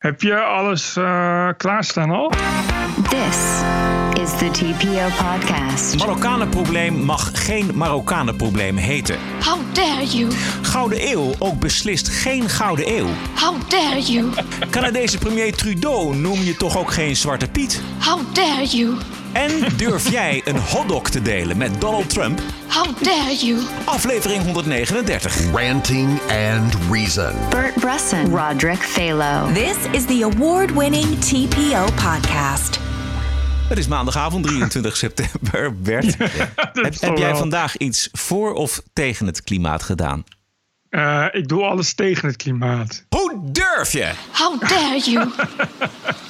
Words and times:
Heb 0.00 0.22
je 0.22 0.40
alles 0.40 0.96
uh, 0.96 1.48
klaarstaan 1.56 2.10
al? 2.10 2.32
This 3.08 3.36
is 4.22 4.30
the 4.38 4.50
TPO 4.52 5.06
podcast. 5.28 5.98
Marokkanenprobleem 5.98 6.94
mag 6.94 7.30
geen 7.44 7.70
Marokkanenprobleem 7.74 8.76
heten. 8.76 9.18
How 9.44 9.58
dare 9.72 10.06
you? 10.06 10.30
Gouden 10.62 11.08
Eeuw 11.10 11.34
ook 11.38 11.58
beslist 11.58 12.08
geen 12.08 12.48
Gouden 12.48 12.88
Eeuw. 12.88 13.06
How 13.40 13.68
dare 13.68 14.02
you? 14.02 14.30
Canadese 14.70 15.18
premier 15.18 15.52
Trudeau 15.52 16.16
noem 16.16 16.40
je 16.40 16.56
toch 16.56 16.78
ook 16.78 16.92
geen 16.92 17.16
Zwarte 17.16 17.48
Piet? 17.48 17.82
How 18.04 18.34
dare 18.34 18.66
you? 18.66 18.96
En 19.32 19.76
durf 19.76 20.10
jij 20.10 20.42
een 20.44 20.58
hotdog 20.58 21.10
te 21.10 21.22
delen 21.22 21.56
met 21.56 21.80
Donald 21.80 22.10
Trump? 22.10 22.40
How 22.68 23.02
dare 23.02 23.34
you? 23.34 23.62
Aflevering 23.84 24.42
139. 24.42 25.52
Ranting 25.52 26.20
and 26.20 26.76
Reason. 26.90 27.32
Bert 27.50 27.74
Bresson. 27.74 28.36
Roderick 28.36 28.78
Phalo. 28.78 29.52
This 29.52 29.76
is 29.92 30.04
the 30.04 30.30
award-winning 30.34 31.18
TPO 31.18 31.84
podcast. 31.84 32.80
Het 33.68 33.78
is 33.78 33.88
maandagavond 33.88 34.46
23 34.46 34.96
september. 35.06 35.76
Bert, 35.76 36.16
heb, 37.00 37.16
jij 37.16 37.36
vandaag 37.36 37.76
iets 37.76 38.08
voor 38.12 38.52
of 38.52 38.82
tegen 38.92 39.26
het 39.26 39.42
klimaat 39.42 39.82
gedaan? 39.82 40.24
Eh, 40.88 41.26
ik 41.32 41.48
doe 41.48 41.62
alles 41.62 41.94
tegen 41.94 42.28
het 42.28 42.36
klimaat. 42.36 43.04
Hoe 43.08 43.40
durf 43.42 43.92
je? 43.92 44.10
How 44.32 44.60
dare 44.68 44.98
you? 44.98 45.28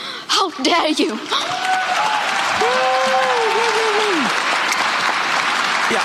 How 0.35 0.51
dare 0.63 0.93
you? 0.95 1.09
Ja. 5.89 6.01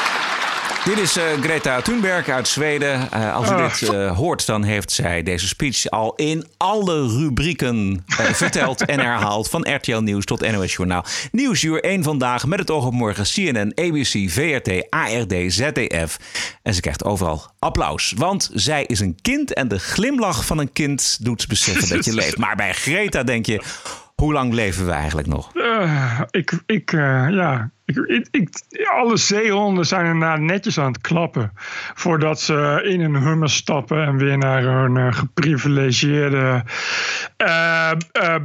Dit 0.84 0.98
is 0.98 1.16
eh, 1.16 1.24
Greta 1.40 1.80
Thunberg 1.80 2.28
uit 2.28 2.48
Zweden. 2.48 3.10
Eh, 3.10 3.34
als 3.34 3.50
u 3.50 3.52
Ah. 3.52 3.78
dit 3.78 3.88
eh, 3.88 4.16
hoort, 4.16 4.46
dan 4.46 4.62
heeft 4.62 4.92
zij 4.92 5.22
deze 5.22 5.46
speech 5.48 5.90
al 5.90 6.14
in 6.14 6.46
alle 6.56 7.08
rubrieken 7.08 8.04
verteld 8.32 8.84
en 8.84 9.00
herhaald. 9.00 9.48
Van 9.50 9.74
RTL 9.74 9.98
Nieuws 9.98 10.24
tot 10.24 10.50
NOS 10.52 10.72
Journaal. 10.74 11.04
Nieuwsuur 11.32 11.84
1 11.84 12.02
vandaag 12.02 12.46
met 12.46 12.58
het 12.58 12.70
oog 12.70 12.84
op 12.86 12.92
morgen. 12.92 13.24
CNN, 13.24 13.72
ABC, 13.74 14.30
VRT, 14.30 14.86
ARD, 14.90 15.34
ZDF. 15.52 16.16
En 16.62 16.74
ze 16.74 16.80
krijgt 16.80 17.04
overal 17.04 17.50
applaus. 17.58 18.12
Want 18.16 18.50
zij 18.54 18.84
is 18.84 19.00
een 19.00 19.18
kind 19.22 19.52
en 19.54 19.68
de 19.68 19.78
glimlach 19.78 20.44
van 20.46 20.58
een 20.58 20.72
kind 20.72 21.18
doet 21.20 21.46
beseffen 21.48 21.88
dat 21.88 22.04
je 22.04 22.14
leeft. 22.14 22.38
Maar 22.38 22.56
bij 22.56 22.72
Greta 22.72 23.22
denk 23.22 23.46
je, 23.46 23.62
hoe 24.22 24.32
lang 24.32 24.52
leven 24.52 24.86
we 24.86 24.92
eigenlijk 24.92 25.28
nog? 25.28 25.50
Eh, 25.54 26.20
ik, 26.30 26.52
ik, 26.66 26.92
eh, 26.92 27.26
ja, 27.30 27.70
ik, 27.84 27.96
ik, 27.96 28.26
ik- 28.30 28.86
alle 28.94 29.16
zeehonden 29.16 29.86
zijn 29.86 30.06
inderdaad 30.06 30.40
netjes 30.40 30.78
aan 30.78 30.92
het 30.92 31.00
klappen. 31.00 31.52
Voordat 31.94 32.40
ze 32.40 32.80
in 32.84 33.00
een 33.00 33.14
hummer 33.16 33.50
stappen 33.50 34.04
en 34.06 34.16
weer 34.16 34.38
naar 34.38 34.62
hun 34.62 34.96
eh, 34.96 35.12
geprivilegeerde 35.12 36.64
eh, 37.36 37.90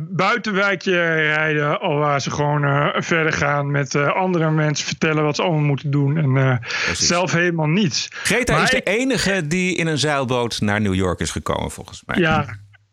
buitenwijkje 0.09 1.13
rijden. 1.13 1.79
Al 1.79 1.97
waar 1.97 2.21
ze 2.21 2.31
gewoon 2.31 2.93
verder 3.03 3.33
gaan 3.33 3.71
met 3.71 3.95
andere 3.95 4.51
mensen 4.51 4.87
vertellen 4.87 5.23
wat 5.23 5.35
ze 5.35 5.41
allemaal 5.41 5.59
moeten 5.61 5.91
doen. 5.91 6.17
En 6.37 6.59
zelf 6.93 7.31
helemaal 7.31 7.67
niets. 7.67 8.07
Greta 8.11 8.53
Maar 8.53 8.63
is 8.63 8.69
de 8.69 8.83
enige 8.83 9.47
die 9.47 9.75
in 9.75 9.87
een 9.87 9.97
zeilboot 9.97 10.61
naar 10.61 10.81
New 10.81 10.93
York 10.93 11.19
is 11.19 11.31
gekomen, 11.31 11.71
volgens 11.71 12.03
mij. 12.05 12.17
Ja. 12.19 12.45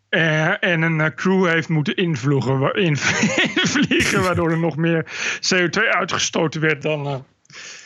En 0.09 0.83
een 0.83 1.01
eh, 1.01 1.15
crew 1.15 1.47
heeft 1.47 1.69
moeten 1.69 1.97
invloegen, 1.97 2.75
invliegen, 2.91 4.23
waardoor 4.23 4.51
er 4.51 4.59
nog 4.59 4.77
meer 4.77 5.07
CO2 5.55 5.89
uitgestoten 5.91 6.61
werd 6.61 6.83
dan, 6.83 7.07
eh, 7.07 7.17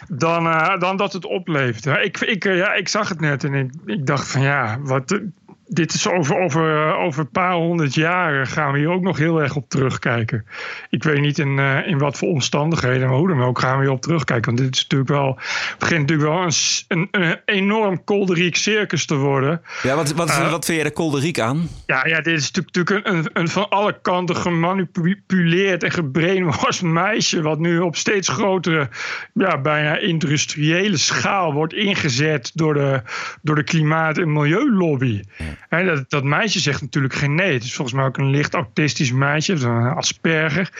dan, 0.09 0.47
eh, 0.47 0.78
dan 0.78 0.97
dat 0.97 1.12
het 1.12 1.25
oplevert. 1.25 2.05
Ik, 2.05 2.21
ik, 2.21 2.44
ja, 2.44 2.75
ik 2.75 2.88
zag 2.88 3.09
het 3.09 3.21
net 3.21 3.44
en 3.44 3.55
ik, 3.55 3.71
ik 3.87 4.06
dacht 4.06 4.31
van 4.31 4.43
ja, 4.43 4.78
wat, 4.81 5.21
dit 5.67 5.95
is 5.95 6.09
over, 6.09 6.39
over, 6.39 6.89
eh, 6.89 6.99
over 6.99 7.21
een 7.21 7.31
paar 7.31 7.53
honderd 7.55 7.95
jaar 7.95 8.47
gaan 8.47 8.73
we 8.73 8.78
hier 8.78 8.91
ook 8.91 9.03
nog 9.03 9.19
heel 9.19 9.43
erg 9.43 9.56
op 9.56 9.69
terugkijken. 9.69 10.47
Ik 10.91 11.03
weet 11.03 11.21
niet 11.21 11.39
in, 11.39 11.59
eh, 11.59 11.87
in 11.87 11.99
wat 11.99 12.19
voor 12.19 12.28
omstandigheden, 12.28 13.09
maar 13.09 13.19
hoe 13.19 13.28
dan 13.28 13.43
ook 13.43 13.59
gaan 13.59 13.77
we 13.78 13.83
hier 13.84 13.93
op 13.93 14.00
terugkijken. 14.03 14.45
Want 14.45 14.59
dit 14.59 14.75
is 14.75 14.83
natuurlijk 14.83 15.11
wel, 15.11 15.39
begint 15.78 16.00
natuurlijk 16.00 16.28
wel 16.28 16.43
een, 16.43 16.53
een, 16.89 17.09
een 17.11 17.41
enorm 17.45 18.05
kolderiek 18.05 18.56
circus 18.56 19.06
te 19.06 19.15
worden. 19.15 19.62
Ja, 19.83 19.95
wat, 19.95 20.12
wat, 20.12 20.31
Eh. 20.31 20.50
wat 20.50 20.65
vind 20.65 20.78
jij 20.78 20.89
de 20.89 20.95
kolderiek 20.95 21.39
aan? 21.41 21.69
Ja, 21.87 22.06
ja, 22.06 22.21
dit 22.21 22.39
is 22.39 22.50
natuurlijk, 22.50 22.77
natuurlijk 22.77 23.06
een, 23.09 23.43
een, 23.43 23.49
van 23.49 23.69
alle 23.69 23.99
kanten 24.03 24.37
gemanipuleerd 24.37 25.83
en 25.83 25.91
gebrainwashed 25.91 26.83
meisje. 26.83 27.43
Wat 27.43 27.59
nu 27.59 27.79
op 27.79 27.97
steeds 27.97 28.29
grotere, 28.29 28.89
ja, 29.34 29.61
bijna 29.61 29.99
industriële 29.99 30.97
schaal 30.97 31.53
wordt 31.53 31.75
ingezet 31.75 32.50
door 32.55 32.75
de, 32.75 33.03
door 33.43 33.55
de 33.55 33.65
klimaat- 33.65 34.19
en 34.19 34.33
milieulobby. 34.33 35.21
Hè, 35.69 35.85
dat, 35.85 36.11
dat 36.11 36.25
meisje 36.25 36.61
zegt 36.61 36.81
natuurlijk 36.81 37.15
geen 37.15 37.35
nee. 37.35 37.53
Het 37.53 37.65
is 37.65 37.75
volgens 37.75 37.97
mij 37.97 38.07
ook 38.07 38.17
een 38.17 38.31
licht 38.31 38.55
autistisch 38.55 39.13
meisje, 39.13 39.57
zo'n 39.57 39.95
Asperger. 39.95 40.71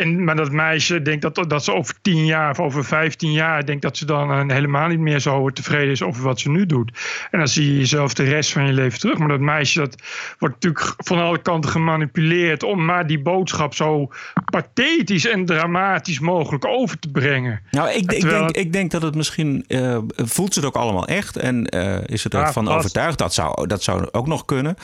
En, 0.00 0.24
maar 0.24 0.36
dat 0.36 0.52
meisje 0.52 1.02
denkt 1.02 1.22
dat, 1.22 1.44
dat 1.50 1.64
ze 1.64 1.72
over 1.74 1.94
10 2.02 2.26
jaar 2.26 2.50
of 2.50 2.60
over 2.60 2.84
15 2.84 3.32
jaar 3.32 3.66
denkt 3.66 3.82
dat 3.82 3.96
ze 3.96 4.04
dan 4.04 4.30
eh, 4.30 4.54
helemaal 4.54 4.88
niet 4.88 4.98
meer 4.98 5.18
zo 5.20 5.50
tevreden 5.50 5.90
is 5.90 6.02
over 6.02 6.22
wat 6.22 6.40
ze 6.40 6.50
nu 6.50 6.66
doet. 6.66 6.98
En 7.30 7.38
dan 7.38 7.48
zie 7.48 7.66
je 7.72 7.78
jezelf 7.78 8.14
de 8.14 8.22
rest 8.24 8.52
van 8.52 8.66
je 8.66 8.72
leven 8.72 8.98
terug. 8.98 9.18
Maar 9.18 9.28
dat 9.28 9.40
meisje 9.40 9.78
dat 9.78 9.96
wordt 10.38 10.54
natuurlijk 10.54 10.94
van 10.96 11.18
alle 11.18 11.42
kanten 11.42 11.70
gemanipuleerd 11.70 12.62
om 12.62 12.84
maar 12.84 13.06
die 13.06 13.22
boodschap 13.22 13.74
zo 13.74 14.08
pathetisch 14.50 15.26
en 15.26 15.44
dramatisch 15.46 16.18
mogelijk 16.20 16.64
over 16.66 16.98
te 16.98 17.10
brengen. 17.10 17.60
Nou, 17.70 17.88
ik, 17.90 18.12
ik, 18.12 18.20
denk, 18.20 18.50
ik 18.50 18.72
denk 18.72 18.90
dat 18.90 19.02
het 19.02 19.14
misschien... 19.14 19.64
eh, 19.68 19.98
voelt 20.16 20.54
ze 20.54 20.58
het 20.60 20.68
ook 20.68 20.76
allemaal 20.76 21.06
echt? 21.06 21.36
En 21.36 21.66
eh, 21.66 21.98
is 22.06 22.24
het 22.24 22.32
Ja, 22.32 22.46
ervan 22.46 22.64
vast. 22.64 22.76
overtuigd? 22.78 23.18
Dat 23.18 23.34
zou, 23.34 23.66
dat 23.66 23.82
zou 23.82 24.08
ook 24.10 24.26
nog 24.26 24.44
kunnen. 24.44 24.74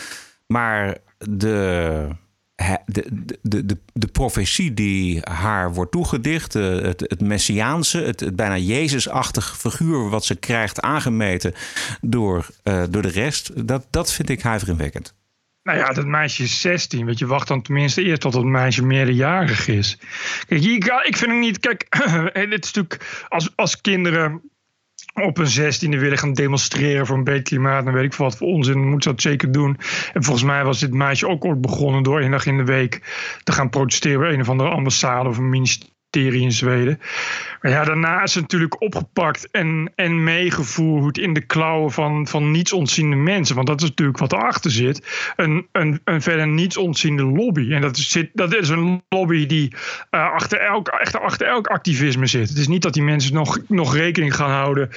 Maar 0.46 0.96
de... 1.18 2.08
De, 2.86 3.04
de, 3.42 3.66
de, 3.66 3.78
de, 3.92 4.06
profetie 4.06 4.74
die 4.74 5.20
haar 5.22 5.74
wordt 5.74 5.92
toegedicht, 5.92 6.54
eh, 6.54 6.62
het, 6.62 7.00
het 7.00 7.20
messiaanse, 7.20 7.98
het, 7.98 8.20
het 8.20 8.36
bijna 8.36 8.56
Jezusachtig 8.56 9.56
figuur 9.58 10.08
wat 10.08 10.24
ze 10.24 10.36
krijgt 10.36 10.80
aangemeten 10.80 11.54
door, 12.00 12.46
eh, 12.62 12.82
door 12.90 13.02
de 13.02 13.08
rest, 13.08 13.66
dat, 13.68 13.86
dat 13.90 14.12
vind 14.12 14.28
ik 14.28 14.42
huiveringwekkend. 14.42 15.14
Nou 15.62 15.78
ja, 15.78 15.92
dat 15.92 16.06
meisje 16.06 16.42
is 16.42 16.60
16. 16.60 17.06
Weet 17.06 17.18
je, 17.18 17.26
wacht 17.26 17.48
dan 17.48 17.62
tenminste 17.62 18.02
eerst 18.02 18.20
tot 18.20 18.32
dat 18.32 18.44
meisje 18.44 18.84
meerderjarig 18.84 19.68
is. 19.68 19.98
Kijk, 20.46 20.64
ik, 20.64 20.84
ik 20.84 21.16
vind 21.16 21.30
het 21.30 21.40
niet. 21.40 21.58
Kijk, 21.58 21.86
het 22.32 22.52
is 22.52 22.72
natuurlijk 22.72 23.26
als, 23.28 23.50
als 23.56 23.80
kinderen 23.80 24.42
op 25.14 25.38
een 25.38 25.46
zestiende 25.46 25.98
willen 25.98 26.18
gaan 26.18 26.32
demonstreren 26.32 27.06
voor 27.06 27.16
een 27.16 27.24
beter 27.24 27.42
klimaat. 27.42 27.84
Dan 27.84 27.94
weet 27.94 28.04
ik 28.04 28.14
wat 28.14 28.36
voor 28.36 28.48
onzin. 28.48 28.78
Moeten 28.78 29.02
ze 29.02 29.08
dat 29.08 29.22
zeker 29.22 29.52
doen. 29.52 29.76
En 30.12 30.24
volgens 30.24 30.44
mij 30.44 30.64
was 30.64 30.80
dit 30.80 30.92
meisje 30.92 31.28
ook 31.28 31.44
ooit 31.44 31.60
begonnen 31.60 32.02
door 32.02 32.20
één 32.20 32.30
dag 32.30 32.46
in 32.46 32.56
de 32.56 32.64
week 32.64 33.00
te 33.42 33.52
gaan 33.52 33.70
protesteren 33.70 34.20
bij 34.20 34.32
een 34.32 34.40
of 34.40 34.48
andere 34.48 34.68
ambassade 34.68 35.28
of 35.28 35.38
een 35.38 35.48
ministerie 35.48 35.96
in 36.10 36.52
Zweden. 36.52 37.00
Maar 37.60 37.70
ja, 37.70 37.84
daarna 37.84 38.22
is 38.22 38.32
ze 38.32 38.40
natuurlijk 38.40 38.82
opgepakt 38.82 39.50
en, 39.50 39.92
en 39.94 40.24
meegevoerd 40.24 41.18
in 41.18 41.32
de 41.32 41.40
klauwen 41.40 41.90
van, 41.90 42.26
van 42.26 42.50
niets 42.50 42.72
ontziende 42.72 43.16
mensen. 43.16 43.54
Want 43.54 43.66
dat 43.66 43.82
is 43.82 43.88
natuurlijk 43.88 44.18
wat 44.18 44.32
erachter 44.32 44.70
zit. 44.70 45.32
Een, 45.36 45.66
een, 45.72 46.00
een 46.04 46.22
verder 46.22 46.48
niets 46.48 46.76
ontziende 46.76 47.22
lobby. 47.22 47.72
En 47.72 47.80
dat 47.80 47.96
is, 47.96 48.24
dat 48.32 48.54
is 48.54 48.68
een 48.68 49.02
lobby 49.08 49.46
die 49.46 49.74
eh, 50.10 50.32
achter, 50.32 50.58
elk, 50.60 50.88
echt 50.88 51.18
achter 51.20 51.46
elk 51.46 51.66
activisme 51.66 52.26
zit. 52.26 52.48
Het 52.48 52.58
is 52.58 52.68
niet 52.68 52.82
dat 52.82 52.94
die 52.94 53.02
mensen 53.02 53.34
nog, 53.34 53.58
nog 53.66 53.94
rekening 53.94 54.34
gaan 54.34 54.50
houden 54.50 54.90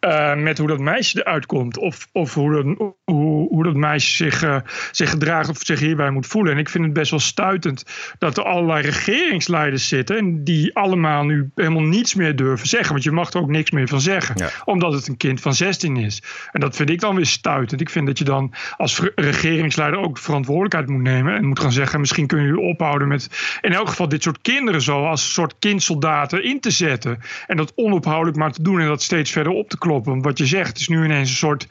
eh, 0.00 0.34
met 0.34 0.58
hoe 0.58 0.68
dat 0.68 0.78
meisje 0.78 1.18
eruit 1.18 1.46
komt. 1.46 1.78
Of, 1.78 2.08
of 2.12 2.34
hoe, 2.34 2.52
dat, 2.52 2.92
hoe, 3.04 3.48
hoe 3.48 3.64
dat 3.64 3.74
meisje 3.74 4.16
zich, 4.16 4.42
eh, 4.42 4.56
zich 4.90 5.10
gedraagt 5.10 5.48
of 5.48 5.58
zich 5.58 5.80
hierbij 5.80 6.10
moet 6.10 6.26
voelen. 6.26 6.52
En 6.52 6.58
ik 6.58 6.68
vind 6.68 6.84
het 6.84 6.92
best 6.92 7.10
wel 7.10 7.20
stuitend 7.20 7.84
dat 8.18 8.36
er 8.36 8.44
allerlei 8.44 8.82
regeringsleiders 8.82 9.88
zitten. 9.88 10.16
En 10.16 10.44
die 10.44 10.57
allemaal 10.72 11.24
nu 11.24 11.50
helemaal 11.54 11.82
niets 11.82 12.14
meer 12.14 12.36
durven 12.36 12.68
zeggen. 12.68 12.92
Want 12.92 13.02
je 13.02 13.10
mag 13.10 13.32
er 13.32 13.40
ook 13.40 13.48
niks 13.48 13.70
meer 13.70 13.88
van 13.88 14.00
zeggen. 14.00 14.34
Ja. 14.38 14.50
Omdat 14.64 14.92
het 14.92 15.08
een 15.08 15.16
kind 15.16 15.40
van 15.40 15.54
16 15.54 15.96
is. 15.96 16.22
En 16.52 16.60
dat 16.60 16.76
vind 16.76 16.90
ik 16.90 17.00
dan 17.00 17.16
weer 17.16 17.26
stuitend. 17.26 17.80
Ik 17.80 17.90
vind 17.90 18.06
dat 18.06 18.18
je 18.18 18.24
dan 18.24 18.54
als 18.76 19.00
regeringsleider 19.14 20.00
ook 20.00 20.18
verantwoordelijkheid 20.18 20.88
moet 20.88 21.02
nemen. 21.02 21.34
En 21.34 21.44
moet 21.44 21.60
gaan 21.60 21.72
zeggen, 21.72 22.00
misschien 22.00 22.26
kunnen 22.26 22.46
jullie 22.46 22.62
ophouden 22.62 23.08
met 23.08 23.58
in 23.60 23.72
elk 23.72 23.88
geval 23.88 24.08
dit 24.08 24.22
soort 24.22 24.40
kinderen 24.42 24.82
zo 24.82 25.06
als 25.06 25.32
soort 25.32 25.54
kindsoldaten 25.58 26.44
in 26.44 26.60
te 26.60 26.70
zetten. 26.70 27.18
En 27.46 27.56
dat 27.56 27.72
onophoudelijk 27.74 28.36
maar 28.36 28.52
te 28.52 28.62
doen 28.62 28.80
en 28.80 28.86
dat 28.86 29.02
steeds 29.02 29.30
verder 29.30 29.52
op 29.52 29.68
te 29.68 29.78
kloppen. 29.78 30.12
Want 30.12 30.24
wat 30.24 30.38
je 30.38 30.46
zegt, 30.46 30.78
is 30.78 30.88
nu 30.88 31.04
ineens 31.04 31.30
een 31.30 31.36
soort, 31.36 31.66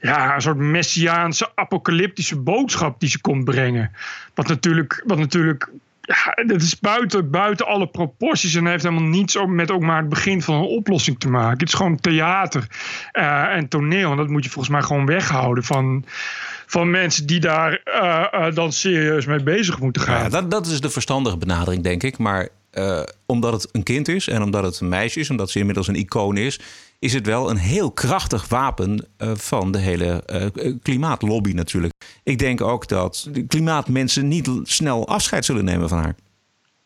ja, 0.00 0.34
een 0.34 0.40
soort 0.40 0.56
messiaanse 0.56 1.50
apocalyptische 1.54 2.38
boodschap 2.38 3.00
die 3.00 3.08
ze 3.08 3.20
komt 3.20 3.44
brengen. 3.44 3.92
Wat 4.34 4.48
natuurlijk, 4.48 5.02
wat 5.06 5.18
natuurlijk 5.18 5.70
ja, 6.10 6.44
dat 6.44 6.62
is 6.62 6.78
buiten, 6.78 7.30
buiten 7.30 7.66
alle 7.66 7.86
proporties 7.86 8.54
en 8.54 8.66
heeft 8.66 8.82
helemaal 8.82 9.08
niets 9.08 9.38
met 9.46 9.70
ook 9.70 9.80
maar 9.80 9.98
het 9.98 10.08
begin 10.08 10.42
van 10.42 10.54
een 10.54 10.68
oplossing 10.68 11.18
te 11.18 11.28
maken. 11.28 11.58
Het 11.58 11.68
is 11.68 11.74
gewoon 11.74 12.00
theater 12.00 12.66
eh, 13.12 13.56
en 13.56 13.68
toneel. 13.68 14.10
En 14.10 14.16
dat 14.16 14.28
moet 14.28 14.44
je 14.44 14.50
volgens 14.50 14.74
mij 14.74 14.82
gewoon 14.82 15.06
weghouden 15.06 15.64
van, 15.64 16.04
van 16.66 16.90
mensen 16.90 17.26
die 17.26 17.40
daar 17.40 17.80
eh, 17.84 18.26
eh, 18.30 18.54
dan 18.54 18.72
serieus 18.72 19.26
mee 19.26 19.42
bezig 19.42 19.80
moeten 19.80 20.02
gaan. 20.02 20.22
Ja, 20.22 20.28
dat, 20.28 20.50
dat 20.50 20.66
is 20.66 20.80
de 20.80 20.90
verstandige 20.90 21.36
benadering, 21.36 21.82
denk 21.82 22.02
ik. 22.02 22.18
Maar 22.18 22.48
omdat 23.26 23.52
het 23.52 23.68
een 23.72 23.82
kind 23.82 24.08
is 24.08 24.28
en 24.28 24.42
omdat 24.42 24.64
het 24.64 24.80
een 24.80 24.88
meisje 24.88 25.20
is, 25.20 25.30
omdat 25.30 25.50
ze 25.50 25.58
inmiddels 25.58 25.88
een 25.88 25.94
icoon 25.94 26.36
is, 26.36 26.60
is 27.00 27.12
het 27.12 27.26
wel 27.26 27.50
een 27.50 27.56
heel 27.56 27.92
krachtig 27.92 28.48
wapen 28.48 29.08
eh, 29.16 29.30
van 29.34 29.72
de 29.72 29.78
hele 29.78 30.22
eh, 30.22 30.74
klimaatlobby 30.82 31.52
natuurlijk. 31.52 31.92
Ik 32.22 32.38
denk 32.38 32.60
ook 32.60 32.88
dat 32.88 33.30
klimaatmensen 33.48 34.28
niet 34.28 34.50
snel 34.62 35.08
afscheid 35.08 35.44
zullen 35.44 35.64
nemen 35.64 35.88
van 35.88 35.98
haar. 35.98 36.14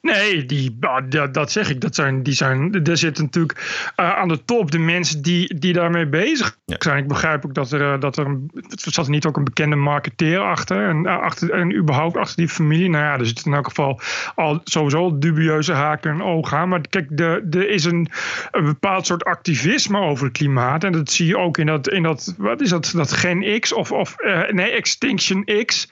Nee, 0.05 0.47
die, 0.47 0.77
ah, 0.81 1.05
dat, 1.09 1.35
dat 1.35 1.53
zeg 1.53 1.71
ik. 1.71 1.81
Dat 1.81 1.95
zijn, 1.95 2.23
die 2.23 2.35
zijn, 2.35 2.85
er 2.85 2.97
zitten 2.97 3.25
natuurlijk 3.25 3.91
eh, 3.97 4.17
aan 4.17 4.29
de 4.29 4.45
top 4.45 4.71
de 4.71 4.79
mensen 4.79 5.23
die, 5.23 5.59
die 5.59 5.73
daarmee 5.73 6.07
bezig 6.07 6.59
Ja. 6.65 6.77
zijn. 6.79 6.99
Ik 6.99 7.09
begrijp 7.09 7.45
ook 7.45 7.55
dat 7.55 7.73
er, 7.73 7.93
eh, 7.93 8.01
dat 8.01 8.17
er 8.17 8.27
een, 8.27 8.51
er 8.55 8.93
zat 8.93 9.09
niet 9.09 9.27
ook 9.27 9.37
een 9.37 9.45
bekende 9.45 9.77
marketeer 9.77 10.39
achter 10.39 10.89
en, 10.89 11.07
eh, 11.07 11.19
achter. 11.19 11.51
en 11.51 11.75
überhaupt 11.77 12.17
achter 12.17 12.37
die 12.37 12.49
familie. 12.49 12.89
Nou 12.91 13.05
ja, 13.05 13.19
er 13.19 13.27
zitten 13.27 13.45
in 13.47 13.53
elk 13.53 13.67
geval 13.67 14.01
al 14.35 14.61
sowieso 14.65 15.19
dubieuze 15.19 15.73
haken 15.73 16.11
en 16.11 16.23
ogen 16.23 16.59
aan. 16.59 16.69
Maar 16.69 16.81
kijk, 16.91 17.17
de- 17.17 17.47
er 17.51 17.69
is 17.71 17.85
een, 17.85 18.09
een 18.51 18.65
bepaald 18.65 19.07
soort 19.07 19.25
activisme 19.25 19.99
over 19.99 20.25
het 20.25 20.37
klimaat. 20.37 20.85
En 20.85 20.93
dat 20.93 21.11
zie 21.11 21.27
je 21.27 21.39
ook 21.39 21.59
in 21.59 21.67
dat, 21.67 21.89
in 21.89 22.03
dat 22.03 22.35
wat 22.39 22.61
is 22.61 22.69
dat, 22.69 22.93
dat 22.97 23.13
Gen 23.13 23.61
X 23.61 23.73
of, 23.73 23.93
of 23.93 24.17
nee, 24.51 24.71
Extinction 24.71 25.45
X. 25.65 25.91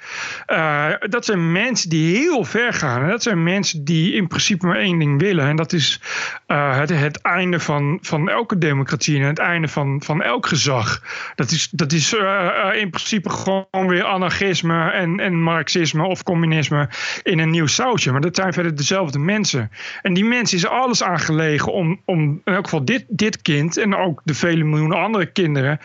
Dat 1.09 1.25
zijn 1.25 1.53
mensen 1.53 1.91
die 1.91 2.17
heel 2.17 2.45
ver 2.45 2.73
gaan. 2.73 3.03
En 3.03 3.09
dat 3.09 3.23
zijn 3.23 3.43
mensen 3.43 3.85
die 3.85 4.01
in 4.11 4.27
principe 4.27 4.67
maar 4.67 4.77
één 4.77 4.99
ding 4.99 5.21
willen. 5.21 5.47
En 5.47 5.57
dat 5.57 5.73
is 5.73 6.01
eh, 6.47 6.79
het, 6.79 6.89
het 6.99 7.21
einde 7.21 7.61
van, 7.61 7.99
van 8.03 8.29
elke 8.29 8.59
democratie 8.59 9.21
en 9.21 9.27
het 9.27 9.39
einde 9.39 9.69
van, 9.69 10.03
van 10.05 10.23
elk 10.23 10.47
gezag. 10.47 11.03
Dat 11.35 11.51
is, 11.51 11.69
dat 11.71 11.93
is 11.93 12.15
eh, 12.15 12.47
eh, 12.47 12.81
in 12.81 12.91
principe 12.91 13.31
gewoon 13.31 13.87
weer 13.89 14.05
anarchisme 14.05 14.91
en, 14.91 15.21
en 15.21 15.43
marxisme 15.43 16.05
of 16.05 16.23
communisme 16.23 16.89
in 17.23 17.39
een 17.39 17.51
nieuw 17.51 17.67
sausje. 17.67 18.13
Maar 18.13 18.21
dat 18.21 18.37
zijn 18.37 18.53
verder 18.53 18.77
dezelfde 18.77 19.19
mensen. 19.19 19.71
En 20.03 20.15
die 20.15 20.25
mensen 20.25 20.57
is 20.57 20.67
alles 20.67 21.03
aan 21.03 21.21
gelegen 21.21 21.73
om, 21.73 22.01
om 22.05 22.21
in 22.45 22.55
elk 22.55 22.65
geval 22.65 22.85
dit, 22.85 23.05
dit 23.09 23.43
kind 23.43 23.77
en 23.77 23.97
ook 23.97 24.21
de 24.25 24.35
vele 24.35 24.65
miljoenen 24.65 24.99
andere 24.99 25.27
kinderen 25.27 25.81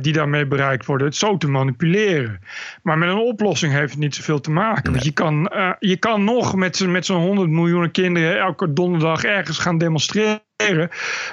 die 0.00 0.12
daarmee 0.12 0.46
bereikt 0.46 0.86
worden, 0.86 1.06
het 1.06 1.16
zo 1.16 1.36
te 1.36 1.48
manipuleren. 1.48 2.40
Maar 2.82 2.98
met 2.98 3.08
een 3.08 3.16
oplossing 3.16 3.72
heeft 3.72 3.90
het 3.90 4.00
niet 4.00 4.14
zoveel 4.14 4.40
te 4.40 4.50
maken. 4.50 4.92
Want 4.92 5.04
je 5.04 5.12
kan, 5.12 5.50
je 5.78 5.96
kan 5.96 6.24
nog 6.24 6.54
met, 6.54 6.76
z'n- 6.76 6.90
met 6.90 7.06
zo'n 7.06 7.22
100 7.22 7.47
miljoen 7.50 7.90
kinderen 7.90 8.38
elke 8.38 8.72
donderdag 8.72 9.24
ergens 9.24 9.58
gaan 9.58 9.78
demonstreren. 9.78 10.42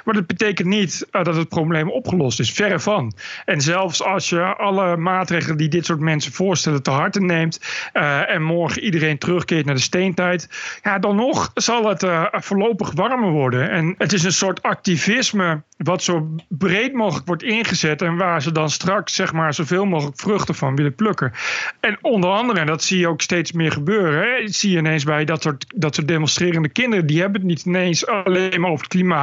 Maar 0.04 0.14
dat 0.14 0.26
betekent 0.26 0.68
niet 0.68 1.06
eh, 1.10 1.24
dat 1.24 1.36
het 1.36 1.48
probleem 1.48 1.90
opgelost 1.90 2.40
is. 2.40 2.52
Verre 2.52 2.80
van. 2.80 3.12
En 3.44 3.60
zelfs 3.60 4.02
als 4.02 4.28
je 4.28 4.42
alle 4.56 4.96
maatregelen 4.96 5.56
die 5.56 5.68
dit 5.68 5.84
soort 5.86 6.00
mensen 6.00 6.32
voorstellen 6.32 6.82
te 6.82 6.90
harte 6.90 7.20
neemt. 7.20 7.60
eh, 7.92 8.30
en 8.30 8.42
morgen 8.42 8.82
iedereen 8.82 9.18
terugkeert 9.18 9.64
naar 9.64 9.74
de 9.74 9.80
steentijd. 9.80 10.48
Ja, 10.82 10.98
dan 10.98 11.16
nog 11.16 11.50
zal 11.54 11.88
het 11.88 12.02
eh, 12.02 12.24
voorlopig 12.30 12.92
warmer 12.92 13.30
worden. 13.30 13.70
En 13.70 13.94
het 13.98 14.12
is 14.12 14.22
een 14.22 14.32
soort 14.32 14.62
activisme. 14.62 15.62
wat 15.76 16.02
zo 16.02 16.34
breed 16.48 16.92
mogelijk 16.92 17.26
wordt 17.26 17.42
ingezet. 17.42 18.02
en 18.02 18.16
waar 18.16 18.42
ze 18.42 18.52
dan 18.52 18.70
straks 18.70 19.14
zeg 19.14 19.32
maar 19.32 19.54
zoveel 19.54 19.84
mogelijk 19.84 20.20
vruchten 20.20 20.54
van 20.54 20.76
willen 20.76 20.94
plukken. 20.94 21.32
En 21.80 21.98
onder 22.00 22.30
andere, 22.30 22.60
en 22.60 22.66
dat 22.66 22.82
zie 22.82 22.98
je 22.98 23.08
ook 23.08 23.22
steeds 23.22 23.52
meer 23.52 23.72
gebeuren. 23.72 24.20
Hè, 24.20 24.48
zie 24.48 24.70
je 24.70 24.78
ineens 24.78 25.04
bij 25.04 25.24
dat 25.24 25.42
soort, 25.42 25.64
dat 25.76 25.94
soort 25.94 26.08
demonstrerende 26.08 26.68
kinderen. 26.68 27.06
die 27.06 27.20
hebben 27.20 27.40
het 27.40 27.48
niet 27.48 27.64
ineens 27.64 28.06
alleen 28.06 28.60
maar 28.60 28.70
over 28.70 28.84
het 28.84 28.92
klimaat. 28.92 29.14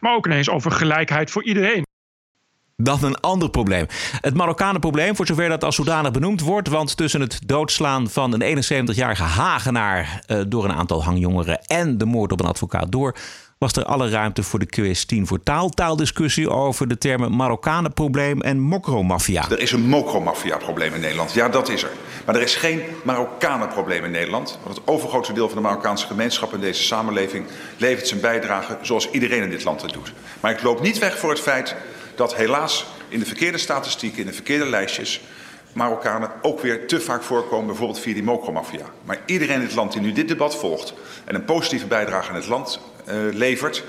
Maar 0.00 0.14
ook 0.14 0.26
ineens 0.26 0.50
over 0.50 0.70
gelijkheid 0.70 1.30
voor 1.30 1.44
iedereen. 1.44 1.86
Dan 2.82 3.04
een 3.04 3.20
ander 3.20 3.50
probleem. 3.50 3.86
Het 4.20 4.34
Marokkanenprobleem, 4.34 5.16
voor 5.16 5.26
zover 5.26 5.48
dat 5.48 5.64
als 5.64 5.76
zodanig 5.76 6.10
benoemd 6.10 6.40
wordt. 6.40 6.68
Want 6.68 6.96
tussen 6.96 7.20
het 7.20 7.40
doodslaan 7.46 8.10
van 8.10 8.40
een 8.40 8.64
71-jarige 8.64 9.22
Hagenaar 9.22 10.22
eh, 10.26 10.40
door 10.48 10.64
een 10.64 10.72
aantal 10.72 11.04
hangjongeren 11.04 11.60
en 11.66 11.98
de 11.98 12.04
moord 12.04 12.32
op 12.32 12.40
een 12.40 12.48
advocaat 12.48 12.92
door. 12.92 13.16
Was 13.58 13.72
er 13.72 13.84
alle 13.84 14.10
ruimte 14.10 14.42
voor 14.42 14.58
de 14.58 14.66
QS 14.66 15.04
10 15.04 15.26
voor 15.26 15.42
taal. 15.42 15.68
Taaldiscussie 15.68 16.50
over 16.50 16.88
de 16.88 16.98
termen 16.98 17.36
Marokkanenprobleem 17.36 18.40
en 18.40 18.60
mokromafia. 18.60 19.50
Er 19.50 19.58
is 19.58 19.72
een 19.72 19.88
mokromafia-probleem 19.88 20.94
in 20.94 21.00
Nederland. 21.00 21.32
Ja, 21.32 21.48
dat 21.48 21.68
is 21.68 21.82
er. 21.82 21.90
Maar 22.24 22.34
er 22.34 22.42
is 22.42 22.54
geen 22.54 22.82
Marokkanen-probleem 23.04 24.04
in 24.04 24.10
Nederland. 24.10 24.58
Want 24.62 24.76
het 24.76 24.86
overgrote 24.86 25.32
deel 25.32 25.48
van 25.48 25.56
de 25.56 25.62
Marokkaanse 25.62 26.06
gemeenschap 26.06 26.54
in 26.54 26.60
deze 26.60 26.82
samenleving 26.82 27.46
levert 27.76 28.08
zijn 28.08 28.20
bijdrage 28.20 28.78
zoals 28.82 29.10
iedereen 29.10 29.42
in 29.42 29.50
dit 29.50 29.64
land 29.64 29.82
het 29.82 29.92
doet. 29.92 30.12
Maar 30.40 30.52
ik 30.52 30.62
loop 30.62 30.80
niet 30.80 30.98
weg 30.98 31.18
voor 31.18 31.30
het 31.30 31.40
feit 31.40 31.76
dat 32.14 32.34
helaas 32.34 32.86
in 33.08 33.18
de 33.18 33.26
verkeerde 33.26 33.58
statistieken, 33.58 34.20
in 34.20 34.26
de 34.26 34.32
verkeerde 34.32 34.66
lijstjes, 34.66 35.20
Marokkanen 35.72 36.30
ook 36.42 36.60
weer 36.60 36.86
te 36.86 37.00
vaak 37.00 37.22
voorkomen, 37.22 37.66
bijvoorbeeld 37.66 38.00
via 38.00 38.14
die 38.14 38.22
mokromafia. 38.22 38.86
Maar 39.04 39.20
iedereen 39.26 39.54
in 39.54 39.66
het 39.66 39.74
land 39.74 39.92
die 39.92 40.00
nu 40.00 40.12
dit 40.12 40.28
debat 40.28 40.56
volgt 40.56 40.94
en 41.24 41.34
een 41.34 41.44
positieve 41.44 41.86
bijdrage 41.86 42.28
aan 42.28 42.34
het 42.34 42.46
land 42.46 42.80
levert, 43.32 43.84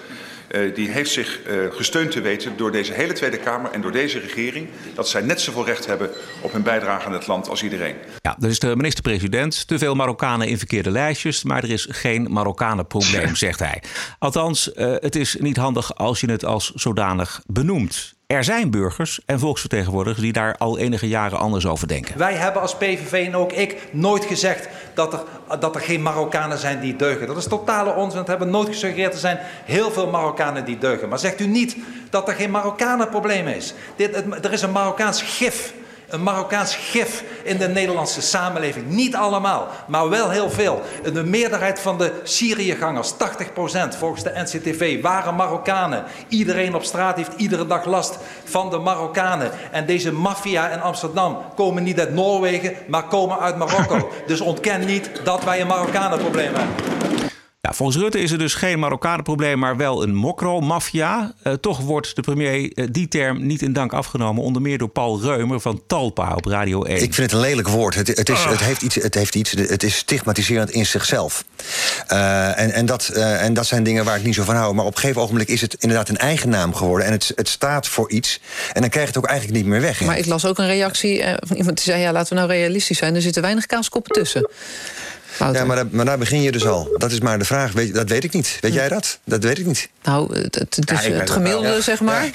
eh, 0.50 0.76
die 0.76 0.90
heeft 0.90 1.12
zich 1.12 1.42
eh, 1.42 1.58
gesteund 1.72 2.12
te 2.12 2.22
weten 2.22 2.58
door 2.58 2.72
deze 2.72 2.94
hele 2.94 3.14
Tweede 3.14 3.38
Kamer 3.38 3.72
en 3.72 3.82
door 3.82 3.92
deze 3.92 4.20
regering. 4.20 4.68
Dat 4.94 5.10
zij 5.10 5.22
net 5.22 5.42
zoveel 5.42 5.66
recht 5.66 5.86
hebben 5.86 6.10
op 6.42 6.52
hun 6.52 6.64
bijdrage 6.64 7.06
aan 7.06 7.14
het 7.14 7.28
land 7.28 7.50
als 7.50 7.64
iedereen. 7.64 7.96
Ja, 8.22 8.36
dat 8.40 8.50
is 8.50 8.60
de 8.60 8.76
minister-president. 8.76 9.68
Te 9.68 9.78
veel 9.78 9.96
Marokkanen 9.96 10.48
in 10.48 10.58
verkeerde 10.58 10.92
lijstjes, 10.92 11.44
maar 11.44 11.64
er 11.64 11.72
is 11.72 11.88
geen 11.90 12.28
Marokkanenprobleem, 12.32 13.36
zegt 13.36 13.60
hij. 13.60 13.84
Althans, 14.20 14.74
eh, 14.74 14.94
het 15.00 15.16
is 15.16 15.36
niet 15.40 15.58
handig 15.58 15.96
als 15.96 16.22
je 16.22 16.32
het 16.32 16.46
als 16.46 16.72
zodanig 16.74 17.42
benoemt. 17.46 18.19
Er 18.34 18.44
zijn 18.44 18.72
burgers 18.72 19.20
en 19.26 19.40
volksvertegenwoordigers 19.40 20.22
die 20.22 20.34
daar 20.34 20.58
al 20.58 20.78
enige 20.78 21.08
jaren 21.08 21.40
anders 21.40 21.66
over 21.66 21.88
denken. 21.88 22.18
Wij 22.18 22.34
hebben 22.34 22.62
als 22.62 22.76
PVV 22.76 23.26
en 23.26 23.36
ook 23.36 23.52
ik 23.52 23.88
nooit 23.92 24.26
gezegd 24.26 24.68
dat 24.94 25.14
er, 25.14 25.24
dat 25.60 25.76
er 25.76 25.82
geen 25.82 26.02
Marokkanen 26.02 26.58
zijn 26.58 26.80
die 26.80 26.96
deugen. 26.96 27.28
Dat 27.28 27.38
is 27.38 27.48
totale 27.48 27.94
onzin. 27.94 28.18
Dat 28.18 28.28
hebben 28.28 28.48
we 28.48 28.54
nooit 28.54 28.68
gesuggereerd. 28.68 29.14
Er 29.14 29.20
zijn 29.20 29.40
heel 29.66 29.92
veel 29.92 30.10
Marokkanen 30.10 30.66
die 30.66 30.78
deugen. 30.78 31.10
Maar 31.10 31.20
zegt 31.20 31.40
u 31.40 31.48
niet 31.48 31.78
dat 32.10 32.28
er 32.28 32.34
geen 32.34 32.52
Marokkanenprobleem 32.52 33.48
is. 33.48 33.74
Dit, 33.96 34.16
er 34.46 34.54
is 34.54 34.62
een 34.62 34.72
Marokkaans 34.72 35.22
gif. 35.22 35.74
Een 36.10 36.24
Marokkaans 36.24 36.76
gif 36.76 37.24
in 37.44 37.58
de 37.58 37.68
Nederlandse 37.68 38.22
samenleving. 38.22 38.88
Niet 38.88 39.16
allemaal, 39.16 39.68
maar 39.88 40.10
wel 40.10 40.30
heel 40.30 40.50
veel. 40.50 40.82
De 41.14 41.24
meerderheid 41.24 41.80
van 41.80 41.98
de 41.98 42.12
Syriëgangers, 42.24 43.14
80% 43.14 43.18
volgens 43.98 44.24
de 44.24 44.32
NCTV, 44.36 45.02
waren 45.02 45.36
Marokkanen. 45.36 46.04
Iedereen 46.28 46.76
op 46.76 46.84
straat 46.84 47.16
heeft 47.16 47.32
iedere 47.36 47.68
dag 47.68 47.86
last 47.86 48.18
van 48.44 48.70
de 48.70 48.78
Marokkanen. 48.78 49.52
En 49.72 49.86
deze 49.86 50.12
maffia 50.12 50.70
in 50.70 50.82
Amsterdam 50.82 51.38
komen 51.56 51.84
niet 51.84 52.00
uit 52.00 52.14
Noorwegen, 52.14 52.74
maar 52.88 53.04
komen 53.04 53.40
uit 53.40 53.58
Marokko. 53.58 54.12
dus 54.28 54.42
ontken 54.42 54.86
niet 54.86 55.12
dat 55.24 55.44
wij 55.44 55.62
een 55.62 55.68
Marokkanenprobleem 55.68 56.54
hebben. 56.54 56.99
Volgens 57.74 57.98
Rutte 57.98 58.20
is 58.20 58.32
er 58.32 58.38
dus 58.38 58.54
geen 58.54 58.80
Marokkanenprobleem, 58.80 59.60
maar 59.60 59.78
wel 59.78 60.04
een 60.04 60.16
mokro-maffia. 60.16 61.34
Eh, 61.44 61.54
toch 61.54 61.80
wordt 61.80 62.16
de 62.16 62.22
premier 62.22 62.72
eh, 62.74 62.88
die 62.92 63.08
term 63.08 63.46
niet 63.46 63.62
in 63.62 63.74
dank 63.74 63.94
afgenomen. 63.94 64.44
Onder 64.44 64.62
meer 64.62 64.78
door 64.78 64.90
Paul 64.90 65.22
Reumer 65.22 65.60
van 65.60 65.82
Talpa 65.88 66.36
op 66.36 66.46
Radio 66.46 66.84
1. 66.84 66.96
Ik 66.96 67.14
vind 67.14 67.32
het 67.32 67.32
een 67.32 67.48
lelijk 67.48 67.68
woord. 67.68 67.96
Het, 67.96 68.08
het, 68.08 68.30
is, 68.30 68.44
het, 68.44 68.60
heeft 68.60 68.82
iets, 68.82 68.96
het, 68.96 69.14
heeft 69.14 69.36
iets, 69.36 69.52
het 69.52 69.84
is 69.84 69.96
stigmatiserend 69.96 70.70
in 70.72 70.86
zichzelf. 70.86 71.44
Eh, 72.08 72.60
en, 72.60 72.72
en, 72.72 72.86
dat, 72.86 73.08
eh, 73.08 73.44
en 73.44 73.54
dat 73.54 73.66
zijn 73.66 73.84
dingen 73.84 74.06
waar 74.06 74.18
ik 74.18 74.24
niet 74.24 74.36
zo 74.36 74.44
van 74.44 74.56
hou. 74.56 74.74
Maar 74.74 74.86
op 74.86 74.96
een 74.96 75.00
gegeven 75.00 75.22
ogenblik 75.22 75.48
is 75.48 75.62
het 75.62 75.74
inderdaad 75.74 76.10
een 76.10 76.18
eigen 76.18 76.50
naam 76.50 76.74
geworden. 76.74 77.08
En 77.08 77.12
het, 77.12 77.32
het 77.36 77.48
staat 77.48 77.88
voor 77.88 78.12
iets. 78.12 78.40
En 78.74 78.82
dan 78.82 78.90
krijg 78.90 79.08
je 79.08 79.14
het 79.14 79.24
ook 79.24 79.30
eigenlijk 79.30 79.60
niet 79.60 79.70
meer 79.70 79.82
weg. 79.82 80.02
Maar 80.02 80.18
ik 80.18 80.26
las 80.26 80.46
ook 80.46 80.58
een 80.58 80.68
reactie 80.68 81.24
eh, 81.24 81.34
van 81.40 81.58
iemand 81.58 81.76
die 81.76 81.86
zei... 81.86 82.02
ja, 82.02 82.12
laten 82.12 82.30
we 82.30 82.36
nou 82.36 82.52
realistisch 82.52 82.98
zijn, 82.98 83.16
er 83.16 83.22
zitten 83.22 83.42
weinig 83.42 83.66
kaaskoppen 83.66 84.12
tussen. 84.12 84.50
Wouter. 85.40 85.62
Ja, 85.62 85.68
maar, 85.68 85.76
daar, 85.76 85.88
maar 85.92 86.06
daar 86.06 86.18
begin 86.18 86.42
je 86.42 86.52
dus 86.52 86.68
al. 86.68 86.90
Dat 86.98 87.12
is 87.12 87.20
maar 87.20 87.40
de 87.40 87.46
vraag. 87.46 87.72
Weet, 87.72 87.94
dat 87.94 88.10
weet 88.10 88.24
ik 88.24 88.34
niet. 88.34 88.58
Weet 88.62 88.74
jij 88.74 88.90
dat? 88.90 89.20
Dat 89.26 89.44
weet 89.44 89.60
ik 89.60 89.66
niet. 89.66 89.90
Nou, 90.04 90.40
het, 90.40 90.56
het, 90.56 90.92
is 90.92 91.00
gemiddelde, 91.32 91.68
wel. 91.68 91.82
zeg 91.82 92.02
maar. 92.02 92.30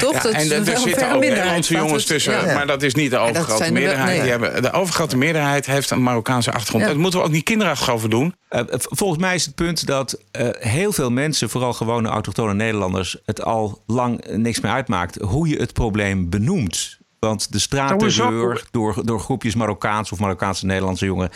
Toch? 0.00 0.22
Dat 0.22 0.32
en 0.32 0.40
is 0.40 0.50
er- 0.50 0.64
wel 0.64 0.74
een 0.74 0.80
zitten 0.80 1.12
ook. 1.12 1.20
Nederlandse 1.20 1.74
jongens 1.74 2.04
tussen. 2.04 2.32
ja. 2.32 2.54
Maar 2.54 2.66
dat 2.66 2.82
is 2.82 2.94
niet 2.94 3.10
de 3.10 3.18
overgrote 3.18 3.64
er 3.64 3.72
meerderheid. 3.72 4.08
nee. 4.08 4.20
Die 4.20 4.30
hebben, 4.30 4.62
de 4.62 4.72
overgrote 4.72 5.16
meerderheid 5.16 5.66
heeft 5.66 5.90
een 5.90 6.02
Marokkaanse 6.02 6.52
achtergrond. 6.52 6.82
Ja. 6.84 6.90
Dat 6.90 6.98
moeten 6.98 7.20
we 7.20 7.26
ook 7.26 7.32
niet 7.32 7.44
kinderachtig 7.44 7.90
over 7.90 8.10
doen. 8.10 8.34
Eh, 8.48 8.60
volgens 8.70 9.20
mij 9.20 9.34
is 9.34 9.44
het 9.44 9.54
punt 9.54 9.86
dat 9.86 10.18
eh, 10.30 10.48
heel 10.58 10.92
veel 10.92 11.10
mensen, 11.10 11.50
vooral 11.50 11.72
gewone 11.72 12.08
autochtone 12.08 12.54
Nederlanders, 12.54 13.16
het 13.24 13.42
al 13.42 13.82
lang 13.86 14.20
eh, 14.20 14.36
niks 14.36 14.60
meer 14.60 14.72
uitmaakt 14.72 15.18
hoe 15.20 15.48
je 15.48 15.56
het 15.56 15.72
probleem 15.72 16.30
benoemt. 16.30 17.00
Want 17.18 17.52
de 17.52 17.58
straatterreur 17.58 18.64
door, 18.70 18.94
door 19.04 19.20
groepjes 19.20 19.54
Marokkaanse 19.54 20.12
of 20.12 20.18
Marokkaanse 20.20 20.66
Nederlandse 20.66 21.04
jongeren, 21.04 21.30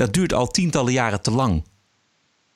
dat 0.00 0.14
duurt 0.14 0.32
al 0.32 0.46
tientallen 0.46 0.92
jaren 0.92 1.22
te 1.22 1.30
lang. 1.30 1.64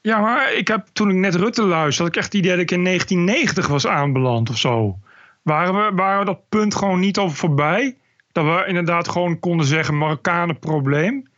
Ja, 0.01 0.21
maar 0.21 0.53
ik 0.53 0.69
heb 0.69 0.87
toen 0.93 1.11
ik 1.11 1.17
net 1.17 1.35
Rutte 1.35 1.63
luisterde, 1.63 2.03
had 2.03 2.07
ik 2.07 2.17
echt 2.17 2.33
het 2.33 2.43
idee 2.43 2.51
dat 2.51 2.61
ik 2.61 2.71
in 2.71 2.85
1990 2.85 3.67
was 3.67 3.87
aanbeland 3.87 4.51
of 4.51 4.59
zo. 4.59 4.99
Waren 5.43 5.75
we, 5.75 5.95
waren 5.95 6.19
we 6.19 6.25
dat 6.25 6.49
punt 6.49 6.75
gewoon 6.75 7.01
niet 7.01 7.19
over 7.19 7.37
voorbij? 7.37 7.97
Dat 8.33 8.45
we 8.45 8.65
inderdaad 8.67 9.09
gewoon 9.09 9.39
konden 9.39 9.67
zeggen 9.67 9.99
Marokkanen 9.99 10.59
probleem. 10.59 11.29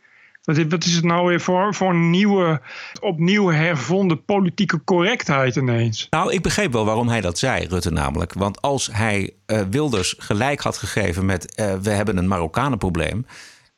Wat 0.43 0.57
is, 0.57 0.65
wat 0.69 0.83
is 0.83 0.93
het 0.93 1.03
nou 1.03 1.27
weer 1.27 1.41
voor, 1.41 1.75
voor 1.75 1.89
een 1.89 2.09
nieuwe, 2.09 2.61
opnieuw 2.99 3.47
hervonden 3.47 4.25
politieke 4.25 4.83
correctheid 4.83 5.55
ineens? 5.55 6.07
Nou, 6.09 6.33
ik 6.33 6.41
begreep 6.41 6.71
wel 6.71 6.85
waarom 6.85 7.07
hij 7.07 7.21
dat 7.21 7.37
zei, 7.39 7.67
Rutte 7.67 7.91
namelijk. 7.91 8.33
Want 8.33 8.61
als 8.61 8.89
hij 8.91 9.33
uh, 9.47 9.61
Wilders 9.69 10.15
gelijk 10.17 10.61
had 10.61 10.77
gegeven 10.77 11.25
met 11.25 11.59
uh, 11.59 11.73
we 11.73 11.89
hebben 11.89 12.17
een 12.17 12.27
Marokkanenprobleem... 12.27 13.25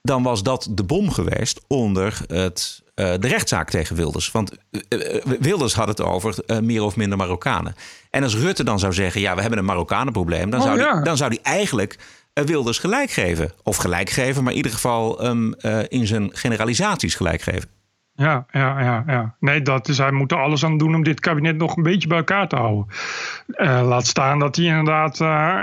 dan 0.01 0.23
was 0.23 0.43
dat 0.43 0.67
de 0.71 0.83
bom 0.83 1.11
geweest 1.11 1.61
onder 1.67 2.21
het, 2.27 2.81
uh, 2.95 3.13
de 3.19 3.27
rechtszaak 3.27 3.69
tegen 3.69 3.95
Wilders. 3.95 4.31
Want 4.31 4.51
Wilders 5.39 5.73
had 5.73 5.87
het 5.87 6.01
over 6.01 6.35
meer 6.61 6.83
of 6.83 6.95
minder 6.95 7.17
Marokkanen. 7.17 7.75
En 8.09 8.23
als 8.23 8.35
Rutte 8.35 8.63
dan 8.63 8.79
zou 8.79 8.93
zeggen, 8.93 9.21
ja, 9.21 9.35
we 9.35 9.41
hebben 9.41 9.59
een 9.59 9.65
Marokkanenprobleem... 9.65 10.49
dan, 10.49 10.59
Oh, 10.59 10.65
zou, 10.65 10.79
ja. 10.79 10.93
die, 10.93 11.03
dan 11.03 11.17
zou 11.17 11.29
die 11.29 11.41
eigenlijk 11.41 11.97
Wilders 12.33 12.77
gelijk 12.79 13.11
geven. 13.11 13.51
Of 13.63 13.77
gelijk 13.77 14.09
geven, 14.09 14.43
maar 14.43 14.51
in 14.51 14.57
ieder 14.57 14.71
geval 14.71 15.25
um, 15.25 15.53
in 15.87 16.07
zijn 16.07 16.29
generalisaties 16.33 17.15
gelijk 17.15 17.41
geven. 17.41 17.78
Ja, 18.19 18.45
ja, 18.51 18.79
ja, 18.81 19.03
ja. 19.07 19.35
Nee, 19.39 19.61
dat 19.61 19.87
is, 19.87 19.97
hij 19.97 20.11
moet 20.11 20.31
er 20.31 20.37
alles 20.37 20.65
aan 20.65 20.77
doen 20.77 20.95
om 20.95 21.03
dit 21.03 21.19
kabinet 21.19 21.57
nog 21.57 21.77
een 21.77 21.83
beetje 21.83 22.07
bij 22.07 22.17
elkaar 22.17 22.47
te 22.47 22.55
houden. 22.55 22.85
Uh, 23.47 23.81
laat 23.87 24.07
staan 24.07 24.39
dat 24.39 24.55
hij 24.55 24.65
inderdaad 24.65 25.19
uh, 25.19 25.59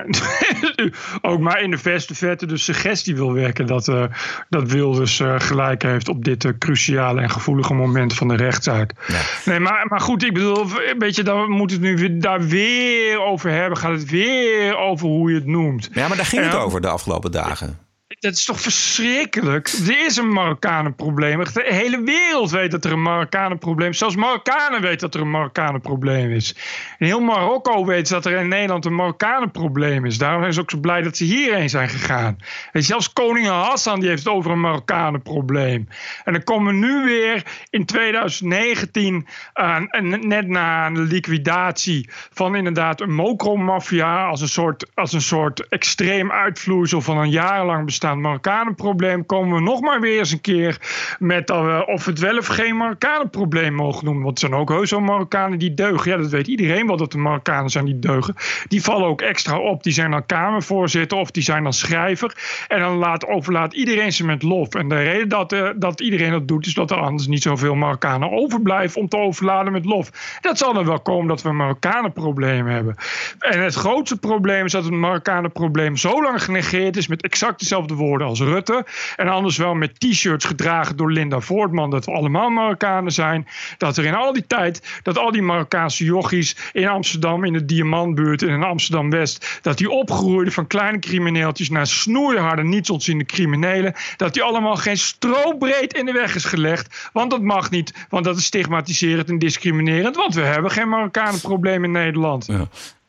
ook 1.31 1.41
maar 1.41 1.61
in 1.61 1.71
de 1.71 1.79
verste 1.79 2.15
verte 2.15 2.47
de 2.47 2.57
suggestie 2.57 3.17
wil 3.17 3.33
werken 3.33 3.67
dat, 3.67 3.89
uh, 3.89 4.05
dat 4.49 4.71
Wilders 4.71 5.23
gelijk 5.37 5.83
heeft 5.83 6.09
op 6.09 6.25
dit 6.25 6.59
cruciale 6.59 7.21
en 7.21 7.31
gevoelige 7.31 7.75
moment 7.75 8.15
van 8.15 8.29
de 8.29 8.37
rechtszaak. 8.37 8.93
Ja. 9.07 9.21
Nee, 9.45 9.61
maar, 9.61 9.87
maar 9.89 10.01
goed, 10.01 10.25
ik 10.25 10.35
bedoel, 10.35 10.67
weet 10.99 11.17
je, 11.17 11.23
daar 11.23 11.49
moet 11.49 11.71
het 11.71 11.81
nu 11.81 12.19
daar 12.19 12.43
weer 12.43 13.21
over 13.21 13.51
hebben. 13.51 13.79
Gaat 13.79 13.93
het 13.93 14.11
weer 14.11 14.77
over 14.77 15.09
hoe 15.09 15.31
je 15.31 15.37
het 15.37 15.47
noemt. 15.47 15.89
Ja, 15.93 16.09
maar 16.09 16.17
daar 16.17 16.27
ging 16.27 16.45
het 16.45 16.55
over 16.55 16.81
de 16.81 16.89
afgelopen 16.89 17.33
dagen. 17.33 17.86
Dat 18.27 18.35
is 18.35 18.45
toch 18.45 18.61
verschrikkelijk? 18.61 19.69
Er 19.69 20.05
is 20.07 20.17
een 20.17 20.33
Marokkanenprobleem. 20.33 21.45
De 21.45 21.65
hele 21.69 22.03
wereld 22.03 22.51
weet 22.51 22.71
dat 22.71 22.85
er 22.85 22.93
een 22.93 23.03
Marokkanenprobleem 23.03 23.91
is. 23.91 23.99
Zelfs 23.99 24.17
Marokkanen 24.17 24.81
weten 24.81 24.99
dat 24.99 25.15
er 25.15 25.21
een 25.21 25.31
Marokkanenprobleem 25.31 26.31
is. 26.31 26.57
En 26.99 27.07
heel 27.07 27.21
Marokko 27.21 27.85
weet 27.85 28.09
dat 28.09 28.27
er 28.27 28.41
in 28.41 28.49
Nederland 28.49 28.85
een 28.85 28.95
Marokkanenprobleem 28.95 30.05
is. 30.05 30.19
Daarom 30.19 30.41
zijn 30.41 30.53
ze 30.53 30.61
ook 30.61 30.71
zo 30.71 30.79
blij 30.79 31.03
dat 31.03 31.17
ze 31.17 31.25
hierheen 31.25 31.69
zijn 31.69 31.89
gegaan. 31.89 32.37
En 32.73 32.83
zelfs 32.83 33.13
koning 33.13 33.47
Hassan 33.47 34.01
die 34.01 34.09
heeft 34.09 34.25
het 34.25 34.33
over 34.33 34.51
een 34.51 34.61
Marokkanenprobleem. 34.61 35.89
En 36.25 36.33
dan 36.33 36.43
komen 36.43 36.81
we 36.81 36.87
nu 36.87 37.05
weer 37.05 37.43
in 37.71 37.85
2019, 37.85 39.27
uh, 39.55 39.79
net 40.21 40.49
na 40.49 40.91
de 40.91 41.01
liquidatie 41.01 42.11
van 42.33 42.57
inderdaad 42.57 43.01
een 43.01 43.15
mokromafia... 43.15 44.27
als 44.27 44.41
een 44.41 44.49
soort, 44.49 44.87
als 44.95 45.13
een 45.13 45.21
soort 45.21 45.69
extreem 45.69 46.33
uitvloeisel 46.33 47.01
van 47.01 47.19
een 47.19 47.31
jarenlang 47.31 47.85
bestaan 47.85 48.16
Marokkanenprobleem 48.21 49.27
komen 49.27 49.55
we 49.55 49.61
nog 49.61 49.81
maar 49.81 50.01
weer 50.01 50.19
eens 50.19 50.33
een 50.33 50.41
keer 50.41 50.79
met 51.19 51.47
dat 51.47 51.65
we 51.65 51.87
of 51.87 52.05
het 52.05 52.19
wel 52.19 52.37
of 52.37 52.47
geen 52.47 52.77
Marokkanenprobleem 52.77 53.75
mogen 53.75 54.05
noemen. 54.05 54.23
Want 54.23 54.43
er 54.43 54.49
zijn 54.49 54.61
ook 54.61 54.69
heus 54.69 54.91
wel 54.91 55.01
Marokkanen 55.01 55.59
die 55.59 55.75
deugen. 55.75 56.11
Ja, 56.11 56.17
dat 56.17 56.31
weet 56.31 56.47
iedereen 56.47 56.87
wel 56.87 56.97
dat 56.97 57.13
er 57.13 57.19
Marokkanen 57.19 57.71
zijn 57.71 57.85
die 57.85 57.99
deugen. 57.99 58.35
Die 58.69 58.83
vallen 58.83 59.09
ook 59.09 59.21
extra 59.21 59.59
op. 59.59 59.83
Die 59.83 59.93
zijn 59.93 60.11
dan 60.11 60.27
Kamervoorzitter 60.27 61.19
of 61.19 61.31
die 61.31 61.43
zijn 61.43 61.63
dan 61.63 61.73
schrijver. 61.73 62.65
En 62.69 62.81
dan 62.81 62.97
laat, 62.97 63.27
overlaat 63.27 63.75
iedereen 63.75 64.13
ze 64.13 64.25
met 64.25 64.43
lof. 64.43 64.75
En 64.75 64.89
de 64.89 65.03
reden 65.03 65.29
dat, 65.29 65.53
uh, 65.53 65.69
dat 65.77 66.01
iedereen 66.01 66.31
dat 66.31 66.49
doet 66.49 66.67
is 66.67 66.75
dat 66.75 66.91
er 66.91 66.97
anders 66.97 67.29
niet 67.29 67.43
zoveel 67.43 67.75
Marokkanen 67.75 68.31
overblijven 68.31 69.01
om 69.01 69.09
te 69.09 69.17
overladen 69.17 69.73
met 69.73 69.85
lof. 69.85 70.39
Dat 70.41 70.59
zal 70.59 70.77
er 70.77 70.85
wel 70.85 71.01
komen 71.01 71.29
dat 71.29 71.43
we 71.43 71.49
een 71.49 71.57
Marokkanenprobleem 71.57 72.67
hebben. 72.67 72.95
En 73.39 73.63
het 73.63 73.75
grootste 73.75 74.19
probleem 74.19 74.65
is 74.65 74.73
dat 74.73 74.85
het 74.85 74.93
Marokkanenprobleem 74.93 75.97
zo 75.97 76.23
lang 76.23 76.43
genegeerd 76.43 76.97
is 76.97 77.07
met 77.07 77.23
exact 77.23 77.59
dezelfde 77.59 77.95
woorden 77.97 78.27
als 78.27 78.41
Rutte. 78.41 78.87
En 79.17 79.29
anders 79.29 79.57
wel 79.57 79.75
met 79.75 80.01
t-shirts 80.01 80.45
gedragen 80.45 80.97
door 80.97 81.13
Linda 81.13 81.41
Voortman. 81.41 81.91
Dat 81.91 82.05
we 82.05 82.13
allemaal 82.13 82.51
Marokkanen 82.51 83.13
zijn. 83.13 83.47
Dat 83.79 83.97
er 83.97 84.05
in 84.05 84.15
al 84.15 84.33
die 84.33 84.47
tijd, 84.47 85.01
dat 85.03 85.19
al 85.19 85.33
die 85.33 85.43
Marokkaanse 85.43 86.05
jochies 86.05 86.57
in 86.73 86.89
Amsterdam, 86.89 87.45
in 87.45 87.53
de 87.53 87.65
Diamantbuurt 87.65 88.43
en 88.43 88.49
in 88.49 88.63
Amsterdam-West. 88.63 89.59
Dat 89.63 89.79
die 89.79 89.91
opgroeiden 89.91 90.53
van 90.53 90.67
kleine 90.67 90.99
crimineeltjes 90.99 91.71
naar 91.71 91.87
snoeiharde, 91.87 92.63
niets 92.63 92.91
ontziende 92.91 93.25
criminelen. 93.25 93.95
Dat 94.17 94.35
die 94.35 94.43
allemaal 94.43 94.77
geen 94.77 94.99
strobreed 94.99 95.95
in 95.95 96.07
de 96.07 96.13
weg 96.13 96.35
is 96.35 96.45
gelegd. 96.45 97.11
Want 97.13 97.31
dat 97.31 97.43
mag 97.43 97.71
niet, 97.71 98.07
want 98.09 98.25
dat 98.25 98.37
is 98.37 98.45
stigmatiserend 98.45 99.29
en 99.29 99.39
discriminerend. 99.39 100.17
Want 100.17 100.35
we 100.35 100.41
hebben 100.41 100.71
geen 100.71 100.89
Marokkanenprobleem 100.89 101.85
in 101.85 101.93
Nederland. 101.93 102.47
Ja. 102.47 102.69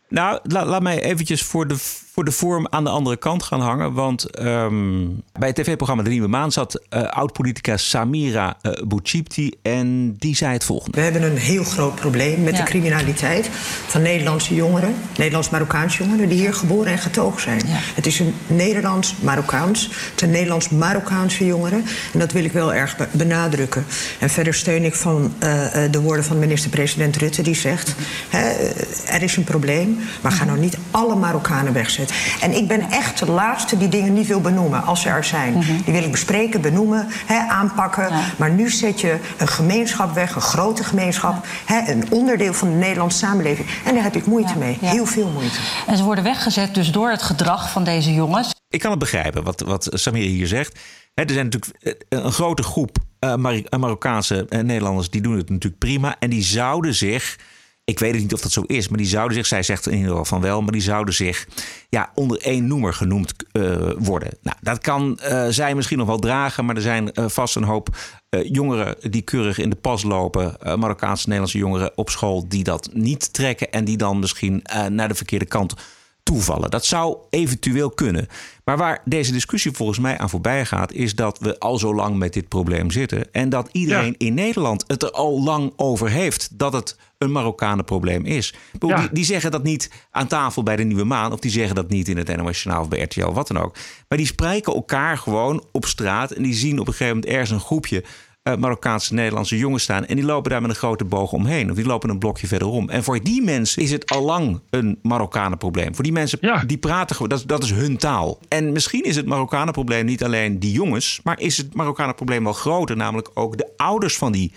Nou, 0.09 0.39
la, 0.43 0.65
laat 0.65 0.81
mij 0.81 1.01
eventjes 1.01 1.43
voor 1.43 1.67
de, 1.67 1.75
voor 2.17 2.25
de 2.25 2.31
vorm 2.31 2.67
aan 2.69 2.83
de 2.83 2.89
andere 2.89 3.17
kant 3.17 3.43
gaan 3.43 3.61
hangen. 3.61 3.93
Want 3.93 4.39
um, 4.39 5.23
bij 5.39 5.47
het 5.47 5.55
tv-programma 5.55 6.03
De 6.03 6.09
Nieuwe 6.09 6.27
Maan 6.27 6.51
zat 6.51 6.81
uh, 6.89 7.03
oud-politica 7.03 7.77
Samira 7.77 8.57
uh, 8.61 8.71
Bouchipti. 8.87 9.51
En 9.61 10.15
die 10.19 10.35
zei 10.35 10.53
het 10.53 10.63
volgende. 10.63 10.97
We 10.97 11.03
hebben 11.03 11.23
een 11.23 11.37
heel 11.37 11.63
groot 11.63 11.95
probleem 11.95 12.43
met 12.43 12.57
ja. 12.57 12.63
de 12.63 12.69
criminaliteit 12.69 13.49
van 13.87 14.01
Nederlandse 14.01 14.55
jongeren. 14.55 14.95
Nederlands-Marokkaanse 15.17 16.03
jongeren 16.03 16.29
die 16.29 16.37
hier 16.37 16.53
geboren 16.53 16.91
en 16.91 16.97
getogen 16.97 17.41
zijn. 17.41 17.61
Ja. 17.65 17.77
Het 17.95 18.05
is 18.05 18.19
een 18.19 18.33
Nederlands-Marokkaans. 18.47 19.83
Het 19.85 20.19
zijn 20.19 20.31
Nederlands-Marokkaanse 20.31 21.45
jongeren. 21.45 21.83
En 22.13 22.19
dat 22.19 22.31
wil 22.31 22.43
ik 22.43 22.51
wel 22.51 22.73
erg 22.73 22.97
benadrukken. 23.11 23.85
En 24.19 24.29
verder 24.29 24.53
steun 24.53 24.83
ik 24.83 24.95
van 24.95 25.33
uh, 25.43 25.65
de 25.91 26.01
woorden 26.01 26.25
van 26.25 26.39
minister-president 26.39 27.15
Rutte. 27.15 27.41
Die 27.41 27.55
zegt, 27.55 27.95
hè, 28.29 28.49
er 29.05 29.21
is 29.21 29.37
een 29.37 29.43
probleem. 29.43 29.99
Maar 30.21 30.31
ga 30.31 30.45
nou 30.45 30.59
niet 30.59 30.77
alle 30.91 31.15
Marokkanen 31.15 31.73
wegzetten. 31.73 32.05
En 32.41 32.55
ik 32.55 32.67
ben 32.67 32.91
echt 32.91 33.19
de 33.19 33.31
laatste 33.31 33.77
die 33.77 33.87
dingen 33.87 34.13
niet 34.13 34.27
wil 34.27 34.41
benoemen 34.41 34.83
als 34.83 35.01
ze 35.01 35.09
er 35.09 35.23
zijn. 35.23 35.53
Mm 35.53 35.61
-hmm. 35.61 35.81
Die 35.83 35.93
wil 35.93 36.03
ik 36.03 36.11
bespreken, 36.11 36.61
benoemen, 36.61 37.07
hè, 37.25 37.37
aanpakken. 37.37 38.09
Ja. 38.09 38.21
Maar 38.37 38.51
nu 38.51 38.69
zet 38.69 39.01
je 39.01 39.17
een 39.37 39.47
gemeenschap 39.47 40.13
weg, 40.13 40.35
een 40.35 40.41
grote 40.41 40.83
gemeenschap. 40.83 41.45
Hè, 41.65 41.91
een 41.91 42.11
onderdeel 42.11 42.53
van 42.53 42.69
de 42.69 42.75
Nederlandse 42.75 43.17
samenleving. 43.17 43.67
En 43.85 43.93
daar 43.93 44.03
heb 44.03 44.15
ik 44.15 44.25
moeite 44.25 44.53
ja, 44.53 44.59
mee. 44.59 44.77
Ja. 44.81 44.89
Heel 44.89 45.05
veel 45.05 45.29
moeite. 45.29 45.57
En 45.87 45.97
ze 45.97 46.03
worden 46.03 46.23
weggezet 46.23 46.73
dus 46.73 46.91
door 46.91 47.09
het 47.09 47.21
gedrag 47.21 47.71
van 47.71 47.83
deze 47.83 48.13
jongens. 48.13 48.55
Ik 48.69 48.79
kan 48.79 48.91
het 48.91 48.99
begrijpen 48.99 49.43
wat, 49.43 49.61
wat 49.61 49.87
Samir 49.91 50.27
hier 50.27 50.47
zegt. 50.47 50.79
Hè, 51.13 51.23
er 51.23 51.33
zijn 51.33 51.49
natuurlijk 51.49 52.05
een 52.09 52.31
grote 52.31 52.63
groep 52.63 52.97
uh, 53.19 53.35
Mar 53.35 53.61
Marokkaanse 53.79 54.45
uh, 54.49 54.59
Nederlanders 54.59 55.09
die 55.09 55.21
doen 55.21 55.37
het 55.37 55.49
natuurlijk 55.49 55.81
prima. 55.81 56.15
En 56.19 56.29
die 56.29 56.43
zouden 56.43 56.95
zich 56.95 57.37
ik 57.87 57.99
weet 57.99 58.13
niet 58.13 58.33
of 58.33 58.41
dat 58.41 58.51
zo 58.51 58.61
is, 58.61 58.87
maar 58.87 58.97
die 58.97 59.07
zouden 59.07 59.37
zich, 59.37 59.45
zij 59.45 59.63
zegt 59.63 59.85
in 59.85 59.93
ieder 59.93 60.09
geval 60.09 60.25
van 60.25 60.41
wel, 60.41 60.61
maar 60.61 60.71
die 60.71 60.81
zouden 60.81 61.13
zich 61.13 61.47
ja, 61.89 62.11
onder 62.15 62.41
één 62.41 62.67
noemer 62.67 62.93
genoemd 62.93 63.33
uh, 63.53 63.91
worden. 63.97 64.37
Nou, 64.41 64.57
dat 64.61 64.79
kan 64.79 65.19
uh, 65.23 65.45
zij 65.49 65.75
misschien 65.75 65.97
nog 65.97 66.07
wel 66.07 66.19
dragen, 66.19 66.65
maar 66.65 66.75
er 66.75 66.81
zijn 66.81 67.09
uh, 67.13 67.25
vast 67.27 67.55
een 67.55 67.63
hoop 67.63 67.95
jongeren 68.29 68.95
die 69.11 69.21
keurig 69.21 69.57
in 69.57 69.69
de 69.69 69.75
pas 69.75 70.03
lopen, 70.03 70.55
Marokkaanse 70.79 71.25
Nederlandse 71.25 71.57
jongeren 71.57 71.91
op 71.95 72.09
school, 72.09 72.47
die 72.47 72.63
dat 72.63 72.89
niet 72.93 73.33
trekken 73.33 73.71
en 73.71 73.85
die 73.85 73.97
dan 73.97 74.19
misschien 74.19 74.61
naar 74.89 75.07
de 75.07 75.15
verkeerde 75.15 75.45
kant 75.45 75.73
toevallen. 76.27 76.69
Dat 76.69 76.85
zou 76.85 77.17
eventueel 77.29 77.89
kunnen. 77.89 78.27
Maar 78.63 78.77
waar 78.77 79.01
deze 79.05 79.31
discussie 79.31 79.71
volgens 79.71 79.99
mij 79.99 80.17
aan 80.17 80.29
voorbij 80.29 80.65
gaat, 80.65 80.91
is 80.91 81.15
dat 81.15 81.39
we 81.39 81.59
al 81.59 81.77
zo 81.77 81.95
lang 81.95 82.17
met 82.17 82.33
dit 82.33 82.47
probleem 82.47 82.91
zitten. 82.91 83.33
En 83.33 83.49
dat 83.49 83.69
iedereen 83.71 84.15
ja. 84.17 84.27
in 84.27 84.33
Nederland 84.33 84.83
het 84.87 85.03
er 85.03 85.11
al 85.11 85.43
lang 85.43 85.73
over 85.75 86.09
heeft 86.09 86.59
dat 86.59 86.73
het 86.73 86.97
een 87.17 87.31
Marokkanenprobleem 87.31 88.25
is. 88.25 88.53
Ja. 88.79 88.99
Die, 88.99 89.09
die, 89.11 89.25
zeggen 89.25 89.51
dat 89.51 89.63
niet 89.63 89.91
aan 90.11 90.27
tafel 90.27 90.63
bij 90.63 90.75
de 90.75 90.83
Nieuwe 90.83 91.03
Maan, 91.03 91.31
of 91.31 91.39
die 91.39 91.51
zeggen 91.51 91.75
dat 91.75 91.89
niet 91.89 92.07
in 92.07 92.17
het 92.17 92.35
NOS 92.35 92.63
Journaal 92.63 92.83
of 92.83 92.89
bij 92.89 93.01
RTL, 93.01 93.31
wat 93.31 93.47
dan 93.47 93.57
ook. 93.57 93.75
Maar 94.07 94.17
die 94.17 94.27
spreken 94.27 94.73
elkaar 94.73 95.17
gewoon 95.17 95.65
op 95.71 95.85
straat 95.85 96.31
en 96.31 96.43
die 96.43 96.53
zien 96.53 96.79
op 96.79 96.87
een 96.87 96.93
gegeven 96.93 97.15
moment 97.15 97.33
ergens 97.33 97.51
een 97.51 97.59
groepje 97.59 98.03
Marokkaanse 98.55 99.13
Nederlandse 99.13 99.57
jongens 99.57 99.83
staan. 99.83 100.05
En 100.05 100.15
die 100.15 100.25
lopen 100.25 100.51
daar 100.51 100.61
met 100.61 100.69
een 100.69 100.75
grote 100.75 101.05
boog 101.05 101.31
omheen. 101.31 101.69
Of 101.69 101.75
die 101.75 101.85
lopen 101.85 102.09
een 102.09 102.19
blokje 102.19 102.47
verderom. 102.47 102.89
En 102.89 103.03
voor 103.03 103.23
die 103.23 103.41
mensen 103.41 103.81
is 103.81 103.91
het 103.91 104.09
al 104.09 104.23
lang 104.23 104.61
een 104.69 104.99
Marokkanenprobleem. 105.01 105.95
Voor 105.95 106.03
die 106.03 106.13
mensen, 106.13 106.37
ja. 106.41 106.63
die 106.63 106.77
praten 106.77 107.15
gewoon, 107.15 107.29
dat, 107.29 107.43
dat 107.45 107.63
is 107.63 107.71
hun 107.71 107.97
taal. 107.97 108.39
En 108.47 108.71
misschien 108.71 109.03
is 109.03 109.15
het 109.15 109.25
Marokkanenprobleem 109.25 110.05
niet 110.05 110.23
alleen 110.23 110.59
die 110.59 110.71
jongens. 110.71 111.19
Maar 111.23 111.39
is 111.39 111.57
het 111.57 111.73
Marokkanenprobleem 111.73 112.43
wel 112.43 112.53
groter. 112.53 112.97
Namelijk 112.97 113.29
ook 113.33 113.57
de 113.57 113.73
ouders 113.77 114.17
van 114.17 114.31
die 114.31 114.53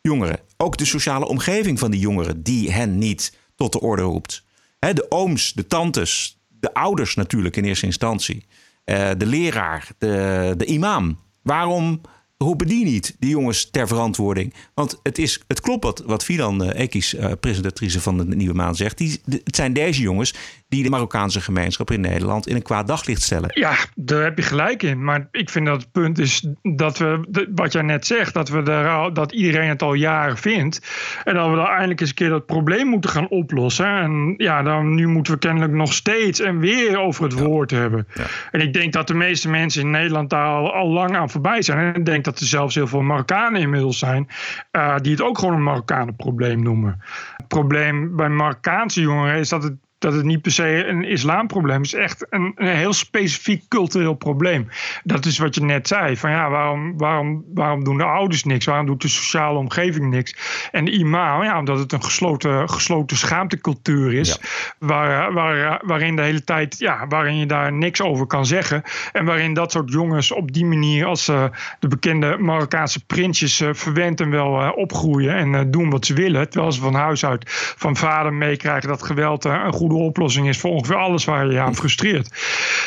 jongeren. 0.00 0.38
Ook 0.56 0.76
de 0.76 0.84
sociale 0.84 1.26
omgeving 1.26 1.78
van 1.78 1.90
die 1.90 2.00
jongeren 2.00 2.42
die 2.42 2.72
hen 2.72 2.98
niet 2.98 3.38
tot 3.56 3.72
de 3.72 3.80
orde 3.80 4.02
roept. 4.02 4.44
He, 4.78 4.92
de 4.92 5.06
ooms, 5.08 5.52
de 5.52 5.66
tantes, 5.66 6.40
de 6.48 6.74
ouders 6.74 7.14
natuurlijk 7.14 7.56
in 7.56 7.64
eerste 7.64 7.86
instantie. 7.86 8.46
Uh, 8.84 9.10
de 9.16 9.26
leraar, 9.26 9.88
de, 9.98 10.54
de 10.56 10.64
imam. 10.64 11.18
Waarom 11.42 12.00
roepen 12.44 12.66
die 12.66 12.84
niet, 12.84 13.16
die 13.18 13.30
jongens, 13.30 13.70
ter 13.70 13.88
verantwoording? 13.88 14.54
Want 14.74 15.00
het, 15.02 15.18
is, 15.18 15.40
het 15.46 15.60
klopt 15.60 16.02
wat, 16.04 16.24
Fidan 16.24 16.64
uh, 16.64 16.80
Ekis, 16.80 17.14
uh, 17.14 17.32
presentatrice 17.40 18.00
van 18.00 18.16
de 18.16 18.36
Nieuwe 18.36 18.54
Maan, 18.54 18.76
zegt. 18.76 18.98
Die, 18.98 19.20
het 19.44 19.56
zijn 19.56 19.72
deze 19.72 20.00
jongens 20.00 20.34
die 20.70 20.82
de 20.82 20.90
Marokkaanse 20.90 21.40
gemeenschap 21.40 21.90
in 21.90 22.00
Nederland 22.00 22.46
in 22.46 22.56
een 22.56 22.62
kwaad 22.62 22.86
daglicht 22.86 23.22
stellen. 23.22 23.50
Ja, 23.54 23.74
daar 23.94 24.22
heb 24.22 24.36
je 24.36 24.42
gelijk 24.42 24.82
in. 24.82 25.04
Maar 25.04 25.28
ik 25.30 25.50
vind 25.50 25.66
dat 25.66 25.80
het 25.80 25.92
punt 25.92 26.18
is 26.18 26.46
dat 26.62 26.98
we, 26.98 27.48
wat 27.54 27.72
jij 27.72 27.82
net 27.82 28.06
zegt, 28.06 28.34
dat, 28.34 28.48
we 28.48 28.62
er, 28.62 29.14
dat 29.14 29.32
iedereen 29.32 29.68
het 29.68 29.82
al 29.82 29.94
jaren 29.94 30.36
vindt. 30.36 30.80
En 31.24 31.34
dat 31.34 31.50
we 31.50 31.56
dan 31.56 31.66
eindelijk 31.66 32.00
eens 32.00 32.08
een 32.08 32.14
keer 32.14 32.28
dat 32.28 32.46
probleem 32.46 32.86
moeten 32.86 33.10
gaan 33.10 33.28
oplossen. 33.28 33.86
En 33.86 34.34
ja, 34.36 34.62
dan, 34.62 34.94
nu 34.94 35.06
moeten 35.06 35.32
we 35.32 35.38
kennelijk 35.38 35.72
nog 35.72 35.92
steeds 35.92 36.40
en 36.40 36.58
weer 36.58 36.98
over 36.98 37.24
het 37.24 37.38
ja. 37.38 37.44
woord 37.44 37.70
hebben. 37.70 38.06
Ja. 38.14 38.24
En 38.50 38.60
ik 38.60 38.72
denk 38.72 38.92
dat 38.92 39.06
de 39.06 39.14
meeste 39.14 39.48
mensen 39.48 39.82
in 39.82 39.90
Nederland 39.90 40.30
daar 40.30 40.46
al, 40.46 40.72
al 40.72 40.88
lang 40.88 41.16
aan 41.16 41.30
voorbij 41.30 41.62
zijn. 41.62 41.78
En 41.78 42.00
ik 42.00 42.04
denk 42.04 42.24
dat 42.24 42.30
dat 42.30 42.40
er 42.40 42.46
zelfs 42.46 42.74
heel 42.74 42.86
veel 42.86 43.02
Marokkanen 43.02 43.60
inmiddels 43.60 43.98
zijn. 43.98 44.28
eh, 44.70 44.96
die 44.96 45.12
het 45.12 45.22
ook 45.22 45.38
gewoon 45.38 45.54
een 45.54 45.62
Marokkanenprobleem 45.62 46.62
noemen. 46.62 47.02
Het 47.36 47.48
probleem 47.48 48.16
bij 48.16 48.28
Marokkaanse 48.28 49.00
jongeren 49.00 49.38
is 49.38 49.48
dat 49.48 49.62
het 49.62 49.76
dat 50.00 50.12
het 50.12 50.24
niet 50.24 50.42
per 50.42 50.52
se 50.52 50.86
een 50.86 51.04
islamprobleem 51.04 51.82
is. 51.82 51.94
Echt 51.94 52.26
een, 52.30 52.52
een 52.56 52.76
heel 52.76 52.92
specifiek 52.92 53.68
cultureel 53.68 54.14
probleem. 54.14 54.68
Dat 55.04 55.26
is 55.26 55.38
wat 55.38 55.54
je 55.54 55.62
net 55.62 55.88
zei. 55.88 56.16
Van 56.16 56.30
ja, 56.30 56.50
waarom, 56.50 56.98
waarom, 56.98 57.44
waarom 57.54 57.84
doen 57.84 57.96
de 57.96 58.04
ouders 58.04 58.44
niks? 58.44 58.64
Waarom 58.64 58.86
doet 58.86 59.02
de 59.02 59.08
sociale 59.08 59.58
omgeving 59.58 60.10
niks? 60.10 60.36
En 60.72 60.84
de 60.84 60.90
imam, 60.90 61.42
ja, 61.42 61.58
omdat 61.58 61.78
het 61.78 61.92
een 61.92 62.04
gesloten, 62.04 62.70
gesloten 62.70 63.16
schaamtecultuur 63.16 64.14
is. 64.14 64.38
Waar, 64.78 65.32
waar, 65.32 65.80
waarin 65.84 66.16
de 66.16 66.22
hele 66.22 66.44
tijd, 66.44 66.78
ja, 66.78 67.06
waarin 67.08 67.36
je 67.36 67.46
daar 67.46 67.72
niks 67.72 68.00
over 68.00 68.26
kan 68.26 68.46
zeggen. 68.46 68.82
En 69.12 69.24
waarin 69.24 69.54
dat 69.54 69.72
soort 69.72 69.92
jongens 69.92 70.32
op 70.32 70.52
die 70.52 70.64
manier 70.64 71.06
als 71.06 71.28
eh, 71.28 71.44
de 71.78 71.88
bekende 71.88 72.36
Marokkaanse 72.38 73.04
prinsjes 73.04 73.60
uh, 73.60 73.68
verwend 73.72 74.20
en 74.20 74.30
wel 74.30 74.62
uh, 74.62 74.70
opgroeien 74.74 75.34
en 75.34 75.52
uh, 75.52 75.60
doen 75.66 75.90
wat 75.90 76.06
ze 76.06 76.14
willen. 76.14 76.50
Terwijl 76.50 76.72
ze 76.72 76.80
van 76.80 76.94
huis 76.94 77.24
uit 77.24 77.44
van 77.76 77.96
vader 77.96 78.32
meekrijgen 78.32 78.88
dat 78.88 79.02
geweld 79.02 79.44
een 79.44 79.72
goede 79.90 80.04
oplossing 80.04 80.48
is 80.48 80.58
voor 80.58 80.70
ongeveer 80.70 80.96
alles 80.96 81.24
waar 81.24 81.46
je 81.46 81.52
je 81.52 81.60
aan 81.60 81.74
frustreert. 81.74 82.28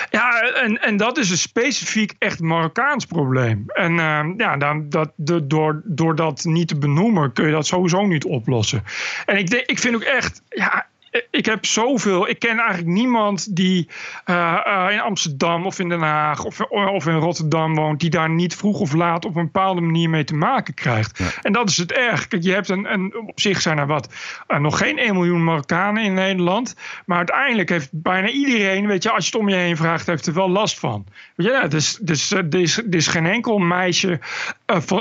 Ja, 0.10 0.42
en, 0.42 0.82
en 0.82 0.98
dat 0.98 1.18
is 1.18 1.30
een 1.30 1.38
specifiek 1.38 2.14
echt 2.20 2.40
Marokkaans 2.40 3.06
probleem. 3.06 3.64
En 3.68 3.94
ja, 4.38 4.58
dan, 4.58 4.90
dat, 4.90 5.12
de, 5.16 5.48
door, 5.48 5.82
door 5.86 6.16
dat 6.16 6.44
niet 6.44 6.68
te 6.68 6.78
benoemen 6.78 7.34
kun 7.34 7.46
je 7.46 7.52
dat 7.52 7.68
sowieso 7.68 8.06
niet 8.06 8.26
oplossen. 8.26 8.84
En 9.26 9.38
ik, 9.38 9.50
ik 9.50 9.80
vind 9.80 9.96
ook 9.96 10.02
echt, 10.02 10.42
ja, 10.50 10.88
ik 11.30 11.46
heb 11.46 11.66
zoveel. 11.66 12.30
Ik 12.30 12.40
ken 12.40 12.58
eigenlijk 12.58 12.88
niemand 12.88 13.56
die 13.56 13.88
uh, 14.26 14.60
uh, 14.68 14.88
in 14.92 15.00
Amsterdam 15.00 15.66
of 15.66 15.80
in 15.80 15.90
Den 15.90 16.02
Haag 16.02 16.44
of, 16.44 16.62
of 16.62 17.08
in 17.08 17.16
Rotterdam 17.16 17.76
woont, 17.76 18.00
die 18.00 18.10
daar 18.10 18.30
niet 18.30 18.56
vroeg 18.56 18.80
of 18.80 18.94
laat 18.94 19.26
op 19.26 19.36
een 19.36 19.44
bepaalde 19.44 19.82
manier 19.82 20.10
mee 20.10 20.24
te 20.24 20.36
maken 20.36 20.74
krijgt. 20.74 21.18
Ja. 21.18 21.26
En 21.42 21.54
dat 21.54 21.70
is 21.70 21.78
het 21.78 21.92
erg. 21.92 22.28
Kijk, 22.28 22.44
je 22.44 22.52
hebt 22.52 22.70
een, 22.70 22.94
een, 22.94 23.16
op 23.28 23.40
zich 23.40 23.62
zijn 23.62 23.78
er 23.78 23.88
wat, 23.88 24.14
uh, 24.48 24.60
nog 24.60 24.78
geen 24.78 24.98
1 24.98 25.14
miljoen 25.14 25.44
Marokkanen 25.44 26.04
in 26.04 26.14
Nederland. 26.14 26.76
Maar 27.06 27.18
uiteindelijk 27.18 27.70
heeft 27.70 27.90
bijna 27.92 28.30
iedereen, 28.30 28.88
weet 28.88 29.04
je, 29.04 29.12
als 29.12 29.26
je 29.26 29.32
het 29.32 29.42
om 29.42 29.50
je 29.50 29.56
heen 29.56 29.78
vraagt, 29.78 30.08
heeft 30.08 30.28
er 30.28 30.34
wel 30.34 30.50
last 30.50 30.80
van. 30.80 31.06
Weet 31.36 31.48
je, 31.48 31.68
dus, 31.68 31.98
dus 32.02 32.32
er, 32.32 32.56
is, 32.56 32.78
er 32.78 32.96
is 32.96 33.08
geen 33.08 33.26
enkel 33.26 33.58
meisje, 33.58 34.20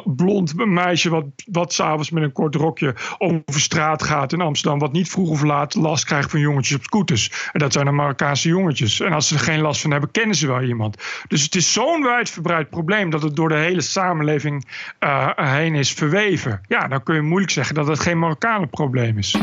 blond 0.04 0.66
meisje, 0.66 1.10
wat, 1.10 1.24
wat 1.50 1.72
s'avonds 1.72 2.10
met 2.10 2.22
een 2.22 2.32
kort 2.32 2.54
rokje 2.54 2.94
over 3.18 3.60
straat 3.60 4.02
gaat 4.02 4.32
in 4.32 4.40
Amsterdam, 4.40 4.78
wat 4.78 4.92
niet 4.92 5.10
vroeg 5.10 5.30
of 5.30 5.42
laat 5.42 5.74
last 5.74 6.01
krijgt 6.04 6.30
van 6.30 6.40
jongetjes 6.40 6.76
op 6.76 6.82
scooters. 6.82 7.30
En 7.52 7.58
dat 7.58 7.72
zijn 7.72 7.84
de 7.84 7.90
Marokkaanse 7.90 8.48
jongetjes. 8.48 9.00
En 9.00 9.12
als 9.12 9.28
ze 9.28 9.34
er 9.34 9.40
geen 9.40 9.60
last 9.60 9.80
van 9.80 9.90
hebben, 9.90 10.10
kennen 10.10 10.36
ze 10.36 10.46
wel 10.46 10.62
iemand. 10.62 10.96
Dus 11.28 11.42
het 11.42 11.54
is 11.54 11.72
zo'n 11.72 12.02
wijdverbreid 12.02 12.70
probleem 12.70 13.10
dat 13.10 13.22
het 13.22 13.36
door 13.36 13.48
de 13.48 13.54
hele 13.54 13.80
samenleving 13.80 14.66
uh, 15.00 15.28
heen 15.36 15.74
is 15.74 15.92
verweven. 15.92 16.60
Ja, 16.68 16.88
dan 16.88 17.02
kun 17.02 17.14
je 17.14 17.20
moeilijk 17.20 17.52
zeggen 17.52 17.74
dat 17.74 17.86
het 17.86 18.00
geen 18.00 18.18
Marokkanenprobleem 18.18 19.18
is. 19.18 19.36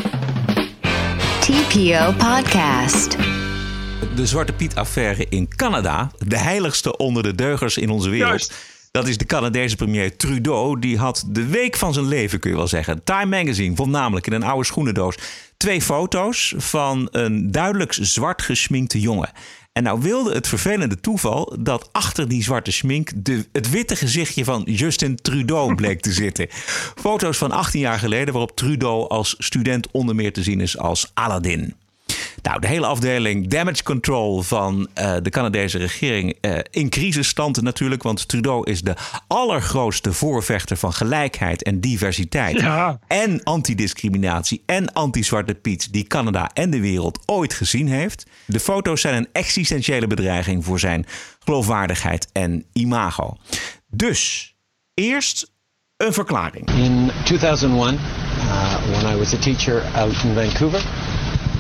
TPO 1.40 2.14
Podcast. 2.18 3.18
De 4.16 4.26
Zwarte 4.26 4.54
Piet-affaire 4.54 5.26
in 5.30 5.56
Canada, 5.56 6.12
de 6.18 6.38
heiligste 6.38 6.98
onder 6.98 7.24
de 7.24 7.36
deugers 7.36 7.78
in 7.78 7.90
onze 7.90 8.10
wereld. 8.10 8.30
Juist. 8.30 8.78
Dat 8.92 9.08
is 9.08 9.18
de 9.18 9.26
Canadese 9.26 9.76
premier 9.76 10.18
Trudeau. 10.18 10.80
Die 10.80 10.98
had 10.98 11.26
de 11.28 11.46
week 11.46 11.76
van 11.76 11.94
zijn 11.94 12.08
leven, 12.08 12.40
kun 12.40 12.50
je 12.50 12.56
wel 12.56 12.68
zeggen. 12.68 13.04
Time 13.04 13.26
Magazine 13.26 13.76
vond 13.76 13.92
namelijk 13.92 14.28
in 14.28 14.34
een 14.34 14.44
oude 14.44 14.66
schoenendoos 14.66 15.16
twee 15.60 15.82
foto's 15.82 16.54
van 16.58 17.08
een 17.12 17.52
duidelijk 17.52 17.94
zwart 18.00 18.42
geschminkte 18.42 19.00
jongen. 19.00 19.32
En 19.72 19.84
nou 19.84 20.02
wilde 20.02 20.34
het 20.34 20.48
vervelende 20.48 21.00
toeval 21.00 21.56
dat 21.60 21.90
achter 21.92 22.28
die 22.28 22.44
zwarte 22.44 22.72
schmink 22.72 23.12
de, 23.16 23.46
het 23.52 23.70
witte 23.70 23.96
gezichtje 23.96 24.44
van 24.44 24.64
Justin 24.66 25.16
Trudeau 25.16 25.76
bleek 25.82 26.02
te 26.02 26.12
zitten. 26.12 26.48
Foto's 26.96 27.38
van 27.38 27.52
18 27.52 27.80
jaar 27.80 28.00
geleden 28.00 28.34
waarop 28.34 28.56
Trudeau 28.56 29.10
als 29.10 29.36
student 29.38 29.92
onder 29.92 30.16
meer 30.16 30.34
te 30.34 30.44
zien 30.44 30.62
is 30.62 30.78
als 30.78 31.12
Aladdin. 31.14 31.76
Nou, 32.42 32.60
de 32.60 32.68
hele 32.68 32.86
afdeling 32.86 33.48
damage 33.48 33.84
control 33.84 34.42
van 34.42 34.88
uh, 34.96 35.16
de 35.22 35.30
Canadese 35.30 35.78
regering 35.78 36.38
uh, 36.42 36.58
in 36.70 36.90
crisisstand 36.90 37.62
natuurlijk. 37.62 38.04
Want 38.04 38.28
Trudeau 38.28 38.72
is 38.72 38.82
de 38.82 38.96
allergrootste 39.28 40.14
voorvechter 40.14 40.78
van 40.78 40.94
gelijkheid 40.94 41.64
en 41.64 41.80
diversiteit. 41.80 42.60
Ja. 42.60 43.00
En 43.08 43.44
antidiscriminatie 43.44 44.64
en 44.66 44.94
anti-zwarte 44.94 45.54
Piet 45.54 45.94
die 45.94 46.04
Canada 46.04 46.50
en 46.54 46.70
de 46.70 46.80
wereld 46.80 47.20
ooit 47.26 47.54
gezien 47.54 47.88
heeft. 47.88 48.26
De 48.46 48.60
foto's 48.60 49.02
zijn 49.02 49.16
een 49.16 49.28
existentiële 49.32 50.08
bedreiging 50.08 50.66
voor 50.66 50.80
zijn 50.80 51.06
geloofwaardigheid 51.40 52.28
en 52.32 52.66
imago. 52.74 53.38
Dus 53.88 54.54
eerst 54.94 55.52
een 55.98 56.14
verklaring. 56.14 56.70
In 56.70 57.12
2001, 57.24 57.94
uh, 57.94 58.00
when 58.92 59.16
I 59.16 59.18
was 59.18 59.34
a 59.34 59.38
teacher 59.38 59.84
out 59.96 60.24
in 60.24 60.34
Vancouver. 60.34 60.82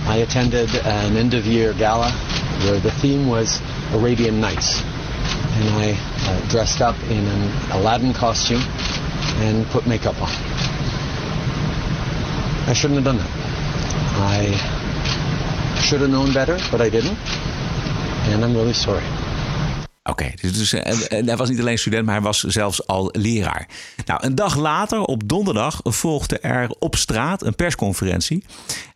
I 0.09 0.17
attended 0.17 0.73
an 0.75 1.17
end 1.17 1.35
of 1.35 1.45
year 1.45 1.71
gala 1.73 2.09
where 2.63 2.79
the 2.79 2.89
theme 2.89 3.27
was 3.27 3.61
Arabian 3.93 4.41
Nights. 4.41 4.81
And 4.81 5.69
I 5.75 5.95
uh, 6.25 6.49
dressed 6.49 6.81
up 6.81 6.95
in 7.11 7.23
an 7.27 7.71
Aladdin 7.73 8.11
costume 8.11 8.63
and 9.37 9.67
put 9.67 9.85
makeup 9.85 10.19
on. 10.19 10.31
I 12.67 12.73
shouldn't 12.73 12.95
have 12.95 13.05
done 13.05 13.17
that. 13.17 13.29
I 14.15 15.79
should 15.79 16.01
have 16.01 16.09
known 16.09 16.33
better, 16.33 16.57
but 16.71 16.81
I 16.81 16.89
didn't. 16.89 17.17
And 18.29 18.43
I'm 18.43 18.55
really 18.55 18.73
sorry. 18.73 19.05
Oké, 20.09 20.23
okay, 20.23 20.37
dus, 20.41 20.57
dus 20.57 20.73
en, 20.73 21.25
hij 21.25 21.37
was 21.37 21.49
niet 21.49 21.59
alleen 21.59 21.79
student, 21.79 22.05
maar 22.05 22.15
hij 22.15 22.23
was 22.23 22.39
zelfs 22.39 22.87
al 22.87 23.09
leraar. 23.11 23.67
Nou, 24.05 24.25
een 24.25 24.35
dag 24.35 24.57
later, 24.57 25.01
op 25.01 25.21
donderdag, 25.25 25.79
volgde 25.83 26.39
er 26.39 26.69
op 26.79 26.95
straat 26.95 27.43
een 27.43 27.55
persconferentie. 27.55 28.43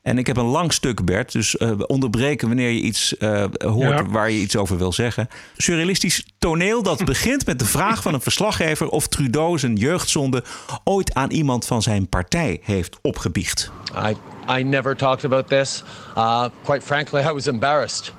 En 0.01 0.17
ik 0.17 0.27
heb 0.27 0.37
een 0.37 0.45
lang 0.45 0.73
stuk, 0.73 1.05
Bert, 1.05 1.31
dus 1.31 1.55
uh, 1.55 1.71
onderbreken 1.87 2.47
wanneer 2.47 2.69
je 2.69 2.81
iets 2.81 3.15
uh, 3.19 3.45
hoort 3.57 3.97
ja. 3.97 4.05
waar 4.05 4.29
je 4.31 4.39
iets 4.39 4.55
over 4.55 4.77
wil 4.77 4.93
zeggen. 4.93 5.27
Surrealistisch 5.57 6.25
toneel 6.37 6.83
dat 6.83 7.05
begint 7.13 7.45
met 7.45 7.59
de 7.59 7.65
vraag 7.65 8.01
van 8.01 8.13
een 8.13 8.21
verslaggever 8.21 8.89
of 8.89 9.07
Trudeau 9.07 9.59
zijn 9.59 9.75
jeugdzonde 9.75 10.43
ooit 10.83 11.13
aan 11.13 11.31
iemand 11.31 11.65
van 11.65 11.81
zijn 11.81 12.09
partij 12.09 12.59
heeft 12.63 12.97
opgebiecht. 13.01 13.71
I, 14.07 14.15
I 14.59 14.63
never 14.63 14.95
talked 14.95 15.25
about 15.25 15.47
this. 15.47 15.83
Uh, 16.17 16.45
quite 16.63 16.85
frankly, 16.85 17.21
I 17.21 17.31
was 17.31 17.47
embarrassed. 17.47 18.13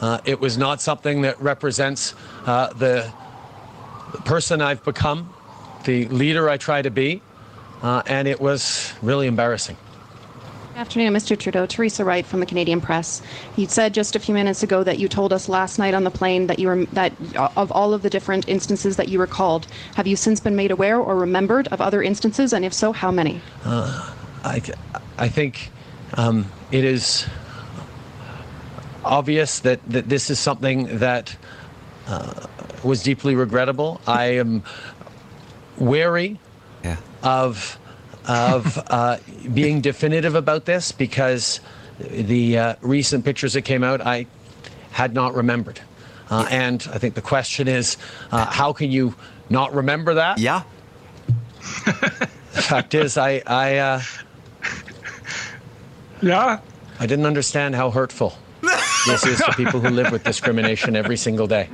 Uh, 0.00 0.18
it 0.24 0.40
was 0.40 0.56
not 0.56 0.80
something 0.80 1.22
that 1.22 1.40
represents 1.40 2.14
uh, 2.46 2.72
the, 2.72 3.12
the, 4.12 4.18
person 4.22 4.62
I've 4.62 4.82
become, 4.82 5.32
the 5.84 6.06
leader 6.06 6.48
I 6.48 6.56
try 6.56 6.80
to 6.80 6.90
be, 6.90 7.20
uh, 7.82 8.02
and 8.06 8.26
it 8.26 8.40
was 8.40 8.94
really 9.02 9.26
embarrassing. 9.26 9.76
Good 10.72 10.80
afternoon, 10.80 11.12
Mr. 11.12 11.38
Trudeau. 11.38 11.66
Teresa 11.66 12.04
Wright 12.06 12.24
from 12.24 12.40
the 12.40 12.46
Canadian 12.46 12.80
Press. 12.80 13.20
You 13.56 13.66
said 13.66 13.92
just 13.92 14.16
a 14.16 14.18
few 14.18 14.32
minutes 14.32 14.62
ago 14.62 14.82
that 14.82 14.98
you 14.98 15.08
told 15.08 15.30
us 15.30 15.46
last 15.46 15.78
night 15.78 15.92
on 15.92 16.04
the 16.04 16.10
plane 16.10 16.46
that 16.46 16.58
you 16.58 16.68
were 16.68 16.84
that 16.86 17.12
of 17.36 17.70
all 17.70 17.92
of 17.92 18.00
the 18.00 18.08
different 18.08 18.48
instances 18.48 18.96
that 18.96 19.08
you 19.08 19.20
recalled, 19.20 19.66
have 19.96 20.06
you 20.06 20.16
since 20.16 20.40
been 20.40 20.56
made 20.56 20.70
aware 20.70 20.98
or 20.98 21.16
remembered 21.16 21.68
of 21.68 21.82
other 21.82 22.02
instances, 22.02 22.54
and 22.54 22.64
if 22.64 22.72
so, 22.72 22.92
how 22.92 23.10
many? 23.10 23.42
I, 24.42 24.62
I 25.18 25.28
think 25.28 25.70
um, 26.14 26.50
it 26.70 26.84
is 26.84 27.26
obvious 29.04 29.60
that, 29.60 29.80
that 29.90 30.08
this 30.08 30.30
is 30.30 30.38
something 30.38 30.98
that 30.98 31.36
uh, 32.06 32.46
was 32.82 33.02
deeply 33.02 33.34
regrettable. 33.34 34.00
I 34.06 34.24
am 34.36 34.62
wary 35.78 36.38
yeah. 36.84 36.96
of 37.22 37.78
of 38.28 38.78
uh, 38.88 39.16
being 39.52 39.80
definitive 39.80 40.34
about 40.34 40.66
this 40.66 40.92
because 40.92 41.60
the 41.98 42.58
uh, 42.58 42.74
recent 42.82 43.24
pictures 43.24 43.54
that 43.54 43.62
came 43.62 43.82
out 43.82 44.00
I 44.00 44.26
had 44.90 45.14
not 45.14 45.34
remembered. 45.34 45.80
Uh, 46.30 46.46
and 46.50 46.86
I 46.92 46.98
think 46.98 47.14
the 47.14 47.22
question 47.22 47.66
is, 47.66 47.96
uh, 48.30 48.46
how 48.46 48.72
can 48.72 48.90
you 48.90 49.14
not 49.48 49.74
remember 49.74 50.14
that? 50.14 50.38
Yeah. 50.38 50.62
the 51.84 51.90
fact 52.62 52.94
is, 52.94 53.18
I, 53.18 53.42
I, 53.46 53.76
uh, 53.78 54.02
yeah, 56.22 56.60
I 57.00 57.06
didn't 57.06 57.26
understand 57.26 57.74
how 57.74 57.90
hurtful 57.90 58.34
this 59.04 59.24
is 59.24 59.38
to 59.38 59.52
people 59.54 59.80
who 59.80 59.90
live 59.90 60.10
with 60.10 60.24
discrimination 60.24 60.94
every 60.94 61.16
single 61.16 61.46
day. 61.46 61.68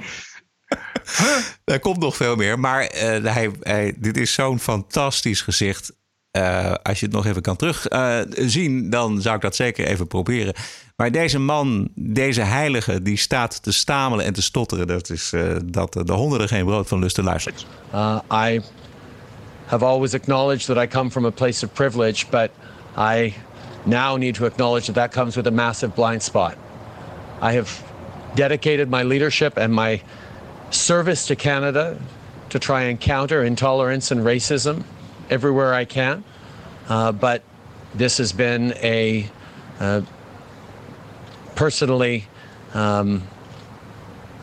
Er 1.65 1.81
komt 1.81 1.99
nog 1.99 2.17
veel 2.17 2.37
meer, 2.37 2.59
maar 2.59 2.83
uh, 2.83 3.33
hij, 3.33 3.51
hij, 3.61 3.95
dit 3.99 4.17
is 4.17 4.33
zo'n 4.33 4.59
fantastisch 4.59 5.41
gezicht. 5.41 5.93
Uh, 6.33 6.75
als 6.83 7.01
je 7.01 7.07
het 7.07 7.15
nog 7.15 7.27
even 7.27 7.43
kan 7.43 7.57
terugzien, 7.57 8.85
uh, 8.85 8.91
dan 8.91 9.21
zou 9.21 9.37
ik 9.37 9.41
dat 9.41 9.57
zeker 9.57 9.87
even 9.87 10.07
proberen. 10.07 10.55
Maar 10.97 11.11
deze 11.13 11.39
man, 11.39 11.89
deze 11.95 12.41
heilige, 12.41 13.03
die 13.03 13.17
staat 13.17 13.63
te 13.63 13.73
stamelen 13.73 14.25
en 14.25 14.33
te 14.33 14.43
stotteren. 14.43 14.87
Dat 14.87 15.11
is 15.11 15.33
dat 15.65 15.93
de 15.93 16.13
honderden 16.13 16.49
geen 16.49 16.65
brood 16.65 16.89
van 16.89 16.99
lusten 16.99 17.25
luisteren. 17.25 17.59
I 18.33 18.61
have 19.67 19.85
always 19.85 20.15
acknowledged 20.15 20.67
that 20.67 20.85
I 20.85 20.87
come 20.87 21.11
from 21.11 21.25
a 21.25 21.31
place 21.31 21.67
of 21.67 21.73
privilege, 21.73 22.25
but 22.31 22.51
I 22.99 23.35
now 23.83 24.17
need 24.17 24.35
to 24.35 24.45
acknowledge 24.45 24.87
that 24.87 24.95
that 24.95 25.11
comes 25.11 25.35
with 25.35 25.47
a 25.47 25.51
massive 25.51 25.93
blind 25.95 26.23
spot. 26.23 26.55
I 27.41 27.53
have 27.53 27.85
dedicated 28.35 28.91
my 28.91 29.03
leadership 29.03 29.57
and 29.57 29.73
my 29.73 30.03
service 30.71 31.27
to 31.27 31.37
Canada 31.37 31.99
to 32.51 32.59
try 32.59 32.83
and 32.83 33.01
counter 33.01 33.43
intolerance 33.43 34.11
and 34.11 34.21
racism 34.21 34.85
everywhere 35.31 35.75
I 35.75 35.85
can. 35.85 36.25
Uh, 36.89 37.13
but 37.13 37.43
this 37.95 38.19
has 38.19 38.33
been 38.33 38.73
a 38.75 39.29
uh, 39.81 40.03
personally 41.55 42.27
um, 42.75 43.23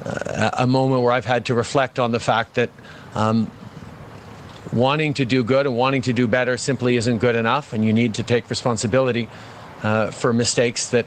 a, 0.04 0.68
moment 0.68 1.04
where 1.04 1.14
I've 1.14 1.26
had 1.26 1.46
to 1.46 1.54
reflect 1.54 2.00
on 2.00 2.12
the 2.12 2.20
fact 2.20 2.56
that 2.56 2.70
um, 3.16 3.50
wanting 4.74 5.14
to 5.16 5.26
do 5.26 5.44
good 5.44 5.66
and 5.66 5.78
wanting 5.78 6.02
to 6.04 6.14
do 6.14 6.28
better 6.28 6.58
simply 6.58 6.98
isn't 6.98 7.20
good 7.20 7.36
enough, 7.36 7.74
and 7.74 7.86
you 7.86 7.94
need 7.94 8.16
to 8.16 8.24
take 8.24 8.50
responsibility 8.50 9.30
uh, 9.84 10.12
for 10.12 10.34
mistakes 10.34 10.90
that 10.90 11.06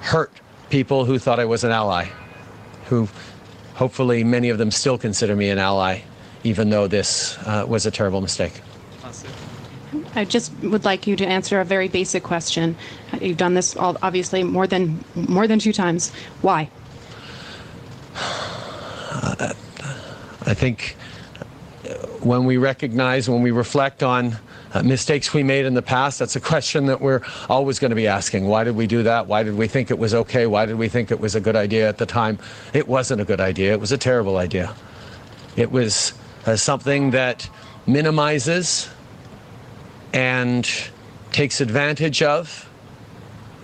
hurt 0.00 0.32
people 0.70 1.04
who 1.04 1.18
thought 1.18 1.40
I 1.40 1.44
was 1.44 1.64
an 1.64 1.70
ally, 1.70 2.06
who 2.86 3.08
hopefully 3.74 4.24
many 4.24 4.50
of 4.50 4.58
them 4.58 4.70
still 4.70 4.98
consider 4.98 5.36
me 5.36 5.50
an 5.50 5.58
ally, 5.58 6.00
even 6.42 6.70
though 6.70 6.86
this 6.86 7.38
uh, 7.38 7.64
was 7.68 7.86
a 7.86 7.90
terrible 7.90 8.20
mistake. 8.20 8.60
I 10.16 10.24
just 10.24 10.52
would 10.62 10.84
like 10.84 11.06
you 11.06 11.16
to 11.16 11.26
answer 11.26 11.60
a 11.60 11.64
very 11.64 11.88
basic 11.88 12.22
question. 12.22 12.76
You've 13.20 13.36
done 13.36 13.54
this 13.54 13.76
all, 13.76 13.96
obviously 14.02 14.42
more 14.42 14.66
than 14.66 15.04
more 15.14 15.46
than 15.46 15.58
two 15.58 15.72
times. 15.72 16.12
Why? 16.40 16.70
I 20.46 20.54
think 20.54 20.96
when 22.20 22.44
we 22.44 22.56
recognize, 22.56 23.28
when 23.28 23.42
we 23.42 23.50
reflect 23.50 24.02
on 24.02 24.36
uh, 24.74 24.82
mistakes 24.82 25.32
we 25.32 25.44
made 25.44 25.64
in 25.64 25.74
the 25.74 25.82
past, 25.82 26.18
that's 26.18 26.34
a 26.34 26.40
question 26.40 26.86
that 26.86 27.00
we're 27.00 27.22
always 27.48 27.78
going 27.78 27.90
to 27.90 27.96
be 27.96 28.08
asking. 28.08 28.46
Why 28.46 28.64
did 28.64 28.74
we 28.74 28.88
do 28.88 29.04
that? 29.04 29.28
Why 29.28 29.44
did 29.44 29.56
we 29.56 29.68
think 29.68 29.90
it 29.90 29.98
was 29.98 30.14
okay? 30.14 30.46
Why 30.46 30.66
did 30.66 30.76
we 30.76 30.88
think 30.88 31.12
it 31.12 31.20
was 31.20 31.36
a 31.36 31.40
good 31.40 31.54
idea 31.54 31.88
at 31.88 31.98
the 31.98 32.06
time? 32.06 32.40
It 32.72 32.88
wasn't 32.88 33.20
a 33.20 33.24
good 33.24 33.40
idea. 33.40 33.72
It 33.72 33.80
was 33.80 33.92
a 33.92 33.98
terrible 33.98 34.36
idea. 34.36 34.74
It 35.56 35.70
was 35.70 36.12
uh, 36.44 36.56
something 36.56 37.12
that 37.12 37.48
minimizes 37.86 38.90
and 40.12 40.68
takes 41.30 41.60
advantage 41.60 42.22
of 42.22 42.68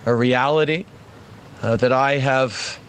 a 0.05 0.15
reality 0.15 0.85
uh, 1.61 1.75
that 1.75 1.91
I 1.91 2.19
have 2.19 2.79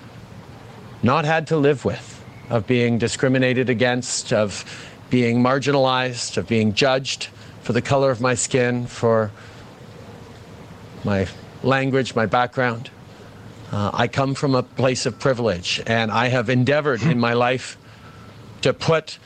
not 1.02 1.24
had 1.24 1.48
to 1.48 1.56
live 1.56 1.84
with, 1.84 2.24
of 2.50 2.68
being 2.68 2.98
discriminated 2.98 3.68
against, 3.68 4.32
of 4.32 4.64
being 5.10 5.42
marginalized, 5.42 6.36
of 6.36 6.46
being 6.46 6.72
judged 6.72 7.28
for 7.62 7.72
the 7.72 7.82
color 7.82 8.10
of 8.10 8.20
my 8.20 8.34
skin, 8.34 8.86
for 8.86 9.30
my 11.04 11.26
language, 11.62 12.14
my 12.14 12.26
background. 12.26 12.90
Uh, 13.70 13.90
I 13.94 14.08
come 14.08 14.34
from 14.34 14.54
a 14.54 14.62
place 14.62 15.06
of 15.06 15.18
privilege, 15.18 15.80
and 15.86 16.10
I 16.10 16.28
have 16.28 16.50
endeavored 16.50 17.02
in 17.02 17.18
my 17.18 17.32
life 17.32 17.78
to 18.60 18.74
put 18.74 19.18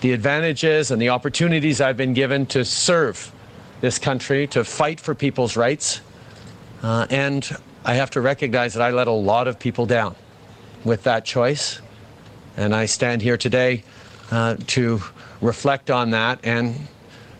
the 0.00 0.12
advantages 0.12 0.90
and 0.90 1.00
the 1.00 1.10
opportunities 1.10 1.80
I've 1.80 1.96
been 1.96 2.14
given 2.14 2.46
to 2.46 2.64
serve 2.64 3.32
this 3.80 3.98
country, 3.98 4.46
to 4.48 4.64
fight 4.64 4.98
for 4.98 5.14
people's 5.14 5.56
rights. 5.56 6.00
Uh, 6.82 7.06
and 7.10 7.48
I 7.84 7.94
have 7.94 8.10
to 8.10 8.20
recognize 8.20 8.74
that 8.74 8.82
I 8.82 8.90
let 8.90 9.08
a 9.08 9.12
lot 9.12 9.46
of 9.46 9.58
people 9.58 9.86
down 9.86 10.16
with 10.84 11.04
that 11.04 11.24
choice. 11.24 11.80
And 12.56 12.74
I 12.74 12.86
stand 12.86 13.22
here 13.22 13.36
today 13.36 13.84
uh, 14.30 14.56
to 14.68 15.00
reflect 15.40 15.90
on 15.90 16.10
that 16.10 16.40
and 16.42 16.88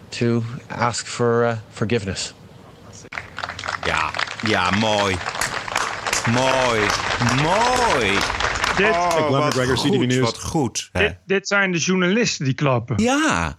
to 0.08 0.42
ask 0.68 1.06
for 1.06 1.42
uh, 1.42 1.52
forgiveness. 1.72 2.34
Ja, 3.84 4.10
ja, 4.46 4.70
mooi. 4.70 5.16
Mooi. 6.30 6.80
Mooi. 7.42 8.18
Dit, 8.76 8.88
Oh, 8.90 9.30
wat 9.30 9.54
goed, 9.78 10.14
wat 10.16 10.42
goed. 10.42 10.88
hè. 10.92 11.00
Dit, 11.06 11.16
dit 11.26 11.48
zijn 11.48 11.72
de 11.72 11.78
journalisten 11.78 12.44
die 12.44 12.54
klappen. 12.54 13.02
Ja. 13.02 13.58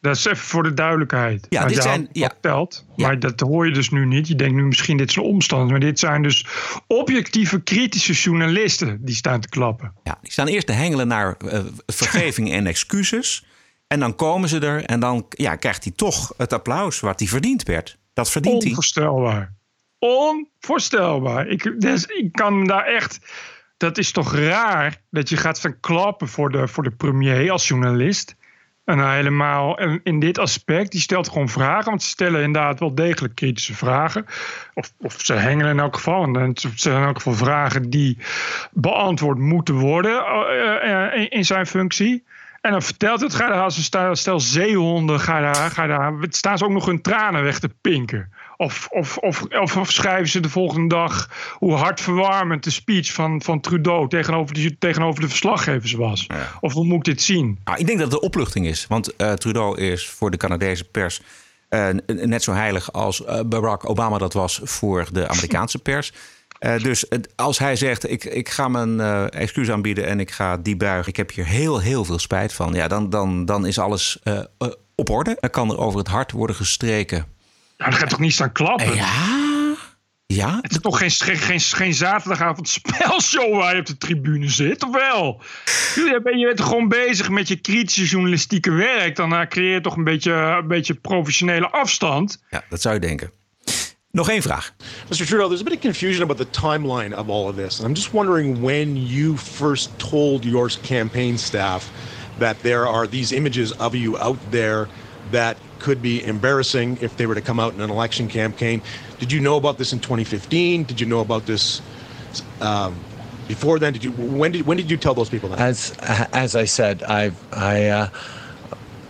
Dat 0.00 0.16
is 0.16 0.24
even 0.24 0.36
voor 0.38 0.62
de 0.62 0.74
duidelijkheid. 0.74 1.46
Ja, 1.48 1.64
dit 1.66 1.82
zijn- 1.82 2.08
ja. 2.12 2.30
maar 2.96 3.18
dat 3.18 3.40
hoor 3.40 3.66
je 3.66 3.72
dus 3.72 3.90
nu 3.90 4.06
niet. 4.06 4.28
Je 4.28 4.34
denkt 4.34 4.54
nu 4.54 4.62
misschien 4.62 4.96
dit 4.96 5.12
zijn 5.12 5.24
omstanders. 5.24 5.70
Maar 5.70 5.80
dit 5.80 5.98
zijn 5.98 6.22
dus 6.22 6.46
objectieve, 6.86 7.60
kritische 7.62 8.12
journalisten 8.12 8.98
die 9.04 9.14
staan 9.14 9.40
te 9.40 9.48
klappen. 9.48 9.92
Ja, 10.04 10.18
die 10.22 10.32
staan 10.32 10.46
eerst 10.46 10.66
te 10.66 10.72
hengelen 10.72 11.08
naar 11.08 11.36
eh, 11.36 11.60
vergeving 11.86 12.52
en 12.52 12.66
excuses. 12.66 13.44
En 13.92 14.00
dan 14.00 14.14
komen 14.14 14.48
ze 14.48 14.58
er 14.58 14.84
en 14.84 15.00
dan 15.00 15.26
ja, 15.28 15.56
krijgt 15.56 15.84
hij 15.84 15.92
toch 15.96 16.32
het 16.36 16.52
applaus 16.52 17.00
wat 17.00 17.18
hij 17.18 17.28
verdiend 17.28 17.62
werd. 17.62 17.98
Dat 18.12 18.30
verdient 18.30 18.58
hij. 18.62 18.68
Onvoorstelbaar. 18.68 19.52
Onvoorstelbaar. 19.98 21.46
Ik, 21.46 21.80
dus, 21.80 22.04
ik 22.04 22.32
kan 22.32 22.66
daar 22.66 22.84
echt... 22.84 23.20
Dat 23.76 23.98
is 23.98 24.12
toch 24.12 24.34
raar 24.34 25.00
dat 25.10 25.28
je 25.28 25.36
gaat 25.36 25.58
staan 25.58 25.80
klappen 25.80 26.28
voor 26.28 26.50
de, 26.50 26.68
voor 26.68 26.82
de 26.82 26.90
premier 26.90 27.50
als 27.50 27.68
journalist. 27.68 28.36
En 28.84 29.12
helemaal 29.12 29.78
in 30.02 30.20
dit 30.20 30.38
aspect, 30.38 30.92
die 30.92 31.00
stelt 31.00 31.28
gewoon 31.28 31.48
vragen. 31.48 31.90
Want 31.90 32.02
ze 32.02 32.08
stellen 32.08 32.42
inderdaad 32.42 32.80
wel 32.80 32.94
degelijk 32.94 33.34
kritische 33.34 33.74
vragen. 33.74 34.26
Of, 34.74 34.92
of 34.98 35.20
ze 35.20 35.32
hengelen 35.32 35.70
in 35.70 35.78
elk 35.78 35.94
geval. 35.94 36.22
En 36.22 36.34
het 36.34 36.66
zijn 36.74 36.96
in 36.96 37.06
elk 37.06 37.16
geval 37.16 37.32
vragen 37.34 37.90
die 37.90 38.18
beantwoord 38.70 39.38
moeten 39.38 39.74
worden 39.74 40.24
eh, 40.24 41.04
eh, 41.06 41.20
in, 41.20 41.30
in 41.30 41.44
zijn 41.44 41.66
functie. 41.66 42.24
En 42.60 42.70
dan 42.70 42.82
vertelt 42.82 43.20
het, 43.20 43.34
ga 43.34 43.48
daar 43.48 43.62
als 43.62 43.84
sta- 43.84 44.14
stel 44.14 44.40
zeehonden, 44.40 45.20
ga 45.20 45.40
daar, 45.40 45.70
ga 45.70 45.86
daar, 45.86 46.14
staan 46.28 46.58
ze 46.58 46.64
ook 46.64 46.70
nog 46.70 46.86
hun 46.86 47.02
tranen 47.02 47.42
weg 47.42 47.58
te 47.58 47.68
pinken. 47.80 48.32
Of, 48.56 48.88
of, 48.90 49.16
of, 49.16 49.42
of, 49.76 49.90
schrijven 49.90 50.28
ze 50.28 50.40
de 50.40 50.48
volgende 50.48 50.94
dag 50.94 51.30
hoe 51.54 51.72
hartverwarmend 51.72 52.64
de 52.64 52.70
speech 52.70 53.12
van, 53.12 53.42
van 53.42 53.60
Trudeau 53.60 54.08
tegenover 54.08 54.54
de, 54.54 54.78
tegenover 54.78 55.20
de 55.20 55.28
verslaggevers 55.28 55.92
was. 55.92 56.26
Of 56.60 56.72
hoe 56.72 56.84
moet 56.84 56.96
ik 56.96 57.04
dit 57.04 57.22
zien? 57.22 57.58
Nou, 57.64 57.78
ik 57.78 57.86
denk 57.86 57.98
dat 57.98 58.10
het 58.10 58.20
de 58.20 58.26
opluchting 58.26 58.66
is. 58.66 58.86
Want 58.88 59.16
eh, 59.16 59.32
Trudeau 59.32 59.78
is 59.78 60.08
voor 60.08 60.30
de 60.30 60.36
Canadese 60.36 60.84
pers 60.84 61.20
eh, 61.68 61.88
net 62.06 62.42
zo 62.42 62.52
heilig 62.52 62.92
als 62.92 63.24
eh, 63.24 63.40
Barack 63.46 63.88
Obama 63.88 64.18
dat 64.18 64.32
was 64.32 64.60
voor 64.62 65.06
de 65.12 65.28
Amerikaanse 65.28 65.78
pers. 65.78 66.12
Eh, 66.60 66.78
dus 66.78 67.04
het- 67.08 67.32
als 67.36 67.58
hij 67.58 67.76
zegt, 67.76 68.10
ik, 68.10 68.24
ik 68.24 68.48
ga 68.48 68.68
mijn 68.68 69.00
eh, 69.00 69.24
excuus 69.30 69.70
aanbieden 69.70 70.06
en 70.06 70.20
ik 70.20 70.30
ga 70.30 70.56
die 70.56 70.76
buigen. 70.76 71.08
Ik 71.08 71.16
heb 71.16 71.32
hier 71.32 71.46
heel, 71.46 71.78
heel 71.80 72.04
veel 72.04 72.18
spijt 72.18 72.52
van. 72.52 72.72
Ja, 72.74 72.88
dan, 72.88 73.10
dan, 73.10 73.44
dan 73.44 73.66
is 73.66 73.78
alles 73.78 74.18
eh, 74.22 74.40
op 74.94 75.10
orde. 75.10 75.36
Dan 75.40 75.50
kan 75.50 75.70
er 75.70 75.78
over 75.78 75.98
het 75.98 76.08
hart 76.08 76.32
worden 76.32 76.56
gestreken. 76.56 77.26
Ja, 77.76 77.84
dan 77.84 77.92
gaat 77.94 78.08
toch 78.10 78.18
niet 78.18 78.32
staan 78.32 78.52
klappen? 78.52 78.94
Ja? 78.94 79.38
Ja? 80.26 80.58
Het 80.60 80.70
is 80.70 80.78
toch 80.80 80.98
geen, 80.98 81.10
geen, 81.10 81.60
geen, 81.60 81.94
zaterdagavond 81.94 82.68
spelshow 82.68 83.56
waar 83.56 83.74
je 83.74 83.80
op 83.80 83.86
de 83.86 83.96
tribune 83.96 84.48
zit, 84.48 84.84
of 84.84 84.92
wel? 84.92 85.42
Je 85.94 86.20
bent, 86.22 86.38
je 86.40 86.44
bent 86.44 86.56
toch 86.56 86.66
gewoon 86.66 86.88
bezig 86.88 87.28
met 87.28 87.48
je 87.48 87.56
kritische 87.56 88.04
journalistieke 88.04 88.70
werk. 88.70 89.16
Dan 89.16 89.48
creëer 89.48 89.72
je 89.72 89.80
toch 89.80 89.96
een 89.96 90.04
beetje, 90.04 90.32
een 90.32 90.68
beetje 90.68 90.94
professionele 90.94 91.70
afstand. 91.70 92.42
Ja, 92.50 92.62
dat 92.68 92.80
zou 92.80 92.94
je 92.94 93.00
denken. 93.00 93.30
Nog 94.12 94.28
één 94.28 94.42
vraag. 94.42 94.72
Mr. 95.08 95.24
Trudeau, 95.26 95.48
there's 95.48 95.60
a 95.60 95.64
bit 95.64 95.72
of 95.72 95.80
confusion 95.80 96.22
about 96.22 96.36
the 96.36 96.46
timeline 96.46 97.12
of 97.12 97.28
all 97.28 97.48
of 97.48 97.54
this. 97.54 97.78
And 97.78 97.86
I'm 97.86 97.94
just 97.94 98.12
wondering 98.12 98.60
when 98.60 98.96
you 98.96 99.36
first 99.36 99.96
told 99.98 100.44
your 100.44 100.68
campaign 100.82 101.38
staff 101.38 101.88
that 102.38 102.60
there 102.62 102.88
are 102.88 103.06
these 103.06 103.30
images 103.30 103.72
of 103.72 103.94
you 103.94 104.18
out 104.18 104.38
there 104.50 104.88
that 105.30 105.56
could 105.78 106.02
be 106.02 106.24
embarrassing 106.24 106.98
if 107.00 107.16
they 107.16 107.26
were 107.26 107.36
to 107.36 107.40
come 107.40 107.60
out 107.60 107.72
in 107.74 107.80
an 107.80 107.90
election 107.90 108.26
campaign. 108.26 108.82
Did 109.20 109.30
you 109.30 109.40
know 109.40 109.56
about 109.56 109.78
this 109.78 109.92
in 109.92 110.00
2015? 110.00 110.84
Did 110.84 111.00
you 111.00 111.06
know 111.06 111.20
about 111.20 111.46
this 111.46 111.80
um, 112.60 112.96
before 113.46 113.78
then? 113.78 113.92
Did 113.92 114.02
you 114.02 114.10
when 114.12 114.50
did 114.50 114.66
when 114.66 114.76
did 114.76 114.90
you 114.90 114.96
tell 114.96 115.14
those 115.14 115.30
people 115.30 115.50
that? 115.50 115.60
As 115.60 115.96
as 116.32 116.56
I 116.56 116.64
said, 116.64 117.04
I 117.04 117.30
I 117.52 117.86
uh, 117.86 118.08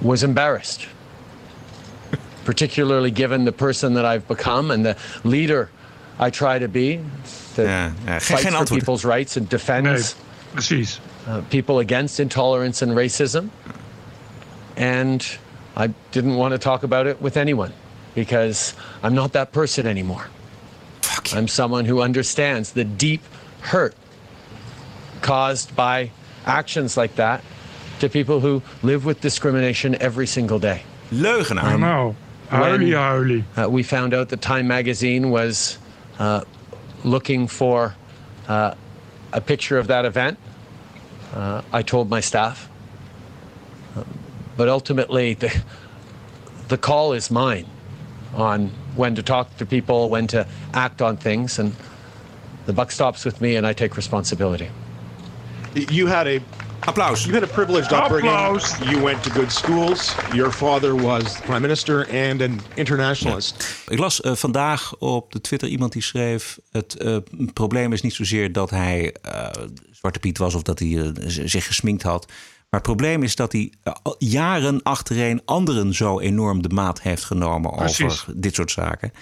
was 0.03 0.23
embarrassed, 0.23 0.87
particularly 2.51 3.13
given 3.13 3.45
the 3.45 3.53
person 3.53 3.95
that 3.95 4.05
I've 4.05 4.27
become 4.27 4.73
and 4.73 4.85
the 4.85 4.97
leader 5.23 5.71
I 6.19 6.31
try 6.31 6.59
to 6.59 6.67
be. 6.67 6.99
That 7.55 7.95
ja, 8.05 8.19
geen- 8.19 8.21
fights 8.21 8.43
geen 8.43 8.67
for 8.67 8.75
people's 8.75 9.05
rights 9.05 9.37
and 9.37 9.49
defends 9.49 10.17
precies. 10.53 10.99
uh, 11.29 11.43
people 11.49 11.79
against 11.79 12.19
intolerance 12.19 12.83
and 12.83 12.91
racism. 12.91 13.51
And 14.77 15.25
I 15.77 15.95
didn't 16.11 16.35
want 16.35 16.51
to 16.51 16.59
talk 16.59 16.83
about 16.83 17.07
it 17.07 17.23
with 17.23 17.37
anyone 17.37 17.73
because 18.17 18.75
I'm 19.05 19.15
not 19.15 19.33
that 19.35 19.53
person 19.53 19.87
anymore. 19.87 20.27
I'm 21.33 21.47
someone 21.47 21.85
who 21.85 22.03
understands 22.03 22.73
the 22.73 22.85
deep 22.85 23.23
hurt 23.61 23.95
caused 25.23 25.77
by 25.77 26.11
actions 26.47 26.97
like 26.97 27.15
that 27.15 27.45
to 28.01 28.09
people 28.09 28.41
who 28.41 28.61
live 28.83 29.05
with 29.05 29.21
discrimination 29.21 29.95
every 30.03 30.27
single 30.27 30.59
day. 30.59 30.83
Leugenaar. 31.13 31.63
I 31.63 31.77
know. 31.77 32.17
Huilie, 32.51 32.91
huilie. 32.91 33.45
Uh, 33.57 33.71
we 33.71 33.83
found 33.83 34.13
out 34.13 34.29
that 34.31 34.41
Time 34.41 34.67
magazine 34.67 35.31
was 35.31 35.79
uh, 36.19 36.43
looking 37.05 37.47
for 37.47 37.95
uh, 38.49 38.75
a 39.33 39.41
picture 39.41 39.79
of 39.79 39.87
that 39.87 40.05
event. 40.05 40.39
Uh, 41.33 41.63
I 41.73 41.83
told 41.83 42.11
my 42.11 42.21
staff. 42.21 42.69
Uh, 43.97 44.03
but 44.57 44.69
ultimately, 44.69 45.35
the, 45.35 45.63
the 46.69 46.77
call 46.77 47.13
is 47.13 47.31
mine 47.31 47.67
on 48.35 48.69
when 48.97 49.15
to 49.15 49.23
talk 49.23 49.57
to 49.59 49.67
people, 49.67 50.09
when 50.09 50.27
to 50.29 50.47
act 50.75 51.01
on 51.01 51.17
things, 51.17 51.59
and 51.59 51.75
the 52.67 52.73
buck 52.73 52.91
stops 52.91 53.25
with 53.25 53.41
me, 53.41 53.57
and 53.57 53.67
I 53.67 53.73
take 53.73 53.97
responsibility. 53.97 54.71
You 55.75 56.09
had 56.09 56.27
a 56.27 56.41
Applaus. 56.85 57.25
You 57.25 57.35
had 57.35 57.51
a 57.51 57.53
privileged 57.53 57.93
upbringing. 57.93 58.33
Applaus. 58.33 58.79
You 58.79 59.03
went 59.03 59.23
to 59.23 59.31
good 59.31 59.53
schools. 59.53 60.15
Your 60.33 60.53
father 60.53 61.03
was 61.03 61.41
prime 61.41 61.61
minister 61.61 62.09
and 62.31 62.43
an 62.43 62.61
internationalist. 62.75 63.85
Ik 63.89 63.99
las 63.99 64.21
eh, 64.21 64.35
vandaag 64.35 64.97
op 64.97 65.33
de 65.33 65.41
Twitter 65.41 65.69
iemand 65.69 65.93
die 65.93 66.03
schreef... 66.03 66.59
het 66.71 66.97
eh, 66.97 67.17
probleem 67.53 67.93
is 67.93 68.03
niet 68.03 68.15
zozeer 68.15 68.53
dat 68.53 68.71
hij 68.71 69.15
eh, 69.23 69.49
Zwarte 69.91 70.19
Piet 70.19 70.39
was... 70.39 70.55
of 70.55 70.63
dat 70.63 70.79
hij 70.79 71.13
zich 71.27 71.67
gesminkt 71.67 72.03
had. 72.03 72.27
Maar 72.29 72.81
het 72.81 72.83
probleem 72.83 73.23
is 73.23 73.37
dat 73.37 73.53
hij 73.53 73.73
jaren 74.19 74.83
achtereen... 74.83 75.43
anderen 75.45 75.95
zo 75.95 76.21
enorm 76.21 76.63
de 76.63 76.69
maat 76.69 77.01
heeft 77.01 77.25
genomen 77.25 77.77
Precies. 77.77 78.05
over 78.05 78.41
dit 78.41 78.55
soort 78.55 78.71
zaken. 78.71 79.13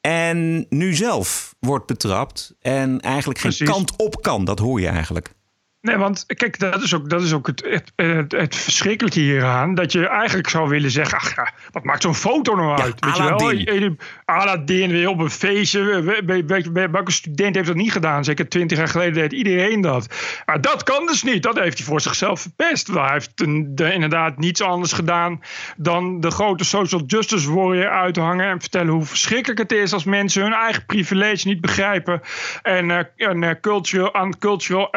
En 0.00 0.66
nu 0.68 0.94
zelf 0.94 1.54
wordt 1.58 1.86
betrapt 1.86 2.54
en 2.60 3.00
eigenlijk 3.00 3.40
geen 3.40 3.54
Precies. 3.54 3.74
kant 3.74 3.96
op 3.96 4.22
kan. 4.22 4.44
Dat 4.44 4.58
hoor 4.58 4.80
je 4.80 4.88
eigenlijk. 4.88 5.34
Nee, 5.82 5.96
want 5.96 6.24
kijk, 6.26 6.58
dat 6.58 6.82
is 6.82 6.94
ook, 6.94 7.10
dat 7.10 7.22
is 7.22 7.32
ook 7.32 7.46
het, 7.46 7.64
het, 7.68 7.92
het, 7.96 8.32
het 8.32 8.56
verschrikkelijke 8.56 9.20
hieraan. 9.20 9.74
Dat 9.74 9.92
je 9.92 10.08
eigenlijk 10.08 10.48
zou 10.48 10.68
willen 10.68 10.90
zeggen: 10.90 11.18
ach 11.18 11.34
ja, 11.36 11.52
wat 11.70 11.84
maakt 11.84 12.02
zo'n 12.02 12.14
foto 12.14 12.54
nou 12.54 12.80
uit? 12.80 13.04
Weet 13.04 13.16
je 13.16 13.22
wel? 13.22 13.32
Aladdin. 13.32 13.98
Aladdin 14.24 14.90
weer 14.90 15.08
op 15.08 15.18
een 15.18 15.30
feestje. 15.30 15.82
We- 15.82 16.22
we- 16.26 16.44
we- 16.46 16.70
we- 16.72 16.88
Welke 16.90 17.10
student 17.12 17.54
heeft 17.54 17.66
dat 17.66 17.76
niet 17.76 17.92
gedaan? 17.92 18.24
Zeker 18.24 18.48
twintig 18.48 18.78
jaar 18.78 18.88
geleden 18.88 19.12
deed 19.14 19.32
iedereen 19.32 19.80
dat. 19.80 20.14
Maar 20.46 20.60
dat 20.60 20.82
kan 20.82 21.06
dus 21.06 21.22
niet. 21.22 21.42
Dat 21.42 21.58
heeft 21.58 21.78
hij 21.78 21.86
voor 21.86 22.00
zichzelf 22.00 22.40
verpest. 22.40 22.86
Hij 22.86 23.12
heeft 23.12 23.40
een- 23.40 23.74
de- 23.74 23.92
inderdaad 23.92 24.38
niets 24.38 24.62
anders 24.62 24.92
gedaan 24.92 25.40
dan 25.76 26.20
de 26.20 26.30
grote 26.30 26.64
social 26.64 27.02
justice 27.06 27.52
warrior 27.54 27.90
uithangen. 27.90 28.46
En 28.46 28.60
vertellen 28.60 28.92
hoe 28.92 29.04
verschrikkelijk 29.04 29.60
het 29.60 29.72
is 29.72 29.92
als 29.92 30.04
mensen 30.04 30.42
hun 30.42 30.52
eigen 30.52 30.86
privilege 30.86 31.48
niet 31.48 31.60
begrijpen. 31.60 32.20
En, 32.62 32.90
eh, 32.90 33.28
en 33.28 33.42
eh, 33.42 33.50
cultural, 33.60 34.34
cultural 34.38 34.90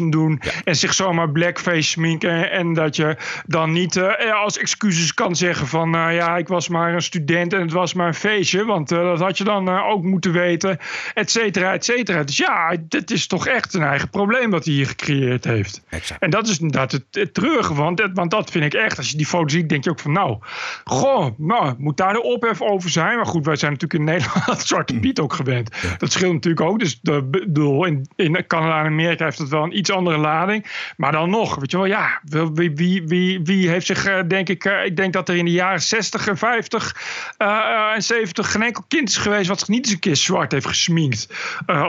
doen. 0.00 0.40
En 0.64 0.76
zich 0.76 0.94
zomaar 0.94 1.30
blackface 1.30 1.82
sminken. 1.82 2.50
En 2.50 2.72
dat 2.74 2.96
je 2.96 3.16
dan 3.46 3.72
niet 3.72 3.96
eh, 3.96 4.42
als 4.42 4.58
excuses 4.58 5.14
kan 5.14 5.36
zeggen 5.36 5.66
van... 5.66 5.90
nou 5.90 6.12
ja, 6.12 6.36
ik 6.36 6.48
was 6.48 6.68
maar 6.68 6.94
een 6.94 7.02
student 7.02 7.52
en 7.52 7.60
het 7.60 7.72
was 7.72 7.94
maar 7.94 8.06
een 8.06 8.14
feestje. 8.14 8.64
Want 8.64 8.92
eh, 8.92 8.98
dat 9.02 9.20
had 9.20 9.38
je 9.38 9.44
dan 9.44 9.68
eh, 9.68 9.86
ook 9.88 10.02
moeten 10.02 10.32
weten. 10.32 10.78
Et 11.14 11.30
cetera, 11.30 11.72
et 11.72 11.84
cetera. 11.84 12.22
Dus 12.22 12.36
ja, 12.36 12.76
dit 12.88 13.10
is 13.10 13.26
toch 13.26 13.46
echt 13.46 13.74
een 13.74 13.82
eigen 13.82 14.10
probleem 14.10 14.50
wat 14.50 14.64
hij 14.64 14.74
hier 14.74 14.86
gecreëerd 14.86 15.44
heeft. 15.44 15.82
En 16.18 16.30
dat 16.30 16.48
is 16.48 16.58
inderdaad 16.58 16.92
het, 16.92 17.04
het 17.10 17.34
treurige. 17.34 17.74
Want, 17.74 17.96
dat- 17.96 18.10
want 18.14 18.30
dat 18.30 18.50
vind 18.50 18.64
ik 18.64 18.74
echt. 18.74 18.96
Als 18.98 19.10
je 19.10 19.16
die 19.16 19.26
foto 19.26 19.48
ziet, 19.48 19.68
denk 19.68 19.84
je 19.84 19.90
ook 19.90 20.00
van... 20.00 20.12
nou, 20.12 20.38
goh, 20.84 21.26
nou, 21.38 21.74
moet 21.78 21.96
daar 21.96 22.12
de 22.12 22.22
ophef 22.22 22.60
over 22.60 22.90
zijn? 22.90 23.16
Maar 23.16 23.26
goed, 23.26 23.46
wij 23.46 23.56
zijn 23.56 23.72
natuurlijk 23.72 24.00
in 24.00 24.06
Nederland 24.14 24.60
Zwarte 24.66 24.94
Piet 25.00 25.20
ook 25.20 25.32
gewend. 25.32 25.70
Dat 25.98 26.12
scheelt 26.12 26.32
natuurlijk 26.32 26.66
ook. 26.66 26.78
Dus 26.78 26.98
de 27.02 27.22
bedoel, 27.22 27.84
in, 27.84 28.06
in 28.16 28.46
Canada 28.46 28.80
en 28.80 28.86
Amerika 28.86 29.24
heeft 29.24 29.38
het 29.38 29.48
wel 29.48 29.62
een 29.62 29.76
iets 29.82 29.90
andere 29.90 30.18
lading. 30.18 30.66
Maar 30.96 31.12
dan 31.12 31.30
nog, 31.30 31.54
weet 31.54 31.70
je 31.70 31.76
wel, 31.76 31.86
ja, 31.86 32.20
wie, 32.52 32.70
wie, 32.74 33.02
wie, 33.06 33.40
wie 33.42 33.68
heeft 33.68 33.86
zich, 33.86 34.04
eh, 34.04 34.18
denk 34.28 34.48
ik, 34.48 34.64
eh, 34.64 34.84
ik 34.84 34.96
denk 34.96 35.12
dat 35.12 35.28
er 35.28 35.36
in 35.36 35.44
de 35.44 35.50
jaren 35.50 35.82
60 35.82 36.28
en 36.28 36.38
50 36.38 36.96
eh, 37.36 37.94
en 37.94 38.02
70 38.02 38.50
geen 38.50 38.62
enkel 38.62 38.84
kind 38.88 39.08
is 39.08 39.16
geweest 39.16 39.48
wat 39.48 39.58
zich 39.58 39.68
niet 39.68 39.84
eens 39.84 39.94
een 39.94 40.00
keer 40.00 40.16
zwart 40.16 40.52
heeft 40.52 40.66
gesminkt. 40.66 41.28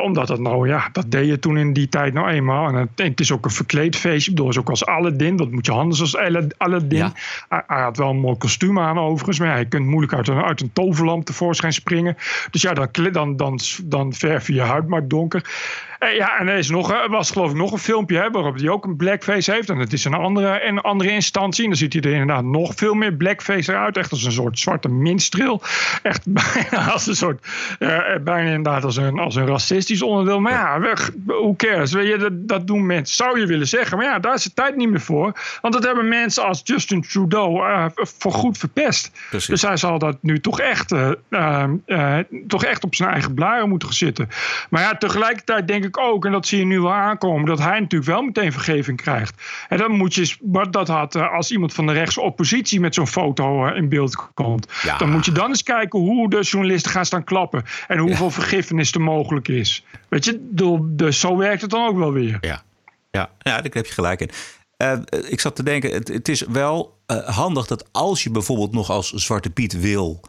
Omdat 0.04 0.28
dat 0.28 0.40
nou, 0.40 0.68
ja, 0.68 0.90
dat 0.92 1.12
deed 1.12 1.28
je 1.28 1.40
toen 1.40 1.58
in 1.58 1.74
die 1.74 1.90
tijd 1.90 2.14
nou 2.14 2.30
eenmaal. 2.30 2.68
En 2.68 2.90
het, 2.96 3.20
is 3.20 3.32
ook 3.32 3.46
een 3.46 3.52
verkleed 3.52 3.96
feestje. 3.96 4.32
Ik 4.32 4.36
bedoel, 4.36 4.46
het 4.46 4.56
is 4.56 4.62
ook 4.62 4.70
als 4.70 4.86
Aladdin. 4.86 5.36
Dat 5.36 5.52
moet 5.52 5.66
je 5.66 5.72
anders 5.72 6.02
als 6.02 6.18
Ala- 6.18 6.48
Aladdin. 6.58 7.14
Hij, 7.50 7.64
hij 7.68 7.82
had 7.82 7.98
wel 7.98 8.10
een 8.10 8.20
mooi 8.20 8.38
kostuum 8.38 8.80
aan 8.80 9.00
overigens. 9.00 9.40
Maar 9.40 9.48
ja, 9.48 9.56
je 9.56 9.68
kunt 9.68 9.86
moeilijk 9.86 10.14
uit 10.14 10.28
een, 10.28 10.44
uit 10.44 10.62
een 10.62 10.74
toverlamp 10.74 11.26
tevoorschijn 11.26 11.74
springen. 11.74 12.18
Dus 12.52 12.62
ja, 12.62 12.74
dan, 12.74 12.90
dan, 13.12 13.36
dan, 13.36 13.60
dan 13.84 14.14
verf 14.14 14.48
je 14.48 14.54
je 14.54 14.62
huid 14.62 14.88
maar 14.88 15.08
donker. 15.08 15.44
Eh, 16.04 16.16
ja, 16.16 16.40
en 16.40 16.48
er 16.48 16.58
is 16.58 16.70
nog, 16.70 16.92
er 16.92 17.10
was 17.10 17.32
geloof 17.32 17.50
ik 17.50 17.58
nog 17.58 17.72
een 17.72 17.78
filmpje 17.78 18.18
hè, 18.18 18.32
waarop 18.32 18.56
hij 18.56 18.70
ook 18.70 18.86
een 18.86 18.96
blackface 18.96 19.52
heeft. 19.52 19.70
En 19.70 19.78
het 19.78 19.94
is 19.94 20.06
een 20.06 20.14
andere, 20.14 20.66
een 20.66 20.80
andere 20.82 21.12
instantie. 21.12 21.64
En 21.64 21.70
dan 21.70 21.78
ziet 21.78 21.94
hij 21.94 22.02
er 22.02 22.12
inderdaad 22.12 22.44
nog 22.44 22.72
veel 22.76 22.94
meer 22.94 23.14
blackface 23.14 23.72
eruit. 23.72 23.98
Echt 23.98 24.12
als 24.12 24.24
een 24.24 24.32
soort 24.32 24.60
zwarte 24.60 24.90
minstreel. 24.90 25.62
Echt 26.02 26.22
bijna 26.44 26.92
als 26.92 27.08
een 27.08 27.16
soort, 27.16 27.48
eh, 27.80 27.98
bijna 28.24 28.50
inderdaad 28.50 28.84
als 28.84 28.98
een, 28.98 29.20
als 29.20 29.36
een 29.36 29.48
racistisch 29.48 30.02
onderdeel. 30.02 30.40
Maar 30.40 30.52
ja, 30.52 30.80
weg, 30.80 31.12
who 31.26 31.56
cares? 31.56 31.92
Weet 31.92 32.08
je, 32.08 32.18
dat, 32.18 32.48
dat 32.48 32.68
doen 32.68 32.86
mensen, 32.86 33.16
zou 33.16 33.40
je 33.40 33.46
willen 33.46 33.68
zeggen. 33.68 33.98
Maar 33.98 34.06
ja, 34.06 34.20
daar 34.20 34.34
is 34.34 34.44
de 34.44 34.54
tijd 34.54 34.76
niet 34.76 34.90
meer 34.90 35.02
voor. 35.02 35.40
Want 35.62 35.74
dat 35.74 35.84
hebben 35.84 36.08
mensen 36.08 36.46
als 36.46 36.62
Justin 36.64 37.02
Trudeau 37.02 37.68
eh, 37.68 37.86
voor 37.96 38.32
goed 38.32 38.58
verpest. 38.58 39.12
Precies. 39.30 39.48
Dus 39.48 39.62
hij 39.62 39.78
zal 39.78 40.00
dat 40.00 40.18
nu 40.22 40.40
toch 40.40 40.60
echt, 40.60 40.92
eh, 40.92 41.12
eh, 41.30 41.64
eh, 41.86 42.26
toch 42.48 42.64
echt 42.64 42.84
op 42.84 42.96
zijn 42.96 43.10
eigen 43.10 43.34
blaren 43.34 43.70
moeten 43.70 43.88
gaan 43.88 43.98
zitten. 43.98 44.30
Maar 44.70 44.82
ja, 44.82 44.96
tegelijkertijd 44.98 45.68
denk 45.68 45.84
ik 45.84 45.93
ook, 46.00 46.26
en 46.26 46.32
dat 46.32 46.48
zie 46.48 46.60
je 46.60 46.66
nu 46.66 46.80
wel 46.80 46.94
aankomen, 46.94 47.46
dat 47.46 47.60
hij 47.60 47.80
natuurlijk 47.80 48.12
wel 48.12 48.22
meteen 48.22 48.52
vergeving 48.52 49.02
krijgt. 49.02 49.42
En 49.70 49.78
dan 49.78 49.92
moet 49.92 50.14
je, 50.14 50.36
maar 50.52 50.72
dat 50.72 50.88
had 50.88 51.16
eh, 51.16 51.34
als 51.34 51.52
iemand 51.52 51.74
van 51.74 51.86
de 51.86 51.94
rechtse 51.94 52.22
oppositie 52.22 52.80
met 52.80 52.94
zo'n 52.94 53.08
foto 53.08 53.66
eh, 53.66 53.78
in 53.78 53.90
beeld 53.90 54.28
komt, 54.34 54.68
dan 54.98 55.10
moet 55.10 55.26
je 55.26 55.32
dan 55.32 55.50
eens 55.50 55.64
kijken 55.64 56.00
hoe 56.00 56.30
de 56.30 56.42
journalisten 56.42 56.92
gaan 56.92 57.06
staan 57.06 57.24
klappen 57.24 57.64
en 57.88 57.98
hoeveel 57.98 58.32
vergiffenis 58.32 58.92
er 58.92 59.02
mogelijk 59.02 59.48
is. 59.48 59.86
Weet 60.10 60.26
je, 60.26 60.48
dus 60.82 61.20
zo 61.20 61.38
werkt 61.38 61.62
het 61.62 61.72
dan 61.72 61.88
ook 61.88 61.98
wel 61.98 62.12
weer. 62.12 62.38
Ja, 62.42 62.64
ja, 63.12 63.30
ja 63.40 63.62
daar 63.62 63.72
heb 63.74 63.86
je 63.86 63.94
gelijk 63.94 64.22
in. 64.22 64.30
Eh, 64.78 64.98
ik 65.30 65.40
zat 65.40 65.56
te 65.56 65.64
denken, 65.64 65.92
het, 65.92 66.08
het 66.08 66.28
is 66.28 66.42
wel 66.42 66.98
handig 67.26 67.68
dat 67.68 67.88
als 67.92 68.24
je 68.24 68.32
bijvoorbeeld 68.32 68.72
nog 68.72 68.90
als 68.90 69.12
Zwarte 69.12 69.50
Piet 69.50 69.80
wil 69.80 70.22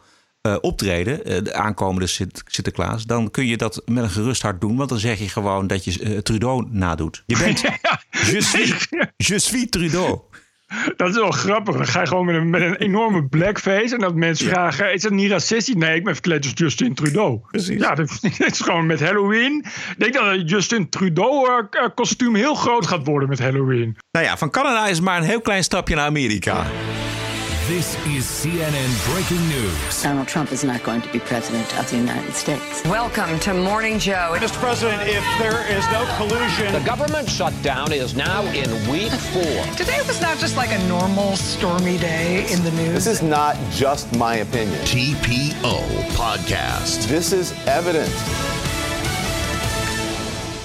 eh, 0.45 0.55
optreden, 0.61 1.25
eh, 1.25 1.43
de 1.43 1.53
aankomende 1.53 2.07
Sint- 2.07 2.43
Sinterklaas, 2.45 3.03
dan 3.05 3.31
kun 3.31 3.45
je 3.45 3.57
dat 3.57 3.81
met 3.85 4.03
een 4.03 4.09
gerust 4.09 4.41
hart 4.41 4.61
doen. 4.61 4.75
Want 4.75 4.89
dan 4.89 4.99
zeg 4.99 5.19
je 5.19 5.29
gewoon 5.29 5.67
dat 5.67 5.83
je 5.83 5.99
eh, 6.03 6.17
Trudeau 6.17 6.65
nadoet. 6.69 7.23
Je 7.25 7.37
bent 7.37 7.61
je, 8.31 8.41
suis, 8.41 8.87
je 9.29 9.39
suis 9.39 9.69
Trudeau. 9.69 10.19
Dat 10.95 11.09
is 11.09 11.15
wel 11.15 11.31
grappig. 11.31 11.75
Dan 11.75 11.87
ga 11.87 12.01
je 12.01 12.07
gewoon 12.07 12.25
met 12.25 12.35
een, 12.35 12.49
met 12.49 12.61
een 12.61 12.75
enorme 12.75 13.23
blackface. 13.27 13.93
En 13.93 13.99
dat 13.99 14.15
mensen 14.15 14.47
vragen: 14.49 14.93
Is 14.93 15.01
dat 15.01 15.11
niet 15.11 15.31
racistisch? 15.31 15.75
Nee, 15.75 15.95
ik 15.95 16.03
ben 16.03 16.13
verkleed 16.13 16.43
als 16.43 16.51
Justin 16.55 16.93
Trudeau. 16.93 17.39
Precies. 17.51 17.79
Ja, 17.81 17.95
dat 17.95 18.19
is 18.51 18.59
gewoon 18.59 18.85
met 18.85 18.99
Halloween. 18.99 19.65
Ik 19.65 19.95
denk 19.97 20.13
dat 20.13 20.25
het 20.31 20.49
Justin 20.49 20.89
Trudeau-kostuum 20.89 22.35
heel 22.35 22.55
groot 22.55 22.87
gaat 22.87 23.05
worden 23.05 23.29
met 23.29 23.39
Halloween. 23.39 23.97
Nou 24.11 24.25
ja, 24.25 24.37
van 24.37 24.49
Canada 24.49 24.87
is 24.87 24.99
maar 24.99 25.17
een 25.17 25.23
heel 25.27 25.41
klein 25.41 25.63
stapje 25.63 25.95
naar 25.95 26.05
Amerika. 26.05 26.65
This 27.67 27.95
is 28.05 28.25
CNN 28.25 29.11
breaking 29.11 29.43
news. 29.49 30.03
Donald 30.03 30.27
Trump 30.27 30.51
is 30.51 30.63
not 30.63 30.83
going 30.83 31.01
to 31.01 31.11
be 31.11 31.17
president 31.17 31.75
of 31.79 31.89
the 31.89 31.97
United 31.97 32.35
States. 32.35 32.83
Welcome 32.83 33.39
to 33.39 33.55
Morning 33.55 33.97
Joe. 33.97 34.37
Mr. 34.37 34.51
President, 34.59 35.01
if 35.09 35.23
there 35.39 35.65
is 35.75 35.83
no 35.91 36.05
collusion. 36.15 36.71
The 36.73 36.85
government 36.85 37.27
shutdown 37.27 37.91
is 37.91 38.15
now 38.15 38.43
in 38.53 38.69
week 38.87 39.11
four. 39.11 39.75
Today 39.75 39.97
was 40.05 40.21
not 40.21 40.37
just 40.37 40.55
like 40.55 40.69
a 40.69 40.87
normal 40.87 41.35
stormy 41.37 41.97
day 41.97 42.45
in 42.53 42.63
the 42.63 42.69
news. 42.69 42.93
This 42.93 43.07
is 43.07 43.23
not 43.23 43.57
just 43.71 44.15
my 44.15 44.35
opinion. 44.35 44.77
TPO 44.81 45.79
Podcast. 46.13 47.07
This 47.07 47.33
is 47.33 47.51
evidence. 47.65 48.13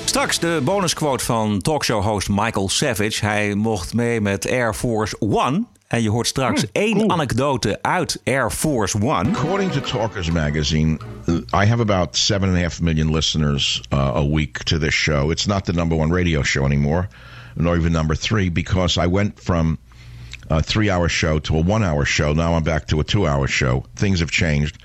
Straks 0.05 0.39
de 0.39 0.61
bonusquote 0.65 1.25
van 1.25 1.61
talkshow-host 1.61 2.29
Michael 2.29 2.69
Savage. 2.69 3.27
Hij 3.27 3.55
mocht 3.55 3.95
mee 3.95 4.21
met 4.21 4.47
Air 4.47 4.75
Force 4.75 5.17
One. 5.19 5.67
En 5.91 6.03
je 6.03 6.11
hoort 6.11 6.27
straks 6.27 6.65
één 6.73 7.11
anekdote 7.11 7.79
uit 7.83 8.21
Air 8.25 8.51
Force 8.51 8.99
One. 8.99 9.31
According 9.31 9.73
to 9.73 9.81
Talkers 9.81 10.31
Magazine, 10.31 10.99
uh, 11.29 11.63
I 11.63 11.67
have 11.67 11.81
about 11.81 12.17
seven 12.17 12.49
and 12.49 12.59
a 12.59 12.61
half 12.61 12.81
million 12.81 13.13
listeners 13.13 13.83
uh, 13.93 14.13
a 14.15 14.25
week 14.25 14.63
to 14.63 14.79
this 14.79 14.95
show. 14.95 15.31
It's 15.31 15.47
not 15.47 15.65
the 15.65 15.73
number 15.73 15.97
one 15.97 16.15
radio 16.15 16.43
show 16.43 16.65
anymore, 16.65 17.09
nor 17.55 17.77
even 17.77 17.93
number 17.93 18.17
three, 18.17 18.51
because 18.51 19.05
I 19.05 19.09
went 19.09 19.41
from 19.41 19.79
a 20.49 20.63
three 20.63 20.91
hour 20.91 21.09
show 21.09 21.41
to 21.41 21.57
a 21.57 21.61
one 21.61 21.83
hour 21.83 22.05
show. 22.05 22.35
Now 22.35 22.55
I'm 22.55 22.63
back 22.63 22.87
to 22.87 23.01
a 23.01 23.05
two 23.05 23.27
hour 23.27 23.49
show. 23.49 23.85
Things 23.97 24.21
have 24.21 24.31
changed. 24.31 24.79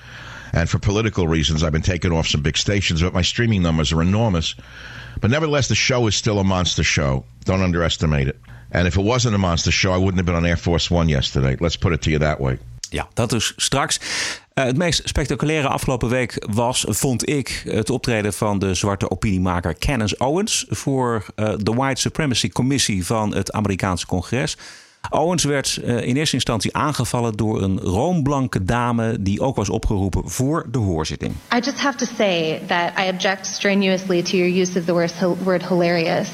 And 0.53 0.67
for 0.67 0.79
political 0.79 1.27
reasons, 1.27 1.61
I've 1.61 1.71
been 1.71 1.81
taken 1.81 2.11
off 2.11 2.27
some 2.27 2.41
big 2.41 2.57
stations, 2.57 3.01
but 3.01 3.13
my 3.13 3.23
streaming 3.23 3.61
numbers 3.61 3.93
are 3.93 4.01
enormous. 4.01 4.55
But 5.21 5.29
nevertheless, 5.29 5.67
the 5.67 5.75
show 5.75 6.07
is 6.07 6.15
still 6.15 6.39
a 6.39 6.43
monster 6.43 6.83
show. 6.83 7.25
Don't 7.43 7.61
underestimate 7.61 8.27
it. 8.27 8.39
And 8.75 8.85
if 8.85 8.97
it 8.97 9.03
wasn't 9.03 9.35
a 9.35 9.37
monster 9.37 9.71
show, 9.71 9.93
I 9.93 9.97
wouldn't 9.97 10.15
have 10.15 10.25
been 10.25 10.35
on 10.35 10.45
Air 10.45 10.57
Force 10.57 10.93
One 10.93 11.07
yesterday. 11.07 11.55
Let's 11.59 11.77
put 11.77 11.91
it 11.93 12.01
to 12.01 12.09
you 12.09 12.19
that 12.19 12.39
way. 12.39 12.59
Ja, 12.89 13.07
dat 13.13 13.29
dus 13.29 13.53
straks. 13.55 13.99
Eh, 14.53 14.65
het 14.65 14.77
meest 14.77 15.01
spectaculaire 15.03 15.67
afgelopen 15.67 16.09
week 16.09 16.45
was, 16.49 16.85
vond 16.87 17.29
ik, 17.29 17.63
het 17.67 17.89
optreden 17.89 18.33
van 18.33 18.59
de 18.59 18.73
zwarte 18.73 19.11
opiniemaker 19.11 19.77
Candace 19.77 20.17
Owens 20.17 20.65
voor 20.69 21.25
eh, 21.35 21.53
de 21.57 21.73
White 21.73 22.01
Supremacy 22.01 22.49
Commissie 22.49 23.05
van 23.05 23.35
het 23.35 23.51
Amerikaanse 23.51 24.05
congres. 24.05 24.57
Owens 25.09 25.43
werd 25.43 25.77
eh, 25.77 26.07
in 26.07 26.15
eerste 26.15 26.35
instantie 26.35 26.75
aangevallen 26.75 27.35
door 27.35 27.61
een 27.61 27.79
roomblanke 27.79 28.63
dame 28.63 29.21
die 29.21 29.41
ook 29.41 29.55
was 29.55 29.69
opgeroepen 29.69 30.29
voor 30.29 30.65
de 30.71 30.77
hoorzitting. 30.77 31.33
I 31.53 31.59
just 31.59 31.79
have 31.79 31.97
to 31.97 32.05
say 32.17 32.61
that 32.67 32.91
I 32.99 33.09
object 33.09 33.45
strenuously 33.45 34.21
to 34.21 34.37
your 34.37 34.59
use 34.59 34.79
of 34.79 34.85
the 34.85 35.35
word 35.43 35.67
hilarious. 35.67 36.29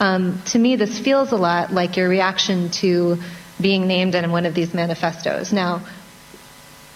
Um, 0.00 0.42
to 0.46 0.58
me, 0.58 0.76
this 0.76 0.98
feels 0.98 1.32
a 1.32 1.36
lot 1.36 1.72
like 1.72 1.96
your 1.96 2.08
reaction 2.08 2.70
to 2.82 3.18
being 3.60 3.86
named 3.86 4.14
in 4.14 4.30
one 4.30 4.46
of 4.46 4.54
these 4.54 4.72
manifestos. 4.72 5.52
Now, 5.52 5.82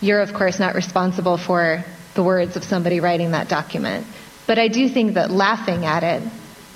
you're 0.01 0.21
of 0.21 0.33
course 0.35 0.59
not 0.59 0.75
responsible 0.75 1.37
for 1.37 1.85
the 2.15 2.23
words 2.23 2.57
of 2.57 2.65
somebody 2.65 3.01
writing 3.01 3.33
that 3.33 3.49
document, 3.49 4.07
but 4.47 4.59
I 4.59 4.69
do 4.69 4.88
think 4.88 5.15
that 5.15 5.31
laughing 5.31 5.85
at 5.85 6.03
it 6.05 6.23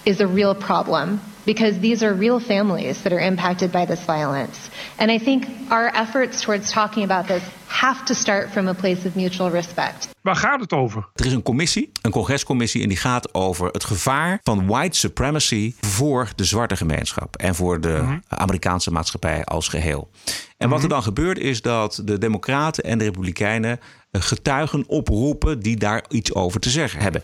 is 0.04 0.20
a 0.20 0.26
real 0.26 0.54
problem 0.54 1.20
because 1.46 1.78
these 1.80 2.04
are 2.06 2.14
real 2.18 2.40
families 2.40 3.02
that 3.02 3.12
are 3.12 3.24
impacted 3.26 3.70
by 3.70 3.86
this 3.86 4.00
violence. 4.04 4.58
And 4.96 5.10
I 5.10 5.18
think 5.18 5.44
our 5.68 5.90
efforts 5.94 6.40
towards 6.40 6.72
talking 6.72 7.04
about 7.10 7.26
this 7.26 7.42
have 7.66 8.04
to 8.04 8.14
start 8.14 8.50
from 8.52 8.68
a 8.68 8.72
place 8.74 9.06
of 9.06 9.14
mutual 9.14 9.50
respect. 9.50 10.08
Waar 10.20 10.36
gaat 10.36 10.60
het 10.60 10.72
over? 10.72 11.08
Er 11.14 11.26
is 11.26 11.32
een 11.32 11.42
commissie, 11.42 11.90
een 12.02 12.10
congrescommissie, 12.10 12.82
en 12.82 12.88
die 12.88 12.96
gaat 12.96 13.34
over 13.34 13.66
het 13.66 13.84
gevaar 13.84 14.40
van 14.42 14.66
white 14.66 14.98
supremacy 14.98 15.74
voor 15.80 16.28
de 16.36 16.44
zwarte 16.44 16.76
gemeenschap 16.76 17.36
en 17.36 17.54
voor 17.54 17.80
de 17.80 17.98
Mhm. 18.02 18.18
Amerikaanse 18.28 18.90
maatschappij 18.92 19.44
als 19.44 19.68
geheel. 19.68 20.10
En 20.56 20.68
wat 20.68 20.82
er 20.82 20.88
dan 20.88 21.02
gebeurt 21.02 21.38
is 21.38 21.62
dat 21.62 22.00
de 22.04 22.18
Democraten 22.18 22.84
en 22.84 22.98
de 22.98 23.04
Republikeinen 23.04 23.80
eh, 24.10 24.22
getuigen 24.22 24.84
oproepen 24.86 25.60
die 25.60 25.76
daar 25.76 26.04
iets 26.08 26.34
over 26.34 26.60
te 26.60 26.70
zeggen 26.70 27.00
hebben. 27.00 27.22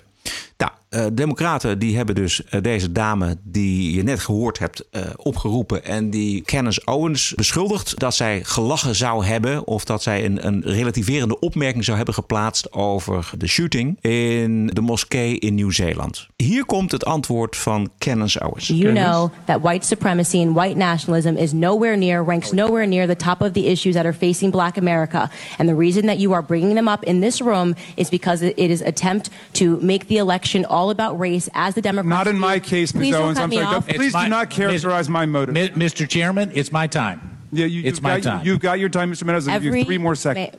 Nou, 0.57 0.73
eh, 0.93 1.07
Democraten 1.13 1.79
die 1.79 1.97
hebben 1.97 2.15
dus 2.15 2.45
eh, 2.45 2.63
deze 2.63 2.93
dame 2.93 3.37
die 3.43 3.95
je 3.95 4.03
net 4.03 4.21
gehoord 4.21 4.59
hebt 4.59 4.89
eh, 4.91 5.03
opgeroepen 5.17 5.85
en 5.85 6.11
die 6.11 6.43
Candace 6.43 6.83
Owens 6.85 7.33
beschuldigd 7.37 7.99
dat 7.99 8.15
zij 8.15 8.41
gelachen 8.45 8.95
zou 8.95 9.25
hebben 9.25 9.67
of 9.67 9.85
dat 9.85 10.03
zij 10.03 10.25
een, 10.25 10.47
een 10.47 10.63
relativerende 10.65 11.39
opmerking 11.39 11.85
zou 11.85 11.97
hebben 11.97 12.15
geplaatst 12.15 12.73
over 12.73 13.31
de 13.39 13.47
shooting 13.47 14.01
in 14.01 14.67
de 14.67 14.81
moskee 14.81 15.39
in 15.39 15.55
Nieuw-Zeeland. 15.55 16.27
Hier 16.37 16.65
komt 16.65 16.93
het 16.93 17.05
antwoord 17.05 17.57
van 17.57 17.91
Candace 17.99 18.47
Owens. 18.47 18.67
You 18.69 18.93
know 18.93 19.31
that 19.45 19.61
white 19.61 19.87
supremacy 19.87 20.39
and 20.39 20.55
white 20.55 20.77
nationalism 20.77 21.37
is 21.37 21.53
nowhere 21.53 21.97
near, 21.97 22.25
ranks 22.25 22.53
nowhere 22.53 22.87
near 22.87 23.07
the 23.07 23.17
top 23.17 23.41
of 23.41 23.53
the 23.53 23.65
issues 23.65 23.95
that 23.95 24.05
are 24.05 24.15
facing 24.15 24.53
black 24.53 24.77
America. 24.77 25.31
And 25.59 25.69
the 25.69 25.77
reason 25.77 26.07
that 26.07 26.19
you 26.19 26.33
are 26.35 26.45
bringing 26.45 26.75
them 26.75 26.89
up 26.89 27.05
in 27.05 27.21
this 27.21 27.41
room 27.41 27.75
is 27.95 28.11
because 28.11 28.43
it 28.43 28.71
is 28.71 28.83
attempt 28.83 29.31
to 29.53 29.79
make 29.81 30.07
the 30.07 30.17
election 30.17 30.65
all 30.65 30.82
about 30.91 31.19
race 31.19 31.49
as 31.55 31.75
the 31.75 31.83
Democrats. 31.83 32.09
Not 32.09 32.27
in 32.29 32.39
my 32.39 32.59
case, 32.61 32.95
Ms. 32.95 33.01
Please 33.01 33.13
don't 33.13 33.23
Owens. 33.25 33.39
cut 33.39 33.45
I'm 33.45 33.51
me 33.51 33.57
sorry. 33.57 33.67
off. 33.77 33.87
Don't- 33.87 33.97
Please 33.97 34.13
do 34.13 34.29
not 34.29 34.51
characterize 34.51 35.09
my 35.09 35.27
motive. 35.27 35.55
Mr. 35.55 36.09
Chairman, 36.09 36.51
it's 36.55 36.73
my 36.73 36.87
time. 36.87 37.39
Yeah, 37.53 37.67
you, 37.67 37.81
It's 37.81 37.97
you've, 37.99 38.03
my 38.03 38.21
got, 38.21 38.23
time. 38.39 38.47
you've 38.47 38.61
got 38.61 38.79
your 38.79 38.89
time, 38.89 39.13
Mr. 39.13 39.25
Meadows. 39.25 39.47
I'll 39.47 39.55
give 39.57 39.65
you 39.65 39.69
Every 39.71 39.85
three 39.85 39.99
more 39.99 40.15
seconds. 40.15 40.57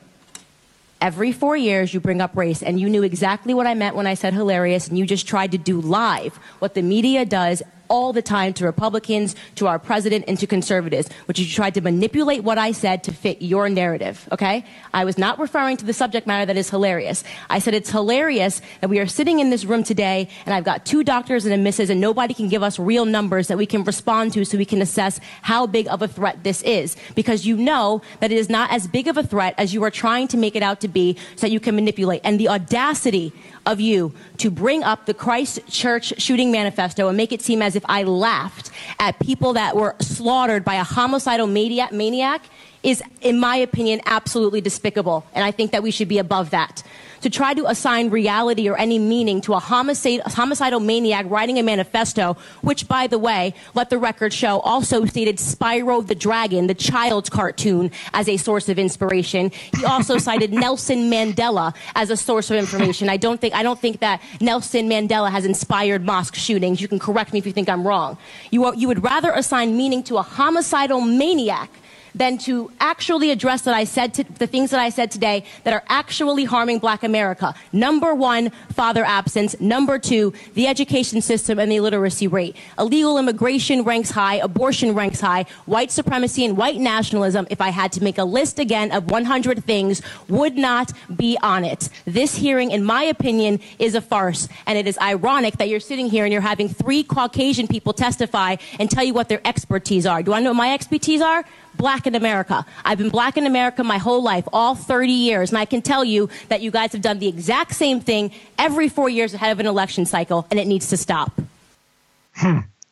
Every 1.00 1.32
four 1.32 1.56
years, 1.56 1.92
you 1.92 2.00
bring 2.00 2.20
up 2.22 2.34
race, 2.36 2.62
and 2.62 2.80
you 2.80 2.88
knew 2.88 3.02
exactly 3.02 3.52
what 3.52 3.66
I 3.66 3.74
meant 3.74 3.94
when 3.94 4.06
I 4.06 4.14
said 4.14 4.32
hilarious, 4.32 4.88
and 4.88 4.96
you 4.96 5.04
just 5.04 5.26
tried 5.26 5.52
to 5.52 5.58
do 5.58 5.80
live 5.80 6.36
what 6.60 6.72
the 6.74 6.82
media 6.82 7.26
does 7.26 7.62
all 7.88 8.12
the 8.12 8.22
time 8.22 8.52
to 8.54 8.64
Republicans, 8.64 9.36
to 9.56 9.66
our 9.66 9.78
president, 9.78 10.24
and 10.28 10.38
to 10.38 10.46
conservatives, 10.46 11.08
which 11.26 11.38
you 11.38 11.46
tried 11.46 11.74
to 11.74 11.80
manipulate 11.80 12.44
what 12.44 12.58
I 12.58 12.72
said 12.72 13.04
to 13.04 13.12
fit 13.12 13.42
your 13.42 13.68
narrative, 13.68 14.28
okay? 14.32 14.64
I 14.92 15.04
was 15.04 15.18
not 15.18 15.38
referring 15.38 15.76
to 15.78 15.84
the 15.84 15.92
subject 15.92 16.26
matter 16.26 16.46
that 16.46 16.56
is 16.56 16.70
hilarious. 16.70 17.24
I 17.50 17.58
said 17.58 17.74
it's 17.74 17.90
hilarious 17.90 18.60
that 18.80 18.90
we 18.90 18.98
are 18.98 19.06
sitting 19.06 19.40
in 19.40 19.50
this 19.50 19.64
room 19.64 19.82
today, 19.82 20.28
and 20.46 20.54
I've 20.54 20.64
got 20.64 20.84
two 20.84 21.04
doctors 21.04 21.44
and 21.44 21.54
a 21.54 21.58
missus, 21.58 21.90
and 21.90 22.00
nobody 22.00 22.34
can 22.34 22.48
give 22.48 22.62
us 22.62 22.78
real 22.78 23.04
numbers 23.04 23.48
that 23.48 23.58
we 23.58 23.66
can 23.66 23.84
respond 23.84 24.32
to 24.34 24.44
so 24.44 24.58
we 24.58 24.64
can 24.64 24.82
assess 24.82 25.20
how 25.42 25.66
big 25.66 25.88
of 25.88 26.02
a 26.02 26.08
threat 26.08 26.44
this 26.44 26.62
is. 26.62 26.96
Because 27.14 27.46
you 27.46 27.56
know 27.56 28.02
that 28.20 28.32
it 28.32 28.38
is 28.38 28.48
not 28.48 28.70
as 28.70 28.86
big 28.86 29.08
of 29.08 29.16
a 29.16 29.22
threat 29.22 29.54
as 29.58 29.74
you 29.74 29.82
are 29.84 29.90
trying 29.90 30.28
to 30.28 30.36
make 30.36 30.56
it 30.56 30.62
out 30.62 30.80
to 30.80 30.88
be 30.88 31.16
so 31.36 31.42
that 31.42 31.50
you 31.50 31.60
can 31.60 31.74
manipulate. 31.74 32.20
And 32.24 32.38
the 32.38 32.48
audacity 32.48 33.32
of 33.66 33.80
you 33.80 34.12
to 34.38 34.50
bring 34.50 34.82
up 34.82 35.06
the 35.06 35.14
Christchurch 35.14 36.20
shooting 36.20 36.52
manifesto 36.52 37.08
and 37.08 37.16
make 37.16 37.32
it 37.32 37.42
seem 37.42 37.62
as 37.62 37.76
if 37.76 37.84
I 37.86 38.02
laughed 38.02 38.70
at 38.98 39.18
people 39.20 39.54
that 39.54 39.76
were 39.76 39.96
slaughtered 40.00 40.64
by 40.64 40.74
a 40.74 40.84
homicidal 40.84 41.46
maniac, 41.46 41.92
maniac 41.92 42.42
is, 42.82 43.02
in 43.22 43.40
my 43.40 43.56
opinion, 43.56 44.00
absolutely 44.06 44.60
despicable. 44.60 45.26
And 45.34 45.44
I 45.44 45.50
think 45.50 45.72
that 45.72 45.82
we 45.82 45.90
should 45.90 46.08
be 46.08 46.18
above 46.18 46.50
that. 46.50 46.82
To 47.24 47.30
try 47.30 47.54
to 47.54 47.64
assign 47.64 48.10
reality 48.10 48.68
or 48.68 48.76
any 48.76 48.98
meaning 48.98 49.40
to 49.40 49.54
a 49.54 49.58
homicide, 49.58 50.20
homicidal 50.26 50.78
maniac 50.78 51.24
writing 51.30 51.58
a 51.58 51.62
manifesto, 51.62 52.36
which, 52.60 52.86
by 52.86 53.06
the 53.06 53.18
way, 53.18 53.54
let 53.72 53.88
the 53.88 53.96
record 53.96 54.34
show, 54.34 54.60
also 54.60 55.06
stated 55.06 55.38
Spyro 55.38 56.06
the 56.06 56.14
Dragon, 56.14 56.66
the 56.66 56.74
child's 56.74 57.30
cartoon, 57.30 57.90
as 58.12 58.28
a 58.28 58.36
source 58.36 58.68
of 58.68 58.78
inspiration. 58.78 59.52
He 59.74 59.86
also 59.86 60.18
cited 60.28 60.52
Nelson 60.52 61.10
Mandela 61.10 61.74
as 61.94 62.10
a 62.10 62.16
source 62.18 62.50
of 62.50 62.58
information. 62.58 63.08
I 63.08 63.16
don't 63.16 63.40
think 63.40 63.54
I 63.54 63.62
don't 63.62 63.80
think 63.80 64.00
that 64.00 64.20
Nelson 64.42 64.90
Mandela 64.90 65.30
has 65.30 65.46
inspired 65.46 66.04
mosque 66.04 66.34
shootings. 66.34 66.82
You 66.82 66.88
can 66.88 66.98
correct 66.98 67.32
me 67.32 67.38
if 67.38 67.46
you 67.46 67.52
think 67.52 67.70
I'm 67.70 67.86
wrong. 67.86 68.18
You 68.50 68.66
are, 68.66 68.74
you 68.74 68.86
would 68.88 69.02
rather 69.02 69.32
assign 69.32 69.78
meaning 69.78 70.02
to 70.02 70.18
a 70.18 70.22
homicidal 70.22 71.00
maniac 71.00 71.70
than 72.14 72.38
to 72.38 72.70
actually 72.80 73.30
address 73.30 73.62
that 73.62 73.74
I 73.74 73.84
said 73.84 74.14
to, 74.14 74.24
the 74.24 74.46
things 74.46 74.70
that 74.70 74.80
I 74.80 74.88
said 74.88 75.10
today 75.10 75.44
that 75.64 75.72
are 75.72 75.82
actually 75.88 76.44
harming 76.44 76.78
black 76.78 77.02
America. 77.02 77.54
Number 77.72 78.14
one, 78.14 78.50
father 78.72 79.04
absence. 79.04 79.58
Number 79.60 79.98
two, 79.98 80.32
the 80.54 80.66
education 80.66 81.20
system 81.20 81.58
and 81.58 81.70
the 81.70 81.76
illiteracy 81.76 82.28
rate. 82.28 82.56
Illegal 82.78 83.18
immigration 83.18 83.82
ranks 83.82 84.10
high, 84.10 84.36
abortion 84.36 84.94
ranks 84.94 85.20
high, 85.20 85.46
white 85.66 85.90
supremacy 85.90 86.44
and 86.44 86.56
white 86.56 86.76
nationalism, 86.76 87.46
if 87.50 87.60
I 87.60 87.70
had 87.70 87.92
to 87.92 88.02
make 88.02 88.18
a 88.18 88.24
list 88.24 88.58
again 88.58 88.92
of 88.92 89.10
100 89.10 89.64
things, 89.64 90.02
would 90.28 90.56
not 90.56 90.92
be 91.16 91.36
on 91.42 91.64
it. 91.64 91.88
This 92.04 92.36
hearing, 92.36 92.70
in 92.70 92.84
my 92.84 93.02
opinion, 93.02 93.60
is 93.78 93.94
a 93.94 94.00
farce. 94.00 94.48
And 94.66 94.78
it 94.78 94.86
is 94.86 94.98
ironic 94.98 95.58
that 95.58 95.68
you're 95.68 95.80
sitting 95.80 96.06
here 96.08 96.24
and 96.24 96.32
you're 96.32 96.42
having 96.42 96.68
three 96.68 97.02
Caucasian 97.02 97.66
people 97.66 97.92
testify 97.92 98.56
and 98.78 98.90
tell 98.90 99.04
you 99.04 99.14
what 99.14 99.28
their 99.28 99.40
expertise 99.44 100.06
are. 100.06 100.22
Do 100.22 100.32
I 100.32 100.40
know 100.40 100.50
what 100.50 100.56
my 100.56 100.72
expertise 100.72 101.20
are? 101.20 101.44
Black 101.76 102.06
in 102.06 102.14
America. 102.14 102.64
I've 102.84 102.98
been 102.98 103.10
black 103.10 103.36
in 103.36 103.46
America 103.46 103.84
my 103.84 103.98
whole 103.98 104.22
life, 104.22 104.48
all 104.52 104.74
30 104.74 105.12
years, 105.12 105.50
and 105.50 105.58
I 105.58 105.66
can 105.66 105.82
tell 105.82 106.04
you 106.04 106.28
that 106.48 106.60
you 106.60 106.70
guys 106.70 106.92
have 106.92 107.02
done 107.02 107.18
the 107.18 107.28
exact 107.28 107.74
same 107.74 108.00
thing 108.00 108.32
every 108.56 108.88
four 108.88 109.08
years 109.08 109.34
ahead 109.34 109.52
of 109.52 109.60
an 109.60 109.66
election 109.66 110.06
cycle, 110.06 110.46
and 110.50 110.60
it 110.60 110.66
needs 110.66 110.88
to 110.88 110.96
stop. 110.96 111.32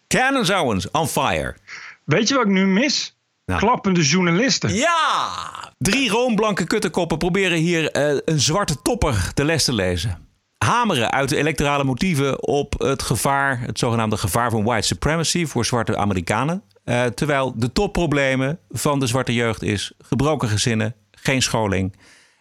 Candace 0.09 0.51
Owens, 0.51 0.87
on 0.93 1.07
fire. 1.07 1.57
Weet 2.05 2.29
je 2.29 2.35
wat 2.35 2.45
ik 2.45 2.51
nu 2.51 2.67
mis? 2.67 3.17
Klappende 3.45 4.03
journalisten. 4.03 4.75
Ja! 4.75 5.73
Drie 5.79 6.11
roomblanke 6.11 6.65
kuttenkoppen 6.65 7.19
proberen 7.19 7.59
hier 7.59 7.91
eh, 7.91 8.17
een 8.25 8.41
zwarte 8.41 8.83
topper 8.83 9.31
de 9.35 9.45
les 9.45 9.65
te 9.65 9.73
lezen. 9.73 10.29
Hameren 10.59 11.11
uit 11.11 11.29
de 11.29 11.37
electorale 11.37 11.85
motieven 11.85 12.47
op 12.47 12.75
het 12.79 13.03
gevaar, 13.03 13.61
het 13.61 13.79
zogenaamde 13.79 14.17
gevaar 14.17 14.51
van 14.51 14.65
white 14.65 14.87
supremacy 14.87 15.47
voor 15.47 15.65
zwarte 15.65 15.97
Amerikanen. 15.97 16.63
Eh, 16.85 17.05
terwijl 17.05 17.53
de 17.57 17.73
topproblemen 17.73 18.59
van 18.71 19.01
de 19.01 19.07
zwarte 19.07 19.35
jeugd 19.35 19.63
is 19.63 19.93
gebroken 19.99 20.49
gezinnen, 20.49 20.95
geen 21.11 21.43
scholing 21.43 21.97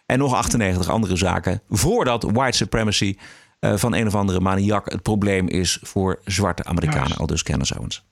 en 0.06 0.18
nog 0.18 0.34
98 0.34 0.88
andere 0.88 1.16
zaken. 1.16 1.62
Voordat 1.68 2.22
white 2.22 2.56
supremacy 2.56 3.16
eh, 3.58 3.76
van 3.76 3.94
een 3.94 4.06
of 4.06 4.14
andere 4.14 4.40
maniak 4.40 4.90
het 4.90 5.02
probleem 5.02 5.48
is 5.48 5.78
voor 5.82 6.20
zwarte 6.24 6.64
Amerikanen. 6.64 7.16
Al 7.16 7.26
dus 7.26 7.42
Candace 7.42 7.78
Owens. 7.78 8.04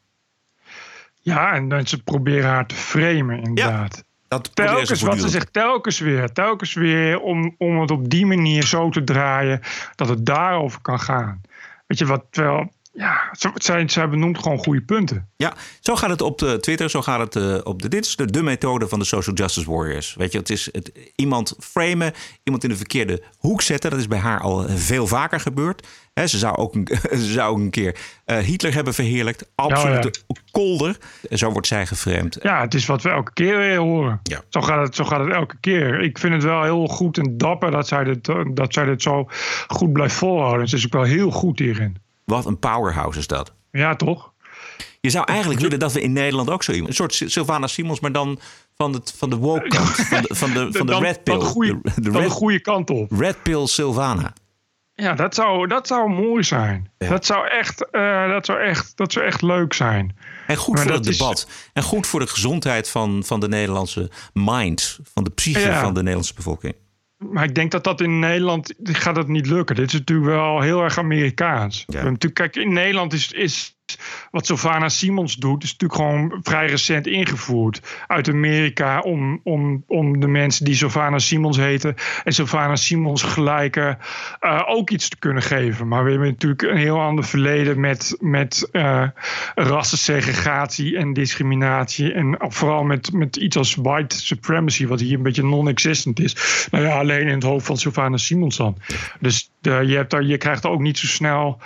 Ja, 1.23 1.53
en 1.53 1.69
dan 1.69 1.87
ze 1.87 2.03
proberen 2.03 2.49
haar 2.49 2.67
te 2.67 2.75
framen, 2.75 3.43
inderdaad. 3.43 4.05
dat 4.29 4.57
telkens 4.57 5.03
wat 5.03 5.21
ze 5.21 5.29
zegt, 5.29 5.53
telkens 5.53 5.99
weer, 5.99 6.33
telkens 6.33 6.75
weer, 6.75 7.21
om, 7.21 7.55
om 7.59 7.81
het 7.81 7.91
op 7.91 8.11
die 8.11 8.27
manier 8.27 8.65
zo 8.65 8.91
te 8.91 9.05
draaien 9.05 9.61
dat 9.95 10.09
het 10.09 10.27
daarover 10.27 10.81
kan 10.81 11.01
gaan. 11.01 11.41
Weet 11.87 11.99
je 11.99 12.07
wat, 12.07 12.25
terwijl, 12.31 12.73
ja, 12.93 13.29
ze- 13.33 13.51
zij, 13.55 13.89
zij 13.89 14.09
benoemt 14.09 14.39
gewoon 14.39 14.59
goede 14.59 14.83
punten. 14.83 15.29
Ja, 15.37 15.55
zo 15.81 15.97
gaat 15.97 16.11
het 16.11 16.21
op 16.23 16.39
de 16.39 16.59
Twitter, 16.61 16.91
zo 16.91 17.03
gaat 17.03 17.35
het 17.35 17.37
eh, 17.37 17.59
op 17.65 17.83
de. 17.83 17.89
Dit 17.89 18.05
is 18.07 18.17
de, 18.17 18.31
de 18.31 18.43
methode 18.43 18.89
van 18.89 18.99
de 18.99 19.05
social 19.05 19.37
justice 19.37 19.71
warriors. 19.71 20.15
Weet 20.15 20.33
je, 20.33 20.39
het 20.39 20.51
is 20.51 20.69
het, 20.73 20.93
iemand 21.17 21.55
framen, 21.59 22.13
iemand 22.45 22.65
in 22.65 22.71
de 22.71 22.77
verkeerde 22.77 23.23
hoek 23.39 23.63
zetten. 23.63 23.91
Dat 23.91 23.99
is 23.99 24.09
bij 24.09 24.19
haar 24.19 24.41
al 24.41 24.69
veel 24.69 25.07
vaker 25.07 25.41
gebeurd. 25.41 25.87
Ze, 26.15 26.39
zou 26.39 26.57
ook 26.57 26.75
ze 27.11 27.33
zou 27.33 27.51
ook 27.53 27.59
een 27.59 27.71
keer 27.71 27.97
eh, 28.25 28.39
Hitler 28.39 28.75
hebben 28.75 28.95
verheerlijkt. 28.95 29.51
Absolute 29.55 30.13
kolder. 30.51 30.97
En 31.29 31.39
zo 31.39 31.51
wordt 31.51 31.67
zij 31.67 31.87
geframed. 31.87 32.39
Ja, 32.43 32.61
het 32.61 32.75
is 32.75 32.87
wat 32.87 33.03
we 33.03 33.09
elke 33.11 33.33
keer 33.33 33.57
weer 33.57 33.77
horen. 33.79 34.21
Ja. 34.23 34.41
Zo, 34.49 34.61
gaat 34.61 34.87
het, 34.87 34.95
zo 34.95 35.05
gaat 35.05 35.21
het 35.21 35.33
elke 35.35 35.57
keer. 35.61 36.01
Ik 36.01 36.19
vind 36.19 36.33
het 36.35 36.43
wel 36.43 36.63
heel 36.63 36.87
goed 36.87 37.19
en 37.19 37.37
dapper 37.37 37.71
dat 37.71 37.89
zij 37.89 38.05
dit, 38.05 38.29
eh, 38.29 38.41
dat 38.55 38.73
zij 38.75 38.85
dit 38.85 39.03
zo 39.03 39.29
goed 39.69 39.93
blijft 39.93 40.15
volhouden. 40.15 40.69
Ze 40.69 40.77
is 40.77 40.85
ook 40.87 40.93
wel 40.93 41.03
heel 41.03 41.31
goed 41.31 41.59
hierin. 41.59 41.97
Wat 42.31 42.47
een 42.47 42.59
powerhouse 42.59 43.19
is 43.19 43.27
dat. 43.27 43.53
Ja, 43.71 43.97
toch? 43.97 44.33
Je 45.01 45.11
zou 45.11 45.25
eigenlijk 45.29 45.61
willen 45.61 45.79
dat 45.79 45.93
we 45.93 46.01
in 46.03 46.13
Nederland 46.13 46.51
ook 46.51 46.63
zo 46.63 46.73
iemand. 46.73 46.89
Een 46.91 46.97
soort 46.97 47.31
Sylvana 47.33 47.67
Simons, 47.67 48.01
maar 48.01 48.13
dan 48.13 48.39
van, 48.77 48.93
het, 48.93 49.15
van 49.17 49.31
de 49.31 49.37
woke 49.37 49.69
kant. 49.69 49.89
Van 49.89 50.21
de, 50.23 50.35
van 50.35 50.51
de, 50.53 50.69
van 50.79 50.87
de 50.87 50.93
Dan- 50.93 51.03
red 51.03 51.23
pill. 51.25 51.35
dan 51.39 51.45
goeie- 51.47 51.79
de, 51.95 52.11
de 52.11 52.31
goede 52.31 52.61
kant 52.61 52.91
op. 52.91 53.13
red 53.13 53.43
pill 53.43 53.67
Sylvana. 53.67 54.33
Ja, 54.95 55.15
dat 55.15 55.35
zou, 55.35 55.67
dat 55.67 55.87
zou 55.87 56.11
mooi 56.11 56.43
zijn. 56.45 56.91
Dat, 56.99 57.27
zou 57.27 57.49
echt, 57.49 57.91
eh, 57.91 58.29
dat, 58.29 58.47
zou 58.47 58.61
echt, 58.61 58.97
dat 58.97 59.13
zou 59.13 59.27
echt 59.27 59.43
leuk 59.43 59.73
zijn. 59.73 60.17
En 60.47 60.57
goed 60.57 60.75
Maar 60.75 60.83
voor 60.83 60.93
het 60.93 61.07
is- 61.07 61.19
debat. 61.19 61.49
En 61.73 61.83
goed 61.83 62.07
voor 62.07 62.21
de 62.21 62.27
gezondheid 62.27 62.89
van, 62.91 63.23
van 63.25 63.41
de 63.41 63.49
Nederlandse 63.49 64.11
mind. 64.33 64.99
Van 65.15 65.25
de 65.25 65.31
psyche 65.31 65.61
Ja. 65.61 65.81
van 65.81 65.93
de 65.95 65.99
Nederlandse 66.01 66.35
bevolking. 66.35 66.75
Maar 67.29 67.45
ik 67.45 67.55
denk 67.55 67.71
dat 67.71 67.85
dat 67.85 68.01
in 68.01 68.19
Nederland 68.19 68.75
gaat 68.83 69.15
dat 69.15 69.29
niet 69.29 69.47
lukken. 69.47 69.77
Dit 69.77 69.87
is 69.87 69.93
natuurlijk 69.93 70.29
wel 70.29 70.61
heel 70.61 70.83
erg 70.83 70.99
Amerikaans. 70.99 71.85
Natuurlijk, 71.87 72.35
kijk, 72.35 72.57
in 72.57 72.73
Nederland 72.73 73.13
is, 73.13 73.33
is 73.33 73.77
wat 74.31 74.47
Sylvana 74.47 74.89
Simons 74.89 75.37
doet, 75.37 75.63
is 75.63 75.77
natuurlijk 75.77 76.01
gewoon 76.01 76.41
vrij 76.43 76.67
recent 76.67 77.07
ingevoerd 77.07 78.05
uit 78.07 78.29
Amerika 78.29 79.01
om, 79.01 79.41
om, 79.45 79.85
om 79.87 80.21
de 80.21 80.27
mensen 80.27 80.65
die 80.65 80.75
Sylvana 80.75 81.19
Simons 81.19 81.57
heten 81.57 81.95
en 82.25 82.33
Sylvana 82.33 82.77
Simons 82.77 83.23
gelijken 83.23 83.99
uh, 84.41 84.63
ook 84.67 84.91
iets 84.91 85.09
te 85.09 85.19
kunnen 85.19 85.43
geven. 85.43 85.89
Maar 85.89 86.05
we 86.05 86.11
hebben 86.11 86.29
natuurlijk 86.29 86.63
een 86.63 86.77
heel 86.77 87.01
ander 87.01 87.25
verleden 87.25 87.81
met, 87.81 88.17
met 88.21 88.69
uh, 88.73 89.09
rassensegregatie 89.55 90.97
en 90.97 91.13
discriminatie 91.13 92.13
en 92.13 92.37
vooral 92.39 92.85
met, 92.85 93.13
met 93.13 93.37
iets 93.37 93.57
als 93.57 93.75
white 93.75 94.17
supremacy, 94.17 94.87
wat 94.87 95.01
hier 95.01 95.17
een 95.17 95.23
beetje 95.23 95.45
non-existent 95.45 96.21
is. 96.21 96.67
Nou 96.71 96.85
ja, 96.85 96.99
alleen 96.99 97.27
in 97.27 97.35
het 97.35 97.43
hoofd 97.43 97.67
van 97.67 97.77
Sylvana 97.77 98.17
Simons 98.17 98.57
dan. 98.57 98.79
Dus 99.21 99.51
de, 99.61 99.71
je, 99.87 99.97
hebt 99.97 100.11
daar, 100.11 100.23
je 100.23 100.37
krijgt 100.37 100.67
ook 100.67 100.81
niet 100.81 100.99
zo 100.99 101.07
snel 101.07 101.61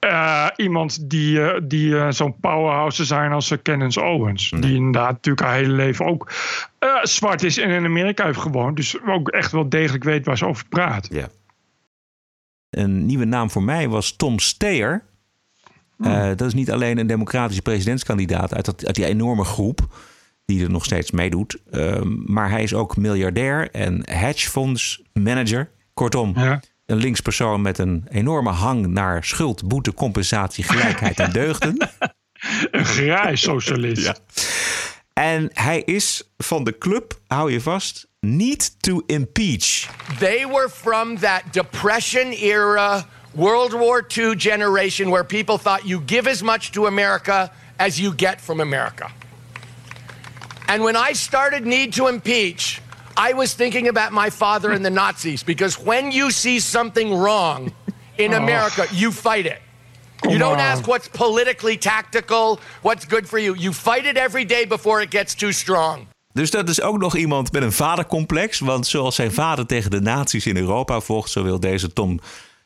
uh, 0.00 0.46
iemand 0.56 1.10
die, 1.10 1.38
uh, 1.38 1.60
die 1.62 1.88
uh, 1.88 2.10
zo'n 2.10 2.36
powerhouse 2.40 3.04
zijn 3.04 3.32
als 3.32 3.54
Kenneth 3.62 3.96
Owens. 3.96 4.50
Die 4.50 4.74
inderdaad 4.74 5.12
natuurlijk 5.12 5.46
haar 5.46 5.56
hele 5.56 5.72
leven 5.72 6.06
ook 6.06 6.32
zwart 7.02 7.42
is 7.42 7.58
en 7.58 7.70
in 7.70 7.84
Amerika 7.84 8.24
heeft 8.24 8.38
gewoond. 8.38 8.76
Dus 8.76 9.02
ook 9.06 9.28
echt 9.28 9.52
wel 9.52 9.68
degelijk 9.68 10.04
weet 10.04 10.26
waar 10.26 10.38
ze 10.38 10.46
over 10.46 10.66
praat. 10.68 11.08
Ja. 11.10 11.28
Een 12.70 13.06
nieuwe 13.06 13.24
naam 13.24 13.50
voor 13.50 13.62
mij 13.62 13.88
was 13.88 14.16
Tom 14.16 14.38
Steyer. 14.38 15.04
Hmm. 15.96 16.36
dat 16.36 16.46
is 16.46 16.54
niet 16.54 16.70
alleen 16.70 16.98
een 16.98 17.06
democratische 17.06 17.62
presidentskandidaat 17.62 18.54
uit, 18.54 18.64
dat, 18.64 18.86
uit 18.86 18.94
die 18.94 19.04
enorme 19.04 19.44
groep 19.44 19.80
die 20.44 20.64
er 20.64 20.70
nog 20.70 20.84
steeds 20.84 21.10
meedoet. 21.10 21.58
Ehm, 21.70 22.32
maar 22.32 22.50
hij 22.50 22.62
is 22.62 22.74
ook 22.74 22.96
miljardair 22.96 23.70
en 23.70 24.02
hedgefondsmanager. 24.10 25.70
Kortom, 25.94 26.32
ja 26.36 26.60
een 26.92 26.98
linkspersoon 26.98 27.62
met 27.62 27.78
een 27.78 28.06
enorme 28.10 28.50
hang 28.50 28.86
naar 28.86 29.24
schuld, 29.24 29.68
boete, 29.68 29.94
compensatie, 29.94 30.64
gelijkheid 30.64 31.20
en 31.20 31.32
deugden. 31.32 31.76
een 32.70 32.84
graai 32.84 33.36
socialist. 33.36 34.02
Ja. 34.02 34.16
En 35.12 35.50
hij 35.52 35.80
is 35.80 36.22
van 36.38 36.64
de 36.64 36.78
club, 36.78 37.20
hou 37.26 37.52
je 37.52 37.60
vast, 37.60 38.06
niet 38.20 38.82
to 38.82 39.02
impeach. 39.06 39.88
They 40.18 40.46
were 40.46 40.68
from 40.70 41.18
that 41.18 41.42
depression 41.50 42.30
era, 42.30 43.06
World 43.32 43.72
War 43.72 44.06
II 44.16 44.34
generation 44.36 45.10
where 45.10 45.24
people 45.24 45.58
thought 45.58 45.84
you 45.84 46.02
give 46.06 46.30
as 46.30 46.42
much 46.42 46.70
to 46.70 46.86
America 46.86 47.52
as 47.76 47.96
you 47.96 48.12
get 48.16 48.40
from 48.40 48.60
America. 48.60 49.06
And 50.66 50.82
when 50.82 50.96
I 51.10 51.14
started 51.14 51.64
need 51.64 51.94
to 51.94 52.08
impeach, 52.08 52.81
I 53.16 53.32
was 53.34 53.54
thinking 53.54 53.88
about 53.88 54.12
my 54.12 54.30
father 54.30 54.72
and 54.72 54.84
the 54.84 54.90
Nazis 54.90 55.44
because 55.44 55.78
when 55.78 56.12
you 56.12 56.30
see 56.30 56.60
something 56.60 57.14
wrong 57.14 57.72
in 58.16 58.32
oh. 58.32 58.36
America, 58.36 58.86
you 58.92 59.12
fight 59.12 59.46
it. 59.46 59.60
you 60.30 60.38
don't 60.38 60.60
ask 60.60 60.86
what's 60.86 61.08
politically 61.08 61.78
tactical, 61.78 62.58
what's 62.82 63.06
good 63.06 63.28
for 63.28 63.38
you. 63.38 63.54
You 63.56 63.72
fight 63.72 64.06
it 64.06 64.16
every 64.16 64.46
day 64.46 64.66
before 64.66 65.02
it 65.02 65.10
gets 65.10 65.34
too 65.34 65.52
strong. 65.52 66.06
Dus 66.32 66.50
dat 66.50 66.68
is 66.68 66.80
ook 66.80 66.98
nog 66.98 67.16
iemand 67.16 67.52
met 67.52 67.62
een 67.62 67.72
vadercomplex. 67.72 68.58
Want 68.58 68.86
zoals 68.86 69.14
zijn 69.14 69.32
vader 69.32 69.66
tegen 69.66 69.90
de 69.90 70.00
nazi's 70.00 70.46
in 70.46 70.56
Europa 70.56 71.00
vocht, 71.00 71.30
zo 71.30 71.42
wil 71.42 71.60
deze 71.60 71.92
Tom 71.92 72.20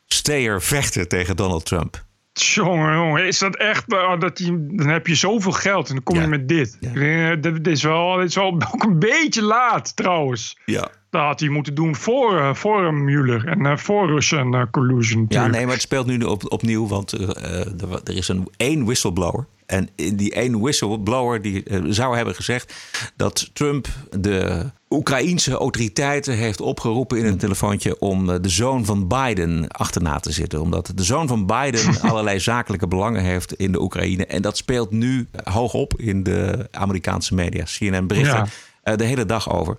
Steyer 0.07 0.61
vechten 0.61 1.07
tegen 1.07 1.35
Donald 1.35 1.65
Trump. 1.65 2.05
Jongen, 2.41 2.93
jongen, 2.93 3.25
is 3.25 3.39
dat 3.39 3.55
echt. 3.55 3.93
Uh, 3.93 4.19
dat 4.19 4.37
die, 4.37 4.67
dan 4.75 4.87
heb 4.87 5.07
je 5.07 5.15
zoveel 5.15 5.51
geld 5.51 5.87
en 5.87 5.93
dan 5.93 6.03
kom 6.03 6.21
je 6.21 6.27
met 6.27 6.47
dit. 6.47 6.77
Ja. 6.79 7.35
Dit, 7.35 7.67
is 7.67 7.83
wel, 7.83 8.15
dit 8.15 8.27
is 8.27 8.35
wel 8.35 8.45
ook 8.73 8.83
een 8.83 8.99
beetje 8.99 9.41
laat 9.41 9.95
trouwens. 9.95 10.57
Ja. 10.65 10.89
Dat 11.09 11.21
had 11.21 11.39
hij 11.39 11.49
moeten 11.49 11.75
doen 11.75 11.95
voor, 11.95 12.33
uh, 12.33 12.53
voor 12.53 12.93
Mueller 12.93 13.47
en 13.47 13.59
uh, 13.59 13.77
voor 13.77 14.07
Russian 14.07 14.69
collusion. 14.71 15.21
Natuurlijk. 15.21 15.51
Ja, 15.51 15.57
nee, 15.57 15.65
maar 15.65 15.73
het 15.73 15.83
speelt 15.83 16.05
nu 16.05 16.19
op, 16.19 16.51
opnieuw, 16.51 16.87
want 16.87 17.11
er 17.11 18.15
is 18.15 18.27
een 18.27 18.47
één 18.57 18.85
whistleblower. 18.85 19.45
En 19.67 19.89
die 19.95 20.33
één 20.33 20.59
whistleblower 20.59 21.41
die 21.41 21.63
zou 21.89 22.15
hebben 22.15 22.35
gezegd 22.35 22.73
dat 23.15 23.49
Trump 23.53 23.87
de 24.19 24.65
Oekraïense 24.89 25.51
autoriteiten 25.51 26.33
heeft 26.33 26.61
opgeroepen 26.61 27.17
in 27.17 27.25
een 27.25 27.37
telefoontje 27.37 27.99
om 27.99 28.41
de 28.41 28.49
zoon 28.49 28.85
van 28.85 29.07
Biden 29.07 29.67
achterna 29.67 30.19
te 30.19 30.31
zitten. 30.31 30.61
Omdat 30.61 30.91
de 30.95 31.03
zoon 31.03 31.27
van 31.27 31.45
Biden 31.45 32.01
allerlei 32.09 32.39
zakelijke 32.39 32.87
belangen 32.87 33.23
heeft 33.23 33.53
in 33.53 33.71
de 33.71 33.81
Oekraïne. 33.81 34.25
En 34.25 34.41
dat 34.41 34.57
speelt 34.57 34.91
nu 34.91 35.27
hoog 35.43 35.73
op 35.73 35.93
in 35.99 36.23
de 36.23 36.67
Amerikaanse 36.71 37.35
media. 37.35 37.63
CNN 37.63 38.07
berichten 38.07 38.49
ja. 38.83 38.95
de 38.95 39.03
hele 39.03 39.25
dag 39.25 39.51
over. 39.51 39.77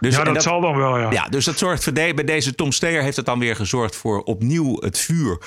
Dus, 0.00 0.16
ja, 0.16 0.24
dat, 0.24 0.34
dat, 0.34 0.42
zal 0.42 0.60
dan 0.60 0.76
wel, 0.76 0.98
ja. 0.98 1.10
Ja, 1.10 1.28
dus 1.28 1.44
dat 1.44 1.58
zorgt 1.58 1.84
voor 1.84 1.94
de, 1.94 2.12
bij 2.14 2.24
deze 2.24 2.54
Tom 2.54 2.72
Steyer 2.72 3.02
heeft 3.02 3.16
het 3.16 3.26
dan 3.26 3.38
weer 3.38 3.56
gezorgd 3.56 3.96
voor 3.96 4.22
opnieuw 4.22 4.76
het 4.80 4.98
vuur 4.98 5.38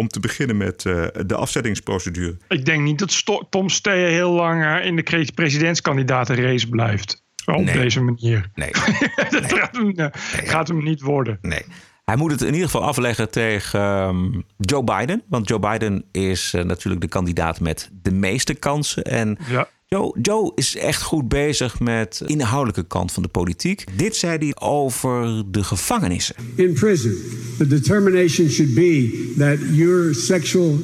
om 0.00 0.08
te 0.08 0.20
beginnen 0.20 0.56
met 0.56 0.84
uh, 0.84 1.06
de 1.26 1.34
afzettingsprocedure. 1.34 2.36
Ik 2.48 2.64
denk 2.64 2.82
niet 2.82 2.98
dat 2.98 3.12
Sto 3.12 3.46
Tom 3.50 3.68
Steyer 3.68 4.08
heel 4.08 4.30
lang 4.30 4.64
uh, 4.64 4.86
in 4.86 4.96
de 4.96 5.30
presidentskandidatenrace 5.34 6.68
blijft. 6.68 7.24
Op 7.44 7.64
nee. 7.64 7.78
deze 7.78 8.00
manier. 8.02 8.50
Nee. 8.54 8.70
dat 9.30 9.30
nee. 9.30 9.58
Gaat, 9.58 9.76
hem, 9.76 9.88
uh, 9.88 9.94
nee. 9.94 10.12
gaat, 10.32 10.68
hem, 10.68 10.82
niet 10.82 11.00
worden. 11.00 11.38
Nee. 11.42 11.64
Hij 12.04 12.16
moet 12.16 12.30
het 12.30 12.40
in 12.40 12.52
ieder 12.52 12.68
geval 12.68 12.84
afleggen 12.84 13.30
tegen 13.30 13.80
um, 13.80 14.44
Joe 14.56 14.84
Biden. 14.84 15.22
Want 15.28 15.48
Joe 15.48 15.58
Biden 15.58 16.04
is 16.12 16.54
natuurlijk 16.62 17.00
de 17.00 17.08
kandidaat 17.08 17.60
met 17.60 17.90
de 17.92 18.12
meeste 18.12 18.54
kansen. 18.54 19.02
En 19.02 19.38
ja. 19.48 19.68
Joe, 19.96 20.14
Joe 20.22 20.52
is 20.54 20.76
echt 20.76 21.02
goed 21.02 21.28
bezig 21.28 21.80
met 21.80 22.18
de 22.18 22.26
inhoudelijke 22.26 22.86
kant 22.86 23.12
van 23.12 23.22
de 23.22 23.28
politiek. 23.28 23.84
Dit 23.96 24.16
zei 24.16 24.38
hij 24.38 24.68
over 24.68 25.42
de 25.50 25.64
gevangenissen. 25.64 26.34
In 26.54 26.72
prison, 26.72 27.12
the 27.58 27.66
determination 27.66 28.48
should 28.48 28.74
be 28.74 29.32
that 29.38 29.58
your 29.72 30.14
sexual 30.14 30.78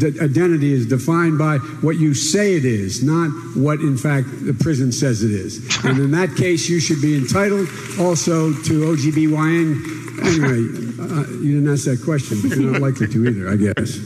identity 0.00 0.66
is 0.66 0.88
defined 0.88 1.36
by 1.36 1.58
what 1.80 1.98
you 1.98 2.14
say 2.14 2.54
it 2.54 2.64
is, 2.64 3.02
not 3.02 3.30
what 3.54 3.80
in 3.80 3.98
fact 3.98 4.26
the 4.46 4.52
prison 4.52 4.92
says 4.92 5.22
it 5.22 5.44
is. 5.46 5.58
And 5.82 5.98
in 5.98 6.10
that 6.10 6.34
case, 6.34 6.66
you 6.68 6.80
should 6.80 7.00
be 7.00 7.14
entitled 7.14 7.68
also 7.98 8.52
to 8.52 8.72
OGBYN. 8.84 9.96
Anyway, 10.22 10.64
uh, 10.98 11.26
you 11.42 11.52
didn't 11.54 11.68
ask 11.68 11.84
that 11.84 12.00
question, 12.04 12.40
but 12.42 12.56
you're 12.56 12.70
not 12.70 12.80
likely 12.80 13.08
to 13.08 13.24
either, 13.24 13.48
I 13.52 13.56
guess. 13.56 14.00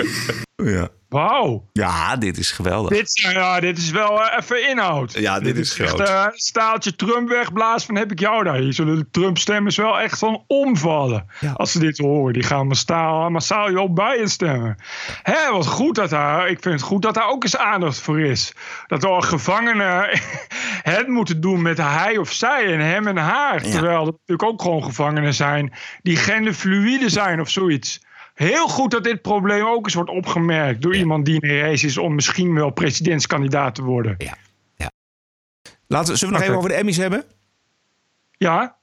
Ja. 0.63 0.89
Wauw. 1.11 1.69
Ja, 1.73 2.17
dit 2.17 2.39
is 2.39 2.53
geweldig. 2.53 2.99
Dit, 2.99 3.19
ja, 3.33 3.61
dit 3.61 3.79
is 3.79 3.91
wel 3.91 4.21
uh, 4.21 4.37
even 4.39 4.69
inhoud. 4.69 5.13
Ja, 5.13 5.35
dit, 5.35 5.45
dit 5.45 5.57
is, 5.57 5.79
is 5.79 5.89
groot. 5.89 6.01
Echt, 6.01 6.11
uh, 6.11 6.27
staaltje 6.33 6.97
Trump 6.97 7.29
wegblazen 7.29 7.87
van 7.87 7.97
heb 7.97 8.11
ik 8.11 8.21
jou 8.21 8.45
daar. 8.45 8.57
Hier 8.57 8.73
zullen 8.73 8.97
de 8.97 9.11
Trump-stemmers 9.11 9.77
wel 9.77 10.01
echt 10.01 10.19
van 10.19 10.45
omvallen. 10.47 11.27
Ja. 11.41 11.53
Als 11.53 11.73
ze 11.73 11.79
dit 11.79 11.99
horen. 11.99 12.33
Die 12.33 12.43
gaan 12.43 12.67
massaal, 12.67 13.31
massaal 13.31 13.71
jou 13.71 13.91
Biden 13.91 14.29
stemmen. 14.29 14.77
Hé, 15.23 15.53
wat 15.53 15.67
goed 15.67 15.95
dat 15.95 16.11
daar. 16.11 16.49
Ik 16.49 16.59
vind 16.61 16.75
het 16.75 16.85
goed 16.85 17.03
dat 17.03 17.15
daar 17.15 17.29
ook 17.29 17.43
eens 17.43 17.57
aandacht 17.57 17.99
voor 17.99 18.21
is. 18.21 18.53
Dat 18.87 19.05
er 19.05 19.23
gevangenen 19.23 20.09
het 20.97 21.09
moeten 21.09 21.41
doen 21.41 21.63
met 21.63 21.79
hij 21.79 22.17
of 22.17 22.33
zij 22.33 22.73
en 22.73 22.81
hem 22.81 23.07
en 23.07 23.17
haar. 23.17 23.67
Ja. 23.67 23.71
Terwijl 23.71 24.01
er 24.01 24.13
natuurlijk 24.27 24.43
ook 24.43 24.63
gewoon 24.63 24.85
gevangenen 24.85 25.35
zijn 25.35 25.73
die 26.03 26.17
genderfluïde 26.81 27.09
zijn 27.09 27.41
of 27.41 27.51
zoiets. 27.51 28.01
Heel 28.35 28.69
goed 28.69 28.91
dat 28.91 29.05
dit 29.05 29.23
probleem 29.23 29.67
ook 29.67 29.85
eens 29.85 29.95
wordt 29.95 30.11
opgemerkt 30.11 30.83
door 30.83 30.97
iemand 30.97 31.25
die 31.25 31.35
in 31.41 31.49
de 31.49 31.61
race 31.61 31.87
is 31.87 31.99
om 31.99 32.15
misschien 32.15 32.55
wel 32.55 32.71
presidentskandidaat 32.71 33.75
te 33.75 33.83
worden. 33.83 34.15
Ja. 34.19 34.37
ja. 34.75 34.91
Laten 35.87 36.13
we, 36.13 36.19
zullen 36.19 36.35
we 36.35 36.41
nog 36.41 36.49
even 36.49 36.59
over 36.59 36.71
de 36.71 36.77
Emmys 36.77 36.97
hebben? 36.97 37.25
Ja. 38.31 38.79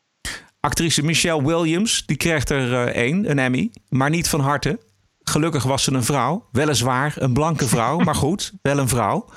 Actrice 0.59 1.03
Michelle 1.03 1.45
Williams, 1.45 2.05
die 2.05 2.17
krijgt 2.17 2.49
er 2.49 2.71
uh, 2.71 2.83
één, 2.83 3.29
een 3.29 3.39
Emmy, 3.39 3.71
maar 3.89 4.09
niet 4.09 4.29
van 4.29 4.39
harte. 4.39 4.79
Gelukkig 5.23 5.63
was 5.63 5.83
ze 5.83 5.93
een 5.93 6.03
vrouw, 6.03 6.47
weliswaar 6.51 7.13
een 7.15 7.33
blanke 7.33 7.67
vrouw, 7.67 7.97
maar 8.07 8.15
goed, 8.15 8.53
wel 8.61 8.77
een 8.77 8.87
vrouw. 8.87 9.29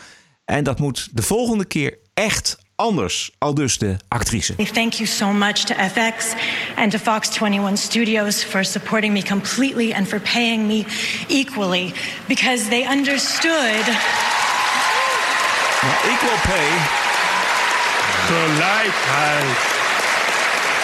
En 0.44 0.64
dat 0.64 0.78
moet 0.78 1.08
de 1.12 1.22
volgende 1.22 1.64
keer 1.64 1.98
echt 2.14 2.58
anders, 2.80 3.30
al 3.38 3.54
dus 3.54 3.78
de 3.78 3.96
actrice. 4.08 4.54
Thank 4.54 4.92
you 4.92 5.06
so 5.06 5.32
much 5.32 5.64
to 5.64 5.74
FX 5.74 6.34
and 6.76 6.90
to 6.92 6.98
Fox 6.98 7.28
21 7.28 7.76
Studios 7.76 8.44
for 8.44 8.64
supporting 8.64 9.12
me 9.12 9.22
completely 9.22 9.94
and 9.94 10.08
for 10.08 10.20
paying 10.20 10.66
me 10.66 10.84
equally 11.28 11.92
because 12.26 12.68
they 12.68 12.86
understood. 12.86 13.86
equal 16.04 16.38
pay. 16.42 16.70
Gelijkheid. 18.26 19.79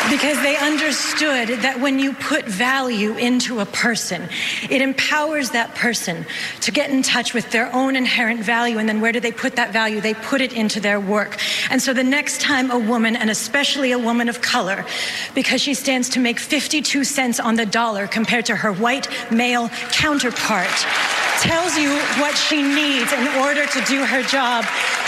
Because 0.08 0.40
they 0.42 0.56
understood 0.56 1.48
that 1.62 1.80
when 1.80 1.98
you 1.98 2.12
put 2.12 2.44
value 2.44 3.16
into 3.16 3.58
a 3.58 3.66
person, 3.66 4.28
it 4.70 4.80
empowers 4.80 5.50
that 5.50 5.74
person 5.74 6.24
to 6.60 6.70
get 6.70 6.90
in 6.90 7.02
touch 7.02 7.34
with 7.34 7.50
their 7.50 7.74
own 7.74 7.96
inherent 7.96 8.40
value. 8.40 8.78
And 8.78 8.88
then 8.88 9.00
where 9.00 9.10
do 9.10 9.18
they 9.18 9.32
put 9.32 9.56
that 9.56 9.72
value? 9.72 10.00
They 10.00 10.14
put 10.14 10.40
it 10.40 10.52
into 10.52 10.78
their 10.78 11.00
work. 11.00 11.38
And 11.70 11.82
so 11.82 11.92
the 11.92 12.04
next 12.04 12.40
time 12.40 12.70
a 12.70 12.78
woman, 12.78 13.16
and 13.16 13.30
especially 13.30 13.90
a 13.92 13.98
woman 13.98 14.28
of 14.28 14.40
color, 14.40 14.86
because 15.34 15.60
she 15.60 15.74
stands 15.74 16.08
to 16.10 16.20
make 16.20 16.38
52 16.38 17.02
cents 17.02 17.40
on 17.40 17.56
the 17.56 17.66
dollar 17.66 18.06
compared 18.06 18.46
to 18.46 18.56
her 18.56 18.72
white 18.72 19.08
male 19.32 19.68
counterpart, 19.90 20.70
tells 21.40 21.76
you 21.76 21.90
what 22.20 22.36
she 22.36 22.62
needs 22.62 23.12
in 23.12 23.28
order 23.36 23.66
to 23.66 23.80
do 23.82 24.04
her 24.04 24.22
job, 24.22 24.64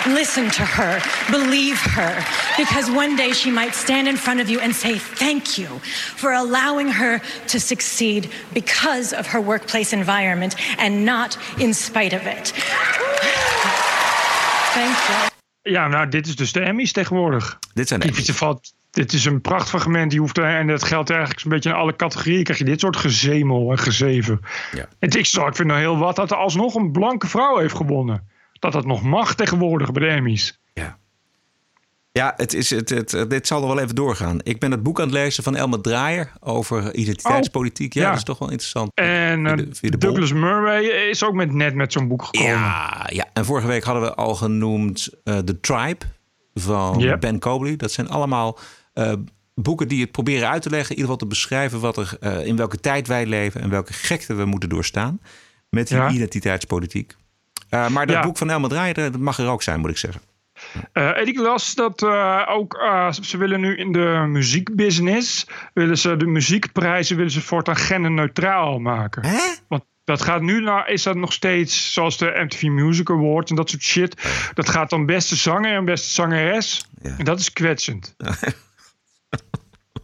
listen 0.06 0.50
to 0.50 0.64
her, 0.64 1.00
believe 1.30 1.78
her, 1.78 2.24
because 2.56 2.90
one 2.90 3.16
day 3.16 3.32
she 3.32 3.50
might 3.50 3.74
stand 3.74 4.06
in 4.06 4.16
front 4.16 4.40
of 4.40 4.48
you 4.48 4.60
and 4.60 4.74
say, 4.74 4.87
Thank 4.96 5.46
you 5.46 5.68
for 6.16 6.32
allowing 6.32 6.94
her 6.94 7.20
to 7.44 7.58
succeed 7.58 8.28
because 8.52 9.18
of 9.18 9.26
her 9.32 9.44
workplace 9.44 9.92
environment 9.96 10.54
and 10.78 11.04
not 11.04 11.38
in 11.56 11.74
spite 11.74 12.16
of 12.16 12.26
it. 12.26 12.52
Thanks, 14.72 15.06
Joe. 15.06 15.26
Ja, 15.62 15.88
nou, 15.88 16.08
dit 16.08 16.26
is 16.26 16.36
dus 16.36 16.52
de 16.52 16.60
Emmys 16.60 16.92
tegenwoordig. 16.92 17.58
Dit 17.74 17.88
zijn 17.88 18.00
de 18.00 18.06
Emmys. 18.06 18.30
Valt, 18.30 18.72
dit 18.90 19.12
is 19.12 19.24
een 19.24 19.40
prachtfragment. 19.40 20.10
Die 20.10 20.20
hoeft, 20.20 20.38
en 20.38 20.66
dat 20.66 20.84
geldt 20.84 21.10
eigenlijk 21.10 21.40
zo'n 21.40 21.50
beetje 21.50 21.68
in 21.70 21.74
alle 21.76 21.96
categorieën. 21.96 22.42
Krijg 22.44 22.58
je 22.58 22.64
dit 22.64 22.80
soort 22.80 22.96
gezemel 22.96 23.70
en 23.70 23.78
gezeven. 23.78 24.40
Ja. 24.72 24.88
En 24.98 25.10
ik, 25.10 25.26
zou- 25.26 25.48
ik 25.48 25.56
vind 25.56 25.68
nou 25.68 25.80
heel 25.80 25.98
wat 25.98 26.16
dat 26.16 26.30
er 26.30 26.36
alsnog 26.36 26.74
een 26.74 26.92
blanke 26.92 27.26
vrouw 27.26 27.58
heeft 27.58 27.76
gewonnen. 27.76 28.28
Dat 28.52 28.72
dat 28.72 28.86
nog 28.86 29.02
mag 29.02 29.34
tegenwoordig 29.34 29.92
bij 29.92 30.08
de 30.08 30.14
Emmys. 30.14 30.58
Ja, 32.12 32.32
het 32.36 32.54
is, 32.54 32.70
het, 32.70 32.88
het, 32.88 33.24
dit 33.28 33.46
zal 33.46 33.60
er 33.62 33.68
wel 33.68 33.78
even 33.78 33.94
doorgaan. 33.94 34.38
Ik 34.42 34.58
ben 34.60 34.70
het 34.70 34.82
boek 34.82 34.98
aan 35.00 35.04
het 35.04 35.14
lezen 35.14 35.42
van 35.42 35.56
Elmer 35.56 35.80
Draaier 35.80 36.32
over 36.40 36.94
identiteitspolitiek. 36.94 37.92
ja, 37.94 38.02
ja. 38.02 38.08
dat 38.08 38.18
is 38.18 38.24
toch 38.24 38.38
wel 38.38 38.50
interessant. 38.50 38.90
En 38.94 39.46
eh, 39.46 39.52
via 39.72 39.90
de 39.90 39.98
bol. 39.98 40.08
Douglas 40.10 40.32
Murray 40.32 40.84
is 40.84 41.24
ook 41.24 41.34
met, 41.34 41.52
net 41.52 41.74
met 41.74 41.92
zo'n 41.92 42.08
boek 42.08 42.22
gekomen. 42.24 42.50
Ja, 42.52 43.06
ja, 43.12 43.26
en 43.32 43.44
vorige 43.44 43.66
week 43.66 43.84
hadden 43.84 44.02
we 44.02 44.14
al 44.14 44.34
genoemd 44.34 45.08
eh 45.24 45.38
The 45.38 45.60
Tribe 45.60 46.04
van 46.54 46.98
Yep. 46.98 47.20
Ben 47.20 47.38
Cobley. 47.38 47.76
Dat 47.76 47.92
zijn 47.92 48.08
allemaal 48.08 48.58
eh, 48.92 49.12
boeken 49.54 49.88
die 49.88 50.00
het 50.02 50.10
proberen 50.12 50.48
uit 50.48 50.62
te 50.62 50.70
leggen, 50.70 50.90
in 50.96 51.00
ieder 51.00 51.12
geval 51.12 51.28
te 51.28 51.34
beschrijven 51.36 51.80
wat 51.80 51.96
er, 51.96 52.18
in 52.46 52.56
welke 52.56 52.80
tijd 52.80 53.06
wij 53.06 53.26
leven 53.26 53.60
en 53.60 53.70
welke 53.70 53.92
gekte 53.92 54.34
we 54.34 54.44
moeten 54.44 54.68
doorstaan 54.68 55.20
met 55.70 55.88
die 55.88 55.96
Ja. 55.96 56.10
identiteitspolitiek. 56.10 57.16
Maar 57.70 58.06
dat 58.06 58.16
Ja. 58.16 58.22
boek 58.22 58.36
van 58.38 58.50
Elmer 58.50 58.70
Draaier, 58.70 58.94
dat 58.94 59.16
mag 59.18 59.38
er 59.38 59.48
ook 59.48 59.62
zijn, 59.62 59.80
moet 59.80 59.90
ik 59.90 59.96
zeggen. 59.96 60.20
Eh, 60.92 61.18
en 61.18 61.26
ik 61.26 61.38
las 61.38 61.74
dat 61.74 62.02
eh, 62.02 62.46
ook 62.48 62.74
eh, 62.74 63.12
ze 63.12 63.36
willen 63.36 63.60
nu 63.60 63.76
in 63.76 63.92
de 63.92 64.24
muziekbusiness 64.28 65.46
willen 65.74 65.98
ze 65.98 66.16
de 66.16 66.26
muziekprijzen 66.26 67.16
willen 67.16 67.30
ze 67.30 67.40
voortaan 67.40 67.76
genderneutraal 67.76 68.78
maken. 68.78 69.22
Want 69.68 69.84
dat 70.04 70.22
gaat 70.22 70.42
nu 70.42 70.60
nou 70.60 70.92
is 70.92 71.02
dat 71.02 71.16
nog 71.16 71.32
steeds 71.32 71.92
zoals 71.92 72.18
de 72.18 72.40
MTV 72.44 72.62
Music 72.62 73.10
Awards 73.10 73.50
en 73.50 73.56
dat 73.56 73.70
soort 73.70 73.82
shit. 73.82 74.22
Dat 74.54 74.68
gaat 74.68 74.90
dan 74.90 75.06
beste 75.06 75.36
zanger 75.36 75.74
en 75.76 75.84
beste 75.84 76.08
zangeres. 76.08 76.88
En 77.02 77.24
dat 77.24 77.40
is 77.40 77.52
kwetsend. 77.52 78.14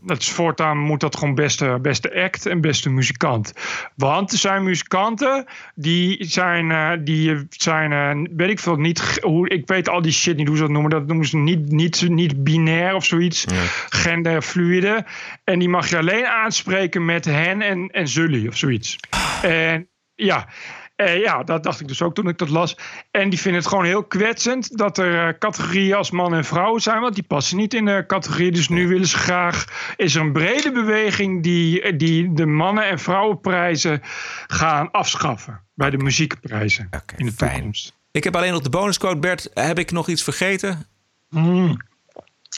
Dat 0.07 0.21
is 0.21 0.31
voortaan 0.31 0.79
moet 0.79 1.01
dat 1.01 1.17
gewoon 1.17 1.35
beste, 1.35 1.79
beste 1.83 2.15
act 2.15 2.47
en 2.47 2.61
beste 2.61 2.91
muzikant. 2.91 3.53
Want 3.97 4.33
er 4.33 4.39
zijn 4.39 4.63
muzikanten 4.63 5.47
die 5.75 6.25
zijn, 6.25 6.71
eh, 6.71 6.91
die 7.01 7.47
zijn 7.49 7.93
eh, 7.93 8.37
weet 8.37 8.51
ik 8.51 8.59
veel, 8.59 8.77
niet, 8.77 9.19
hoe, 9.23 9.49
ik 9.49 9.67
weet 9.67 9.89
al 9.89 10.03
die 10.03 10.13
shit 10.13 10.37
niet 10.37 10.49
hoe 10.49 10.57
ze 10.57 10.63
dat 10.63 10.71
noemen. 10.71 10.91
Dat 10.91 11.07
noemen 11.07 11.27
ze 11.27 11.37
niet, 11.37 11.71
niet, 11.71 12.09
niet 12.09 12.45
binair 12.45 12.95
of 12.95 13.05
zoiets. 13.05 13.45
Genderfluide. 13.89 15.07
En 15.45 15.59
die 15.59 15.69
mag 15.69 15.89
je 15.89 15.99
alleen 15.99 16.27
aanspreken 16.27 17.05
met 17.05 17.25
hen 17.25 17.63
en, 17.63 17.89
en 17.91 18.09
zully 18.09 18.47
of 18.47 18.57
zoiets. 18.57 18.97
En 19.43 19.89
ja. 20.15 20.49
Eh, 20.97 21.21
ja, 21.21 21.43
dat 21.43 21.63
dacht 21.63 21.81
ik 21.81 21.89
dus 21.89 22.03
ook 22.03 22.15
toen 22.15 22.29
ik 22.29 22.39
dat 22.39 22.49
las. 22.49 22.77
En 23.11 23.31
die 23.31 23.41
vinden 23.41 23.61
het 23.61 23.71
gewoon 23.71 23.85
heel 23.85 24.05
kwetsend 24.05 24.79
dat 24.79 24.99
er 24.99 25.29
eh, 25.29 25.39
categorieën 25.39 25.95
als 25.95 26.11
man 26.11 26.35
en 26.35 26.45
vrouw 26.45 26.79
zijn, 26.79 27.01
want 27.01 27.15
die 27.15 27.25
passen 27.25 27.57
niet 27.57 27.75
in 27.75 27.85
de 27.85 28.05
categorie. 28.07 28.53
Dus 28.53 28.69
nu 28.69 28.89
willen 28.89 29.07
ze 29.07 29.19
graag. 29.19 29.65
Is 29.97 30.15
er 30.15 30.21
een 30.21 30.33
brede 30.33 30.73
beweging 30.73 31.43
die, 31.43 31.97
die 31.97 32.33
de 32.33 32.47
mannen- 32.47 32.87
en 32.87 32.99
vrouwenprijzen 32.99 34.01
gaan 34.47 34.91
afschaffen 34.91 35.61
bij 35.75 35.91
de 35.91 35.97
muziekprijzen 35.97 36.89
in 37.17 37.27
de 37.27 37.35
toekomst. 37.35 37.95
Ik 38.11 38.25
heb 38.25 38.37
alleen 38.37 38.53
nog 38.53 38.63
de 38.63 38.71
bonuscode. 38.71 39.21
Bert, 39.21 39.51
heb 39.55 39.79
ik 39.79 39.91
nog 39.91 40.09
iets 40.09 40.23
vergeten? 40.23 40.87
Hmm. 41.29 41.77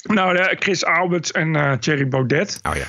Nou, 0.02 0.56
Chris 0.58 0.84
Alberts 0.84 1.32
en 1.32 1.56
eh 1.56 1.72
Thierry 1.72 2.08
Baudet. 2.08 2.60
Oh 2.62 2.76
ja. 2.76 2.86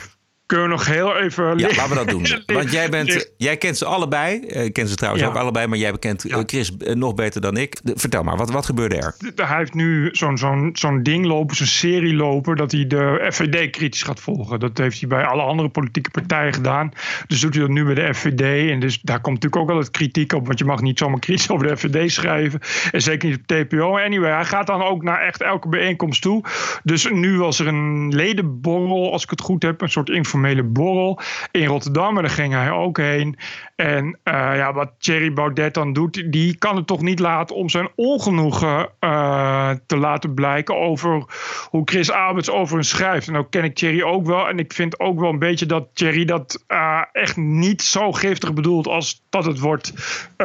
Kunnen 0.47 0.65
we 0.67 0.71
nog 0.71 0.85
heel 0.85 1.15
even. 1.17 1.57
Ja, 1.57 1.67
laten 1.67 1.89
we 1.89 1.95
dat 1.95 2.09
doen. 2.09 2.25
Want 2.57 2.71
jij, 2.71 2.89
bent, 2.89 3.31
jij 3.37 3.57
kent 3.57 3.77
ze 3.77 3.85
allebei. 3.85 4.39
Eh, 4.39 4.63
Ik 4.65 4.73
ken 4.73 4.87
ze 4.87 4.95
trouwens 4.95 5.23
Ja. 5.23 5.29
ook 5.29 5.35
allebei, 5.37 5.67
maar 5.67 5.77
jij 5.77 5.97
kent 5.99 6.25
eh, 6.25 6.39
Chris 6.45 6.77
eh, 6.77 6.95
nog 6.95 7.13
beter 7.13 7.41
dan 7.41 7.57
ik. 7.57 7.79
Vertel 7.83 8.23
maar, 8.23 8.37
wat, 8.37 8.51
wat 8.51 8.65
gebeurde 8.65 8.95
er? 8.95 9.15
Hij 9.35 9.57
heeft 9.57 9.73
nu 9.73 10.09
zo'n 10.11 10.37
zo'n 10.37 10.69
zo'n 10.73 11.03
ding 11.03 11.25
lopen, 11.25 11.55
zo'n 11.55 11.65
serie 11.67 12.13
lopen, 12.15 12.55
dat 12.55 12.71
hij 12.71 12.87
de 12.87 13.27
FVD 13.31 13.69
kritisch 13.69 14.03
gaat 14.03 14.19
volgen. 14.19 14.59
Dat 14.59 14.77
heeft 14.77 14.99
hij 14.99 15.09
bij 15.09 15.23
alle 15.25 15.41
andere 15.41 15.69
politieke 15.69 16.09
partijen 16.09 16.53
gedaan. 16.53 16.91
Dus 17.27 17.39
doet 17.39 17.53
hij 17.53 17.61
dat 17.63 17.71
nu 17.71 17.85
bij 17.85 17.93
de 17.95 18.13
FVD. 18.13 18.69
En 18.71 18.79
dus 18.79 19.01
daar 19.01 19.21
komt 19.21 19.35
natuurlijk 19.43 19.61
ook 19.61 19.69
altijd 19.69 19.91
kritiek 19.91 20.33
op, 20.33 20.45
want 20.45 20.59
je 20.59 20.65
mag 20.65 20.81
niet 20.81 20.97
zomaar 20.99 21.19
kritisch 21.19 21.49
over 21.51 21.67
de 21.67 21.77
FVD 21.77 22.11
schrijven. 22.11 22.59
En 22.91 23.01
zeker 23.01 23.29
niet 23.29 23.37
op 23.37 23.47
TPO. 23.47 23.97
Anyway, 23.97 24.31
hij 24.31 24.45
gaat 24.45 24.67
dan 24.67 24.81
ook 24.83 25.03
naar 25.03 25.21
echt 25.21 25.41
elke 25.41 25.69
bijeenkomst 25.69 26.21
toe. 26.21 26.43
Dus 26.83 27.09
nu 27.11 27.37
was 27.37 27.59
er 27.59 27.67
een 27.67 28.15
ledenborrel, 28.15 29.11
als 29.11 29.23
ik 29.23 29.29
het 29.29 29.41
goed 29.41 29.63
heb, 29.63 29.81
een 29.81 29.89
soort 29.89 30.09
informele 30.37 30.63
borrel 30.63 31.19
in 31.51 31.65
Rotterdam. 31.65 32.15
En 32.15 32.21
daar 32.23 32.31
ging 32.31 32.53
hij 32.53 32.71
ook 32.71 32.97
heen. 32.97 33.37
En 33.77 34.19
eh, 34.23 34.33
ja, 34.33 34.73
wat 34.73 34.91
Thierry 34.99 35.33
Baudet 35.33 35.73
dan 35.73 35.93
doet, 35.93 36.31
die 36.31 36.55
kan 36.57 36.75
het 36.75 36.87
toch 36.87 37.01
niet 37.01 37.19
laten 37.19 37.55
om 37.55 37.69
zijn 37.69 37.89
ongenoegen 37.95 38.89
eh, 38.99 39.71
te 39.85 39.97
laten 39.97 40.33
blijken 40.33 40.75
over 40.75 41.25
hoe 41.69 41.81
Chris 41.85 42.11
Alberts 42.11 42.49
over 42.49 42.73
hem 42.73 42.83
schrijft. 42.83 43.27
En 43.27 43.35
ook 43.35 43.51
ken 43.51 43.63
ik 43.63 43.75
Thierry 43.75 44.01
ook 44.01 44.25
wel. 44.25 44.47
En 44.47 44.59
ik 44.59 44.73
vind 44.73 44.99
ook 44.99 45.19
wel 45.19 45.29
een 45.29 45.39
beetje 45.39 45.65
dat 45.65 45.87
Thierry 45.93 46.25
dat 46.25 46.63
eh, 46.67 47.01
echt 47.11 47.35
niet 47.37 47.81
zo 47.81 48.11
giftig 48.11 48.53
bedoelt 48.53 48.87
als 48.87 49.23
dat 49.29 49.45
het 49.45 49.59
wordt, 49.59 49.93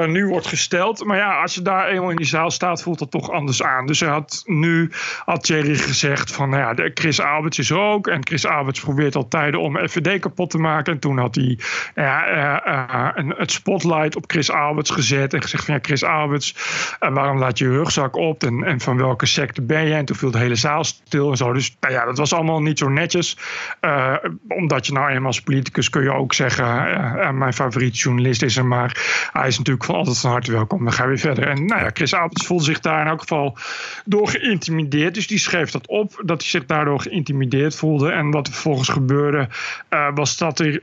nu 0.07 0.27
wordt 0.27 0.47
gesteld. 0.47 1.05
Maar 1.05 1.17
ja, 1.17 1.41
als 1.41 1.55
je 1.55 1.63
daar 1.63 1.89
eenmaal 1.89 2.11
in 2.11 2.17
die 2.17 2.27
zaal 2.27 2.51
staat, 2.51 2.83
voelt 2.83 2.99
dat 2.99 3.11
toch 3.11 3.31
anders 3.31 3.63
aan. 3.63 3.87
Dus 3.87 4.01
had 4.03 4.43
nu, 4.47 4.91
had 5.25 5.45
Thierry 5.45 5.77
gezegd 5.77 6.33
van, 6.33 6.51
nou 6.51 6.77
ja, 6.77 6.91
Chris 6.95 7.21
Alberts 7.21 7.59
is 7.59 7.71
er 7.71 7.79
ook. 7.79 8.07
En 8.07 8.27
Chris 8.27 8.47
Alberts 8.47 8.81
probeert 8.81 9.17
al 9.17 9.29
tijden 9.29 9.61
om 9.61 9.89
FVD 9.89 10.21
kapot 10.21 10.51
te 10.51 10.59
maken. 10.59 10.93
En 10.93 10.99
toen 10.99 11.19
had 11.19 11.35
hij 11.35 11.59
ja, 11.95 13.13
het 13.29 13.51
spotlight 13.51 14.17
op 14.17 14.25
Chris 14.27 14.51
Alberts 14.51 14.91
gezet. 14.91 15.35
En 15.35 15.43
gezegd 15.43 15.65
van, 15.65 15.75
ja, 15.75 15.81
Chris 15.83 16.05
Alberts, 16.05 16.57
eh, 16.99 17.13
waarom 17.13 17.39
laat 17.39 17.59
je 17.59 17.65
je 17.65 17.71
rugzak 17.71 18.17
op? 18.17 18.45
En, 18.45 18.65
en 18.65 18.81
van 18.81 18.97
welke 18.97 19.27
secte 19.27 19.63
ben 19.63 19.87
je? 19.87 19.95
En 19.95 20.05
toen 20.05 20.17
viel 20.17 20.31
de 20.31 20.39
hele 20.39 20.55
zaal 20.55 20.85
stil 20.85 21.31
en 21.31 21.37
zo. 21.37 21.53
Dus 21.53 21.77
nou 21.81 21.95
ja, 21.95 22.05
dat 22.05 22.19
was 22.19 22.33
allemaal 22.33 22.63
niet 22.63 22.79
zo 22.79 22.89
netjes. 22.89 23.39
Eh, 23.81 24.15
omdat 24.49 24.87
je 24.87 24.93
nou 24.93 25.11
eenmaal 25.11 25.27
als 25.27 25.41
politicus 25.41 25.91
kun 25.91 26.03
je 26.03 26.13
ook 26.13 26.35
zeggen... 26.35 26.65
eh, 26.65 27.31
mijn 27.31 27.53
favoriete 27.53 27.99
journalist 27.99 28.43
is 28.43 28.57
er, 28.57 28.67
maar 28.67 29.29
hij 29.33 29.49
is 29.49 29.59
natuurlijk 29.59 29.85
van 29.85 29.95
altijd 29.95 30.19
van 30.19 30.31
harte 30.31 30.53
welkom. 30.53 30.85
Dan 30.85 30.93
gaan 30.93 31.05
we 31.05 31.11
weer 31.11 31.21
verder. 31.21 31.49
En 31.49 31.67
nou 31.67 31.83
ja, 31.83 31.91
Chris 31.93 32.15
Alberts 32.15 32.47
voelde 32.47 32.65
zich 32.65 32.81
daar 32.81 33.01
in 33.01 33.07
elk 33.07 33.21
geval 33.21 33.57
door 34.05 34.29
geïntimideerd. 34.29 35.15
Dus 35.15 35.27
die 35.27 35.39
schreef 35.39 35.71
dat 35.71 35.87
op, 35.87 36.23
dat 36.25 36.41
hij 36.41 36.51
zich 36.51 36.67
daardoor 36.67 37.01
geïntimideerd 37.01 37.77
voelde. 37.77 38.11
En 38.11 38.31
wat 38.31 38.47
er 38.47 38.53
vervolgens 38.53 38.89
gebeurde, 38.89 39.49
was 40.15 40.37
dat 40.37 40.59
er, 40.59 40.83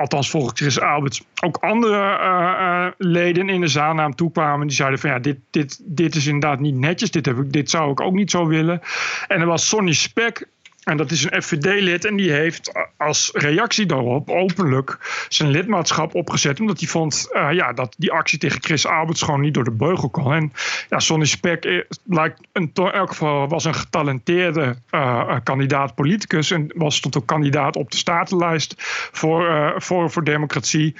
althans 0.00 0.30
volgens 0.30 0.60
Chris 0.60 0.80
Alberts, 0.80 1.22
ook 1.44 1.56
andere 1.70 2.18
eh, 2.18 2.86
eh, 2.86 2.92
leden 2.98 3.48
in 3.48 3.60
de 3.60 3.68
zaal 3.68 3.94
naar 3.94 4.04
hem 4.04 4.14
toe 4.14 4.32
kwamen. 4.32 4.66
Die 4.66 4.76
zeiden 4.76 4.98
van 4.98 5.10
ja, 5.10 5.18
dit, 5.18 5.38
dit, 5.50 5.80
dit 5.84 6.14
is 6.14 6.26
inderdaad 6.26 6.60
niet 6.60 6.74
netjes. 6.74 7.10
Dit, 7.10 7.26
heb 7.26 7.38
ik, 7.38 7.52
dit 7.52 7.70
zou 7.70 7.90
ik 7.90 8.00
ook 8.00 8.14
niet 8.14 8.30
zo 8.30 8.46
willen. 8.46 8.80
En 9.28 9.40
er 9.40 9.46
was 9.46 9.68
Sonny 9.68 9.92
Spek. 9.92 10.48
En 10.80 10.96
dat 10.96 11.10
is 11.10 11.24
een 11.24 11.42
FVD-lid 11.42 12.04
en 12.04 12.16
die 12.16 12.32
heeft 12.32 12.72
als 12.96 13.30
reactie 13.32 13.86
daarop 13.86 14.30
openlijk 14.30 14.98
zijn 15.28 15.50
lidmaatschap 15.50 16.14
opgezet. 16.14 16.60
Omdat 16.60 16.78
hij 16.80 16.88
vond 16.88 17.28
eh, 17.32 17.48
ja, 17.52 17.72
dat 17.72 17.94
die 17.98 18.12
actie 18.12 18.38
tegen 18.38 18.62
Chris 18.62 18.86
Alberts 18.86 19.22
gewoon 19.22 19.40
niet 19.40 19.54
door 19.54 19.64
de 19.64 19.70
beugel 19.70 20.08
kon. 20.08 20.32
En 20.32 20.52
ja, 20.88 20.98
Sonny 20.98 21.24
Spek 21.24 21.64
eh, 21.64 21.80
lijkt 22.04 22.40
een, 22.52 22.70
in 22.74 22.90
elk 22.90 23.08
geval 23.08 23.48
was 23.48 23.64
een 23.64 23.74
getalenteerde 23.74 24.76
eh, 24.90 25.36
kandidaat 25.42 25.94
politicus. 25.94 26.50
En 26.50 26.72
was 26.74 26.96
stond 26.96 27.16
ook 27.16 27.26
kandidaat 27.26 27.76
op 27.76 27.90
de 27.90 27.96
statenlijst 27.96 28.74
voor, 29.12 29.74
voor, 29.76 30.10
voor 30.10 30.24
democratie. 30.24 30.94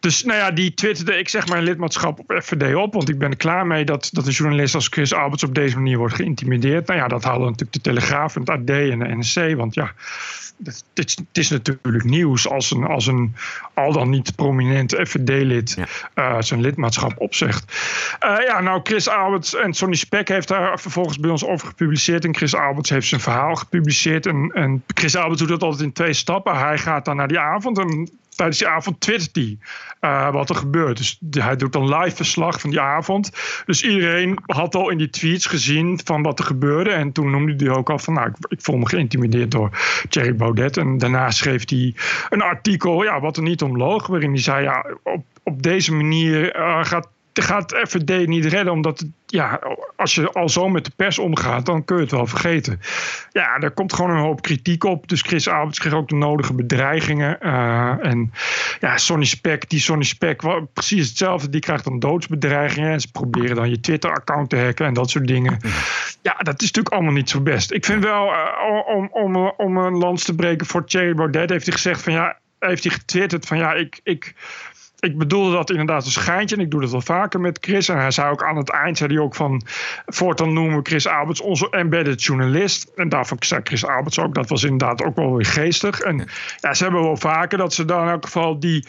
Dus 0.00 0.24
nou 0.24 0.38
ja, 0.38 0.50
die 0.50 0.74
twitterde 0.74 1.18
ik 1.18 1.28
zeg 1.28 1.48
een 1.48 1.62
lidmaatschap 1.62 2.18
op 2.18 2.40
FVD 2.42 2.74
op. 2.74 2.94
Want 2.94 3.08
ik 3.08 3.18
ben 3.18 3.30
er 3.30 3.36
klaar 3.36 3.66
mee 3.66 3.84
dat, 3.84 4.08
dat 4.12 4.26
een 4.26 4.32
journalist 4.32 4.74
als 4.74 4.88
Chris 4.88 5.14
Alberts 5.14 5.44
op 5.44 5.54
deze 5.54 5.76
manier 5.76 5.98
wordt 5.98 6.14
geïntimideerd. 6.14 6.86
Nou 6.86 7.00
ja, 7.00 7.08
dat 7.08 7.24
halen 7.24 7.40
natuurlijk 7.40 7.72
de 7.72 7.80
Telegraaf 7.80 8.34
en 8.34 8.40
het 8.40 8.50
AD 8.50 8.70
en 8.70 9.13
Want 9.56 9.74
ja, 9.74 9.92
het, 10.64 10.84
is, 10.94 11.16
het 11.16 11.38
is 11.38 11.50
natuurlijk 11.50 12.04
nieuws 12.04 12.48
als 12.48 12.70
een, 12.70 12.84
als 12.84 13.06
een 13.06 13.36
al 13.74 13.92
dan 13.92 14.10
niet 14.10 14.34
prominent 14.34 14.92
FVD-lid 14.92 15.78
eh, 16.14 16.36
zijn 16.40 16.60
lidmaatschap 16.60 17.12
opzegt. 17.16 17.72
Eh, 18.18 18.36
ja, 18.46 18.60
nou, 18.60 18.80
Chris 18.82 19.08
Alberts 19.08 19.54
en 19.54 19.74
Sonny 19.74 19.96
Spek 19.96 20.28
heeft 20.28 20.48
daar 20.48 20.80
vervolgens 20.80 21.18
bij 21.18 21.30
ons 21.30 21.44
over 21.44 21.66
gepubliceerd. 21.66 22.24
En 22.24 22.36
Chris 22.36 22.54
Alberts 22.54 22.90
heeft 22.90 23.06
zijn 23.06 23.20
verhaal 23.20 23.54
gepubliceerd. 23.54 24.26
En, 24.26 24.50
en 24.54 24.82
Chris 24.86 25.16
Alberts 25.16 25.38
doet 25.40 25.48
dat 25.48 25.62
altijd 25.62 25.82
in 25.82 25.92
twee 25.92 26.12
stappen. 26.12 26.58
Hij 26.58 26.78
gaat 26.78 27.04
dan 27.04 27.16
naar 27.16 27.28
die 27.28 27.38
avond 27.38 27.78
en 27.78 28.10
tijdens 28.34 28.58
die 28.58 28.68
avond 28.68 29.00
twittert 29.00 29.36
hij 29.36 29.58
eh, 30.00 30.32
wat 30.32 30.48
er 30.48 30.56
gebeurt. 30.56 30.96
Dus 30.96 31.18
hij 31.30 31.56
doet 31.56 31.72
dan 31.72 31.96
live 31.96 32.16
verslag 32.16 32.60
van 32.60 32.70
die 32.70 32.80
avond. 32.80 33.30
Dus 33.66 33.82
iedereen 33.82 34.38
had 34.46 34.74
al 34.74 34.90
in 34.90 34.98
die 34.98 35.10
tweets 35.10 35.46
gezien 35.46 36.00
van 36.04 36.22
wat 36.22 36.38
er 36.38 36.44
gebeurde. 36.44 36.90
En 36.90 37.12
toen 37.12 37.30
noemde 37.30 37.64
hij 37.64 37.74
ook 37.74 37.90
al 37.90 37.98
van, 37.98 38.14
nou, 38.14 38.28
ik, 38.28 38.36
ik 38.48 38.62
voel 38.62 38.76
me 38.76 38.88
geïntimideerd 38.88 39.50
door 39.50 39.70
Thierry 40.08 40.36
Baudet. 40.36 40.76
En 40.76 40.98
daarna 40.98 41.30
schreef 41.30 41.68
hij 41.68 41.94
een 42.28 42.42
artikel, 42.42 43.02
ja, 43.02 43.20
wat 43.20 43.36
er 43.36 43.42
niet 43.42 43.62
om 43.62 43.78
waarin 43.78 44.30
hij 44.30 44.40
zei, 44.40 44.62
ja, 44.62 44.84
op, 45.02 45.24
op 45.42 45.62
deze 45.62 45.92
manier 45.92 46.52
eh, 46.52 46.84
gaat 46.84 47.08
gaat 47.42 47.80
FVD 47.88 48.26
niet 48.26 48.44
redden, 48.44 48.72
omdat 48.72 49.04
ja, 49.26 49.60
als 49.96 50.14
je 50.14 50.32
al 50.32 50.48
zo 50.48 50.68
met 50.68 50.84
de 50.84 50.90
pers 50.96 51.18
omgaat, 51.18 51.66
dan 51.66 51.84
kun 51.84 51.96
je 51.96 52.02
het 52.02 52.10
wel 52.10 52.26
vergeten. 52.26 52.80
Ja, 53.30 53.56
er 53.58 53.70
komt 53.70 53.92
gewoon 53.92 54.10
een 54.10 54.22
hoop 54.22 54.42
kritiek 54.42 54.84
op. 54.84 55.08
Dus 55.08 55.22
Chris 55.22 55.48
Alberts 55.48 55.78
kreeg 55.78 55.92
ook 55.92 56.08
de 56.08 56.14
nodige 56.14 56.54
bedreigingen. 56.54 57.38
Uh, 57.42 58.06
en 58.06 58.32
ja, 58.80 58.96
Sonny 58.96 59.24
Spek, 59.24 59.70
die 59.70 59.80
Sonny 59.80 60.04
Spek, 60.04 60.42
precies 60.72 61.08
hetzelfde. 61.08 61.48
Die 61.48 61.60
krijgt 61.60 61.84
dan 61.84 61.98
doodsbedreigingen. 61.98 62.92
En 62.92 63.00
ze 63.00 63.10
proberen 63.10 63.56
dan 63.56 63.70
je 63.70 63.80
Twitter-account 63.80 64.50
te 64.50 64.56
hacken 64.58 64.86
en 64.86 64.94
dat 64.94 65.10
soort 65.10 65.26
dingen. 65.26 65.58
Ja, 66.22 66.34
dat 66.38 66.62
is 66.62 66.66
natuurlijk 66.66 66.94
allemaal 66.94 67.12
niet 67.12 67.30
zo 67.30 67.40
best. 67.40 67.72
Ik 67.72 67.84
vind 67.84 68.04
wel, 68.04 68.26
uh, 68.26 68.96
om, 68.96 69.08
om, 69.12 69.52
om 69.56 69.76
een 69.76 69.96
lans 69.96 70.24
te 70.24 70.34
breken 70.34 70.66
voor 70.66 70.86
Thierry 70.86 71.14
Baudet, 71.14 71.50
heeft 71.50 71.66
hij 71.66 71.74
gezegd 71.74 72.02
van 72.02 72.12
ja, 72.12 72.38
heeft 72.58 72.84
hij 72.84 72.92
getwitterd 72.92 73.46
van 73.46 73.58
ja, 73.58 73.72
ik, 73.72 74.00
ik 74.02 74.34
ik 75.04 75.18
bedoelde 75.18 75.52
dat 75.52 75.70
inderdaad 75.70 76.04
een 76.04 76.10
schijntje. 76.10 76.56
En 76.56 76.62
ik 76.62 76.70
doe 76.70 76.80
dat 76.80 76.90
wel 76.90 77.00
vaker 77.00 77.40
met 77.40 77.58
Chris. 77.60 77.88
En 77.88 77.98
hij 77.98 78.10
zei 78.10 78.30
ook 78.30 78.44
aan 78.44 78.56
het 78.56 78.70
eind, 78.70 78.98
zei 78.98 79.14
hij 79.14 79.22
ook 79.22 79.34
van... 79.34 79.62
voortaan 80.06 80.52
noemen 80.52 80.76
we 80.76 80.82
Chris 80.82 81.06
Alberts 81.06 81.40
onze 81.40 81.70
embedded 81.70 82.22
journalist. 82.22 82.90
En 82.94 83.08
daarvan 83.08 83.36
zei 83.40 83.60
Chris 83.64 83.86
Alberts 83.86 84.18
ook, 84.18 84.34
dat 84.34 84.48
was 84.48 84.62
inderdaad 84.62 85.02
ook 85.02 85.16
wel 85.16 85.36
weer 85.36 85.46
geestig. 85.46 86.00
En 86.00 86.28
ja, 86.60 86.74
ze 86.74 86.82
hebben 86.82 87.02
wel 87.02 87.16
vaker 87.16 87.58
dat 87.58 87.74
ze 87.74 87.84
dan 87.84 88.02
in 88.02 88.08
elk 88.08 88.24
geval 88.24 88.58
die... 88.58 88.86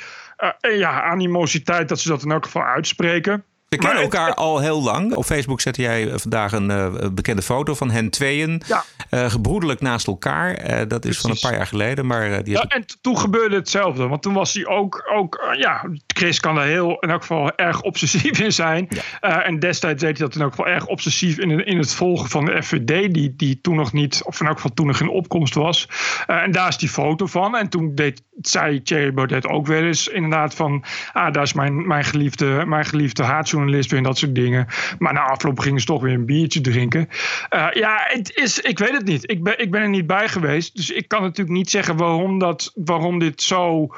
Uh, 0.64 0.78
ja, 0.78 1.04
animositeit, 1.04 1.90
dat 1.90 2.00
ze 2.00 2.10
dat 2.10 2.24
in 2.24 2.32
elk 2.32 2.46
geval 2.46 2.64
uitspreken. 2.64 3.44
We 3.76 3.86
kennen 3.86 4.04
elkaar 4.04 4.34
al 4.34 4.60
heel 4.60 4.82
lang. 4.82 5.16
Op 5.16 5.26
Facebook 5.26 5.62
zette 5.62 5.82
jij 5.82 6.10
vandaag 6.20 6.52
een 6.52 6.70
uh, 6.70 6.88
bekende 7.12 7.42
foto 7.42 7.76
van 7.76 7.92
hen 7.92 8.10
tweeën. 8.10 8.62
Ja. 8.68 8.84
Uh, 9.12 9.30
gebroedelijk 9.30 9.82
naast 9.82 10.08
elkaar. 10.08 10.70
Uh, 10.70 10.82
dat 10.88 11.06
is 11.06 11.18
van 11.18 11.30
een 11.30 11.40
paar 11.40 11.56
jaar 11.56 11.68
geleden. 11.68 12.06
Maar, 12.06 12.44
die 12.44 12.54
ja, 12.54 12.64
en 12.64 12.86
toen 13.02 13.18
gebeurde 13.18 13.56
hetzelfde. 13.56 14.08
Want 14.08 14.22
toen 14.22 14.34
was 14.34 14.54
hij 14.54 14.66
ook... 14.66 15.12
ook 15.14 15.56
ja, 15.58 15.90
Chris 16.08 16.40
kan 16.40 16.58
er 16.58 16.66
heel, 16.66 16.98
in 17.00 17.10
elk 17.10 17.22
geval 17.22 17.56
erg 17.56 17.82
obsessief 17.82 18.40
in 18.40 18.54
zijn. 18.54 18.88
Ja. 19.20 19.44
en 19.44 19.60
destijds 19.60 20.02
deed 20.02 20.18
hij 20.18 20.28
dat 20.28 20.36
in 20.36 20.42
elk 20.42 20.50
geval 20.50 20.68
erg 20.68 20.86
obsessief 20.86 21.38
in, 21.38 21.66
in 21.66 21.78
het 21.78 21.94
volgen 21.94 22.30
van 22.30 22.46
de 22.46 22.64
FVD. 22.64 23.14
Die, 23.14 23.36
die 23.36 23.62
toen 23.62 23.76
nog 23.76 23.94
niet... 23.94 24.22
Of 24.24 24.40
in 24.40 24.48
elk 24.48 24.56
geval 24.56 24.74
toen 24.74 24.88
nog 24.88 25.00
in 25.00 25.10
opkomst 25.10 25.54
was. 25.54 25.90
en 26.28 26.52
daar 26.52 26.68
is 26.68 26.78
die 26.78 26.90
foto 26.90 27.26
van. 27.26 27.58
En 27.58 27.70
toen 27.70 27.96
deed, 27.96 28.22
zei 28.42 28.82
Thierry 28.82 29.14
Baudet 29.14 29.48
ook 29.48 29.68
wel 29.68 29.84
eens 29.84 30.08
inderdaad 30.08 30.56
van... 30.56 30.84
Ah, 31.14 31.34
daar 31.34 31.44
is 31.44 31.54
mijn, 31.54 31.88
mijn 31.88 32.04
geliefde, 32.04 32.64
mijn 32.66 32.86
geliefde 32.86 33.24
haatjournalist 33.24 33.65
weer 33.72 33.98
en 33.98 34.04
dat 34.04 34.18
soort 34.18 34.36
dingen. 34.36 34.68
Maar 35.00 35.14
na 35.14 35.22
afloop 35.22 35.60
gingen 35.60 35.80
ze 35.80 35.86
toch 35.86 36.02
weer 36.02 36.14
een 36.14 36.26
biertje 36.26 36.62
drinken. 36.62 37.10
Uh, 37.50 37.68
ja, 37.72 38.04
het 38.08 38.36
is, 38.36 38.60
ik 38.60 38.80
weet 38.80 38.92
het 38.92 39.06
niet. 39.06 39.32
Ik 39.32 39.44
ben, 39.44 39.60
ik 39.60 39.72
ben 39.72 39.82
er 39.82 39.90
niet 39.90 40.08
bij 40.08 40.28
geweest. 40.28 40.76
Dus 40.76 40.90
ik 40.90 41.08
kan 41.08 41.22
natuurlijk 41.22 41.58
niet 41.58 41.70
zeggen 41.70 41.98
waarom, 41.98 42.40
dat, 42.40 42.72
waarom 42.76 43.20
dit 43.20 43.42
zo 43.42 43.90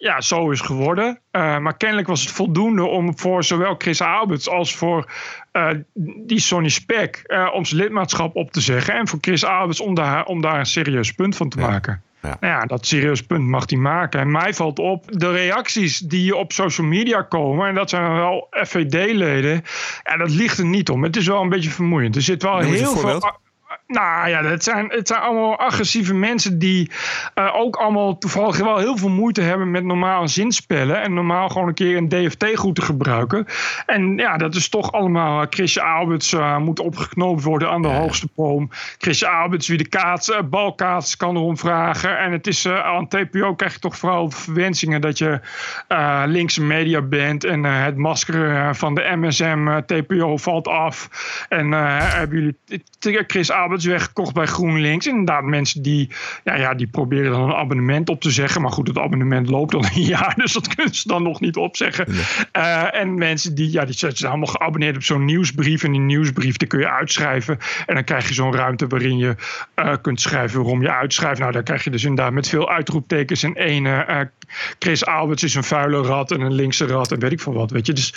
ja, 0.00 0.20
zo 0.20 0.50
is 0.50 0.60
geworden. 0.60 1.18
Uh, 1.32 1.58
maar 1.58 1.76
kennelijk 1.76 2.08
was 2.08 2.20
het 2.20 2.30
voldoende 2.30 2.84
om 2.84 3.18
voor 3.18 3.44
zowel 3.44 3.74
Chris 3.78 4.00
Alberts 4.00 4.48
als 4.48 4.76
voor 4.76 5.12
uh, 5.52 5.70
die 5.94 6.40
Sonny 6.40 6.68
Spek 6.68 7.22
uh, 7.26 7.50
om 7.54 7.64
zijn 7.64 7.80
lidmaatschap 7.80 8.36
op 8.36 8.52
te 8.52 8.60
zeggen. 8.60 8.94
En 8.94 9.08
voor 9.08 9.18
Chris 9.20 9.44
Alberts 9.44 9.80
om 9.80 9.94
daar, 9.94 10.24
om 10.24 10.40
daar 10.40 10.58
een 10.58 10.66
serieus 10.66 11.12
punt 11.12 11.36
van 11.36 11.48
te 11.48 11.58
ja. 11.58 11.66
maken. 11.66 12.02
Ja. 12.22 12.36
Nou 12.40 12.52
ja, 12.52 12.60
dat 12.66 12.86
serieus 12.86 13.22
punt 13.22 13.46
mag 13.46 13.70
hij 13.70 13.78
maken. 13.78 14.20
En 14.20 14.30
mij 14.30 14.54
valt 14.54 14.78
op 14.78 15.04
de 15.18 15.30
reacties 15.30 15.98
die 15.98 16.36
op 16.36 16.52
social 16.52 16.86
media 16.86 17.22
komen. 17.22 17.68
En 17.68 17.74
dat 17.74 17.90
zijn 17.90 18.14
wel 18.14 18.48
FVD-leden. 18.50 19.64
Ja, 20.02 20.16
dat 20.16 20.30
ligt 20.30 20.58
er 20.58 20.64
niet 20.64 20.90
om. 20.90 21.02
Het 21.02 21.16
is 21.16 21.26
wel 21.26 21.42
een 21.42 21.48
beetje 21.48 21.70
vermoeiend. 21.70 22.16
Er 22.16 22.22
zit 22.22 22.42
wel 22.42 22.58
heel 22.58 22.96
veel. 22.96 23.38
Nou 23.90 24.28
ja, 24.28 24.44
het 24.44 24.64
zijn, 24.64 24.88
het 24.88 25.08
zijn 25.08 25.20
allemaal 25.20 25.58
agressieve 25.58 26.14
mensen 26.14 26.58
die 26.58 26.90
uh, 27.34 27.56
ook 27.56 27.76
allemaal 27.76 28.18
toevallig 28.18 28.58
wel 28.58 28.78
heel 28.78 28.96
veel 28.96 29.08
moeite 29.08 29.40
hebben 29.40 29.70
met 29.70 29.84
normaal 29.84 30.28
zinspellen. 30.28 31.02
En 31.02 31.14
normaal 31.14 31.48
gewoon 31.48 31.68
een 31.68 31.74
keer 31.74 31.96
een 31.96 32.08
DFT-goed 32.08 32.74
te 32.74 32.82
gebruiken. 32.82 33.46
En 33.86 34.16
ja, 34.16 34.36
dat 34.36 34.54
is 34.54 34.68
toch 34.68 34.92
allemaal. 34.92 35.46
Chrisje 35.50 35.82
Alberts 35.82 36.32
uh, 36.32 36.58
moet 36.58 36.80
opgeknoopt 36.80 37.42
worden 37.42 37.70
aan 37.70 37.82
de 37.82 37.88
hoogste 37.88 38.28
boom. 38.34 38.70
Chrisje 38.98 39.28
Alberts, 39.28 39.68
wie 39.68 39.78
de 39.78 39.88
kaats, 39.88 40.28
uh, 40.28 40.38
balkaats 40.44 41.16
kan 41.16 41.36
erom 41.36 41.58
vragen. 41.58 42.18
En 42.18 42.32
het 42.32 42.46
is 42.46 42.68
aan 42.68 43.08
TPO 43.08 43.54
krijg 43.54 43.72
je 43.72 43.78
toch 43.78 43.96
vooral 43.96 44.30
verwensingen 44.30 45.00
dat 45.00 45.18
je 45.18 45.40
linkse 46.26 46.62
media 46.62 47.02
bent. 47.02 47.44
En 47.44 47.64
het 47.64 47.96
masker 47.96 48.74
van 48.74 48.94
de 48.94 49.12
MSM 49.16 49.80
TPO 49.86 50.36
valt 50.36 50.68
af. 50.68 51.08
En 51.48 51.72
hebben 51.72 52.38
jullie 52.38 53.24
Chris 53.26 53.50
Alberts 53.50 53.79
weggekocht 53.88 54.34
bij 54.34 54.46
GroenLinks. 54.46 55.06
Inderdaad, 55.06 55.44
mensen 55.44 55.82
die, 55.82 56.10
ja, 56.44 56.56
ja, 56.56 56.74
die 56.74 56.86
proberen 56.86 57.30
dan 57.30 57.42
een 57.42 57.54
abonnement 57.54 58.08
op 58.08 58.20
te 58.20 58.30
zeggen. 58.30 58.62
Maar 58.62 58.72
goed, 58.72 58.88
het 58.88 58.98
abonnement 58.98 59.48
loopt 59.48 59.74
al 59.74 59.84
een 59.84 60.02
jaar, 60.14 60.34
dus 60.36 60.52
dat 60.52 60.74
kunnen 60.74 60.94
ze 60.94 61.08
dan 61.08 61.22
nog 61.22 61.40
niet 61.40 61.56
opzeggen. 61.56 62.06
Uh, 62.56 62.94
en 62.94 63.14
mensen 63.14 63.54
die, 63.54 63.72
ja, 63.72 63.84
die 63.84 63.94
zijn 63.94 64.30
allemaal 64.30 64.46
geabonneerd 64.46 64.96
op 64.96 65.02
zo'n 65.02 65.24
nieuwsbrief. 65.24 65.84
En 65.84 65.92
die 65.92 66.00
nieuwsbrief 66.00 66.56
die 66.56 66.68
kun 66.68 66.78
je 66.78 66.90
uitschrijven. 66.90 67.58
En 67.86 67.94
dan 67.94 68.04
krijg 68.04 68.28
je 68.28 68.34
zo'n 68.34 68.54
ruimte 68.54 68.86
waarin 68.86 69.18
je 69.18 69.36
uh, 69.76 69.94
kunt 70.02 70.20
schrijven 70.20 70.60
waarom 70.60 70.82
je 70.82 70.92
uitschrijft. 70.92 71.40
Nou, 71.40 71.52
dan 71.52 71.62
krijg 71.62 71.84
je 71.84 71.90
dus 71.90 72.04
inderdaad 72.04 72.32
met 72.32 72.48
veel 72.48 72.70
uitroeptekens 72.70 73.42
en 73.42 73.54
één. 73.54 73.86
Chris 74.78 75.06
Alberts 75.06 75.42
is 75.42 75.54
een 75.54 75.64
vuile 75.64 76.02
rat 76.02 76.30
en 76.30 76.40
een 76.40 76.52
linkse 76.52 76.86
rat 76.86 77.12
en 77.12 77.18
weet 77.18 77.32
ik 77.32 77.40
veel 77.40 77.52
wat, 77.52 77.70
weet 77.70 77.86
je. 77.86 77.92
Dus 77.92 78.14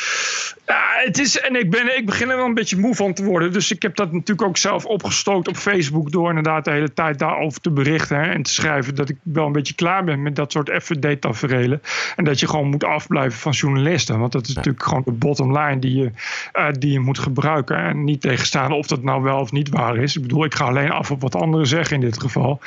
ja, 0.66 0.84
het 1.06 1.20
is, 1.20 1.40
en 1.40 1.56
ik, 1.56 1.72
ben, 1.72 1.98
ik 1.98 2.06
begin 2.06 2.30
er 2.30 2.38
wel 2.38 2.46
een 2.46 2.54
beetje 2.54 2.78
moe 2.78 2.96
van 2.96 3.14
te 3.14 3.24
worden. 3.24 3.54
Dus 3.54 3.72
ik 3.72 3.82
heb 3.82 3.96
dat 3.96 4.12
natuurlijk 4.12 4.48
ook 4.48 4.58
zelf 4.58 4.86
opgestookt 4.86 5.48
op 5.48 5.56
Facebook 5.56 6.12
door 6.12 6.30
inderdaad 6.30 6.66
de 6.66 6.72
hele 6.72 6.94
tijd 6.94 7.20
daarover 7.20 7.62
te 7.62 7.72
berichten. 7.72 8.18
Hè, 8.18 8.32
en 8.32 8.44
te 8.44 8.54
schrijven 8.54 8.96
dat 8.96 9.10
ik 9.10 9.18
wel 9.24 9.46
een 9.46 9.52
beetje 9.52 9.74
klaar 9.74 10.04
ben 10.04 10.22
met 10.22 10.36
dat 10.36 10.52
soort 10.52 10.72
FVD-taferelen. 10.84 11.82
En 12.16 12.24
dat 12.24 12.40
je 12.40 12.48
gewoon 12.48 12.70
moet 12.70 12.84
afblijven 12.84 13.40
van 13.40 13.52
journalisten. 13.52 14.20
Want 14.20 14.32
dat 14.32 14.48
is 14.48 14.56
natuurlijk 14.56 14.84
gewoon 14.84 15.02
de 15.06 15.12
bottom 15.12 15.58
line 15.58 15.80
die 15.80 15.96
je, 15.96 16.12
uh, 16.54 16.68
die 16.72 16.92
je 16.92 17.00
moet 17.00 17.20
gebruiken. 17.20 17.78
En 17.78 18.04
niet 18.04 18.22
tegenstaan 18.22 18.72
of 18.72 18.88
dat 18.88 19.04
nou 19.04 19.22
wel 19.22 19.40
of 19.40 19.52
niet 19.52 19.70
waar 19.70 19.98
is. 19.98 20.16
Ik 20.16 20.22
bedoel, 20.22 20.46
ik 20.46 20.56
ga 20.56 20.66
alleen 20.66 20.92
af 20.92 21.12
op 21.12 21.22
wat 21.22 21.36
anderen 21.36 21.68
zeggen 21.68 21.96
in 21.96 22.02
dit 22.02 22.22
geval. 22.22 22.62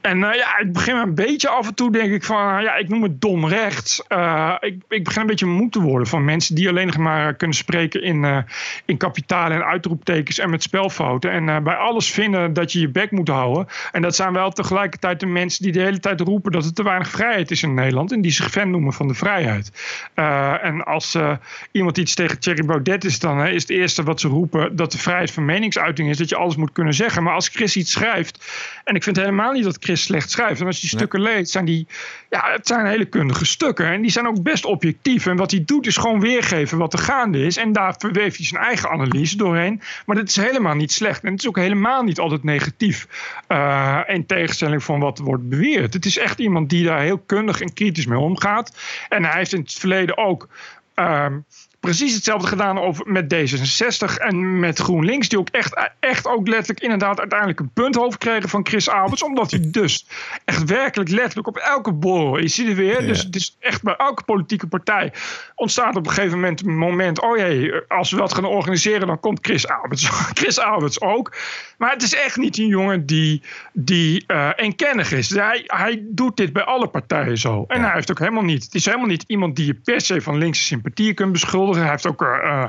En 0.00 0.18
uh, 0.18 0.34
ja, 0.34 0.58
ik 0.58 0.72
begin 0.72 0.96
een 0.96 1.14
beetje 1.14 1.48
af 1.48 1.66
en 1.66 1.74
toe 1.74 1.92
denk 1.92 2.12
ik 2.12 2.24
van, 2.24 2.62
ja, 2.62 2.76
ik 2.76 2.88
noem 2.96 3.10
het 3.10 3.20
dom 3.20 3.46
rechts. 3.46 4.02
Uh, 4.08 4.54
ik, 4.60 4.82
ik 4.88 5.04
begin 5.04 5.20
een 5.20 5.26
beetje 5.26 5.46
moe 5.46 5.68
te 5.68 5.80
worden 5.80 6.08
van 6.08 6.24
mensen 6.24 6.54
die 6.54 6.68
alleen 6.68 6.86
nog 6.86 6.96
maar 6.96 7.34
kunnen 7.34 7.56
spreken 7.56 8.02
in, 8.02 8.44
in 8.84 8.96
kapitalen 8.96 9.56
en 9.56 9.64
uitroeptekens 9.64 10.38
en 10.38 10.50
met 10.50 10.62
spelfouten. 10.62 11.30
En 11.30 11.64
bij 11.64 11.74
alles 11.74 12.10
vinden 12.10 12.52
dat 12.52 12.72
je 12.72 12.80
je 12.80 12.88
bek 12.88 13.10
moet 13.10 13.28
houden. 13.28 13.66
En 13.92 14.02
dat 14.02 14.16
zijn 14.16 14.32
wel 14.32 14.50
tegelijkertijd 14.50 15.20
de 15.20 15.26
mensen 15.26 15.62
die 15.62 15.72
de 15.72 15.80
hele 15.80 16.00
tijd 16.00 16.20
roepen 16.20 16.52
dat 16.52 16.64
er 16.64 16.72
te 16.72 16.82
weinig 16.82 17.08
vrijheid 17.08 17.50
is 17.50 17.62
in 17.62 17.74
Nederland. 17.74 18.12
En 18.12 18.20
die 18.20 18.30
zich 18.30 18.50
fan 18.50 18.70
noemen 18.70 18.92
van 18.92 19.08
de 19.08 19.14
vrijheid. 19.14 19.72
Uh, 20.14 20.64
en 20.64 20.84
als 20.84 21.14
uh, 21.14 21.36
iemand 21.72 21.98
iets 21.98 22.14
tegen 22.14 22.38
Thierry 22.38 22.64
Baudet 22.64 23.04
is, 23.04 23.18
dan 23.18 23.40
uh, 23.40 23.52
is 23.52 23.62
het 23.62 23.70
eerste 23.70 24.02
wat 24.02 24.20
ze 24.20 24.28
roepen 24.28 24.76
dat 24.76 24.92
de 24.92 24.98
vrijheid 24.98 25.30
van 25.30 25.44
meningsuiting 25.44 26.08
is. 26.08 26.18
Dat 26.18 26.28
je 26.28 26.36
alles 26.36 26.56
moet 26.56 26.72
kunnen 26.72 26.94
zeggen. 26.94 27.22
Maar 27.22 27.34
als 27.34 27.48
Chris 27.48 27.76
iets 27.76 27.92
schrijft. 27.92 28.46
En 28.84 28.94
ik 28.94 29.02
vind 29.02 29.16
helemaal 29.16 29.52
niet 29.52 29.64
dat 29.64 29.76
Chris 29.80 30.02
slecht 30.02 30.30
schrijft. 30.30 30.60
En 30.60 30.66
als 30.66 30.74
je 30.74 30.80
die 30.80 30.96
stukken 30.96 31.20
leest, 31.20 31.50
zijn 31.50 31.64
die. 31.64 31.86
Ja, 32.30 32.50
het 32.52 32.66
zijn 32.66 32.85
hele 32.86 33.04
kundige 33.04 33.44
stukken. 33.44 33.86
En 33.86 34.02
die 34.02 34.10
zijn 34.10 34.26
ook 34.26 34.42
best 34.42 34.64
objectief. 34.64 35.26
En 35.26 35.36
wat 35.36 35.50
hij 35.50 35.62
doet 35.64 35.86
is 35.86 35.96
gewoon 35.96 36.20
weergeven 36.20 36.78
wat 36.78 36.92
er 36.92 36.98
gaande 36.98 37.44
is. 37.44 37.56
En 37.56 37.72
daar 37.72 37.94
verweeft 37.98 38.36
hij 38.36 38.46
zijn 38.46 38.62
eigen 38.62 38.90
analyse 38.90 39.36
doorheen. 39.36 39.80
Maar 40.06 40.16
dat 40.16 40.28
is 40.28 40.36
helemaal 40.36 40.74
niet 40.74 40.92
slecht. 40.92 41.24
En 41.24 41.30
het 41.30 41.40
is 41.40 41.48
ook 41.48 41.56
helemaal 41.56 42.02
niet 42.02 42.18
altijd 42.18 42.44
negatief. 42.44 43.08
Uh, 43.48 44.00
in 44.06 44.26
tegenstelling 44.26 44.84
van 44.84 45.00
wat 45.00 45.18
wordt 45.18 45.48
beweerd. 45.48 45.94
Het 45.94 46.04
is 46.04 46.18
echt 46.18 46.38
iemand 46.38 46.70
die 46.70 46.84
daar 46.84 47.00
heel 47.00 47.18
kundig 47.18 47.60
en 47.60 47.72
kritisch 47.72 48.06
mee 48.06 48.18
omgaat. 48.18 48.76
En 49.08 49.24
hij 49.24 49.38
heeft 49.38 49.52
in 49.52 49.60
het 49.60 49.72
verleden 49.72 50.16
ook. 50.16 50.48
Uh, 50.96 51.26
precies 51.86 52.14
hetzelfde 52.14 52.46
gedaan 52.46 52.78
over, 52.78 53.06
met 53.08 53.34
D66 53.34 54.16
en 54.16 54.58
met 54.58 54.78
GroenLinks. 54.78 55.28
Die 55.28 55.38
ook 55.38 55.48
echt, 55.48 55.90
echt 56.00 56.26
ook 56.26 56.48
letterlijk 56.48 56.80
inderdaad 56.80 57.18
uiteindelijk 57.18 57.60
een 57.60 57.70
punt 57.72 58.18
kregen 58.18 58.48
van 58.48 58.66
Chris 58.66 58.88
Alberts. 58.88 59.22
Omdat 59.22 59.50
hij 59.50 59.70
dus 59.70 60.06
echt 60.44 60.64
werkelijk 60.64 61.10
letterlijk 61.10 61.48
op 61.48 61.56
elke 61.56 61.92
borrel, 61.92 62.38
je 62.38 62.48
ziet 62.48 62.66
het 62.66 62.76
weer. 62.76 63.00
Ja. 63.00 63.06
Dus 63.06 63.22
het 63.22 63.36
is 63.36 63.56
echt 63.60 63.82
bij 63.82 63.96
elke 63.96 64.22
politieke 64.22 64.66
partij 64.66 65.12
ontstaat 65.54 65.96
op 65.96 66.06
een 66.06 66.12
gegeven 66.12 66.34
moment 66.34 66.66
een 66.66 66.76
moment. 66.76 67.20
Oh 67.20 67.36
jee, 67.36 67.72
als 67.88 68.10
we 68.10 68.16
dat 68.16 68.34
gaan 68.34 68.44
organiseren 68.44 69.06
dan 69.06 69.20
komt 69.20 69.38
Chris 69.42 69.68
Alberts, 69.68 70.08
Chris 70.38 70.58
Alberts 70.58 71.00
ook. 71.00 71.36
Maar 71.78 71.92
het 71.92 72.02
is 72.02 72.14
echt 72.14 72.36
niet 72.36 72.58
een 72.58 72.66
jongen 72.66 73.06
die, 73.06 73.42
die 73.72 74.24
uh, 74.26 74.50
eenkennig 74.56 75.12
is. 75.12 75.30
Hij, 75.30 75.62
hij 75.66 76.02
doet 76.08 76.36
dit 76.36 76.52
bij 76.52 76.64
alle 76.64 76.88
partijen 76.88 77.38
zo. 77.38 77.64
En 77.68 77.78
ja. 77.78 77.84
hij 77.84 77.94
heeft 77.94 78.10
ook 78.10 78.18
helemaal 78.18 78.42
niet. 78.42 78.64
Het 78.64 78.74
is 78.74 78.84
helemaal 78.84 79.06
niet 79.06 79.24
iemand 79.26 79.56
die 79.56 79.66
je 79.66 79.74
per 79.74 80.00
se 80.00 80.20
van 80.20 80.38
linkse 80.38 80.62
sympathie 80.62 81.14
kunt 81.14 81.32
beschuldigen. 81.32 81.75
Hij 81.80 81.90
heeft 81.90 82.06
ook 82.06 82.20
een 82.20 82.44
uh, 82.44 82.64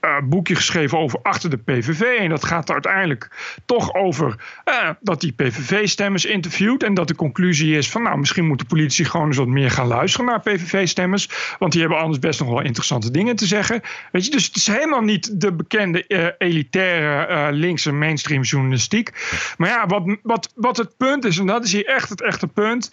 uh, 0.00 0.16
boekje 0.24 0.54
geschreven 0.54 0.98
over 0.98 1.18
achter 1.22 1.50
de 1.50 1.56
PVV. 1.56 2.00
En 2.00 2.28
dat 2.28 2.44
gaat 2.44 2.70
uiteindelijk 2.70 3.30
toch 3.66 3.94
over 3.94 4.36
uh, 4.64 4.90
dat 5.00 5.20
die 5.20 5.32
PVV-stemmers 5.32 6.24
interviewt. 6.24 6.82
En 6.82 6.94
dat 6.94 7.08
de 7.08 7.14
conclusie 7.14 7.76
is 7.76 7.90
van 7.90 8.02
nou, 8.02 8.18
misschien 8.18 8.46
moet 8.46 8.58
de 8.58 8.64
politie 8.64 9.04
gewoon 9.04 9.26
eens 9.26 9.36
wat 9.36 9.46
meer 9.46 9.70
gaan 9.70 9.86
luisteren 9.86 10.26
naar 10.26 10.40
PVV-stemmers. 10.40 11.28
Want 11.58 11.72
die 11.72 11.80
hebben 11.80 11.98
anders 11.98 12.18
best 12.18 12.40
nog 12.40 12.48
wel 12.48 12.62
interessante 12.62 13.10
dingen 13.10 13.36
te 13.36 13.46
zeggen. 13.46 13.80
Weet 14.12 14.24
je, 14.24 14.30
dus 14.30 14.46
het 14.46 14.56
is 14.56 14.66
helemaal 14.66 15.02
niet 15.02 15.40
de 15.40 15.52
bekende 15.52 16.34
elitaire 16.38 17.52
linkse 17.52 17.92
mainstream 17.92 18.42
journalistiek. 18.42 19.12
Maar 19.56 19.68
ja, 19.68 19.86
wat, 19.86 20.18
wat, 20.22 20.52
wat 20.54 20.76
het 20.76 20.96
punt 20.96 21.24
is, 21.24 21.38
en 21.38 21.46
dat 21.46 21.64
is 21.64 21.72
hier 21.72 21.86
echt 21.86 22.08
het 22.08 22.22
echte 22.22 22.46
punt 22.46 22.90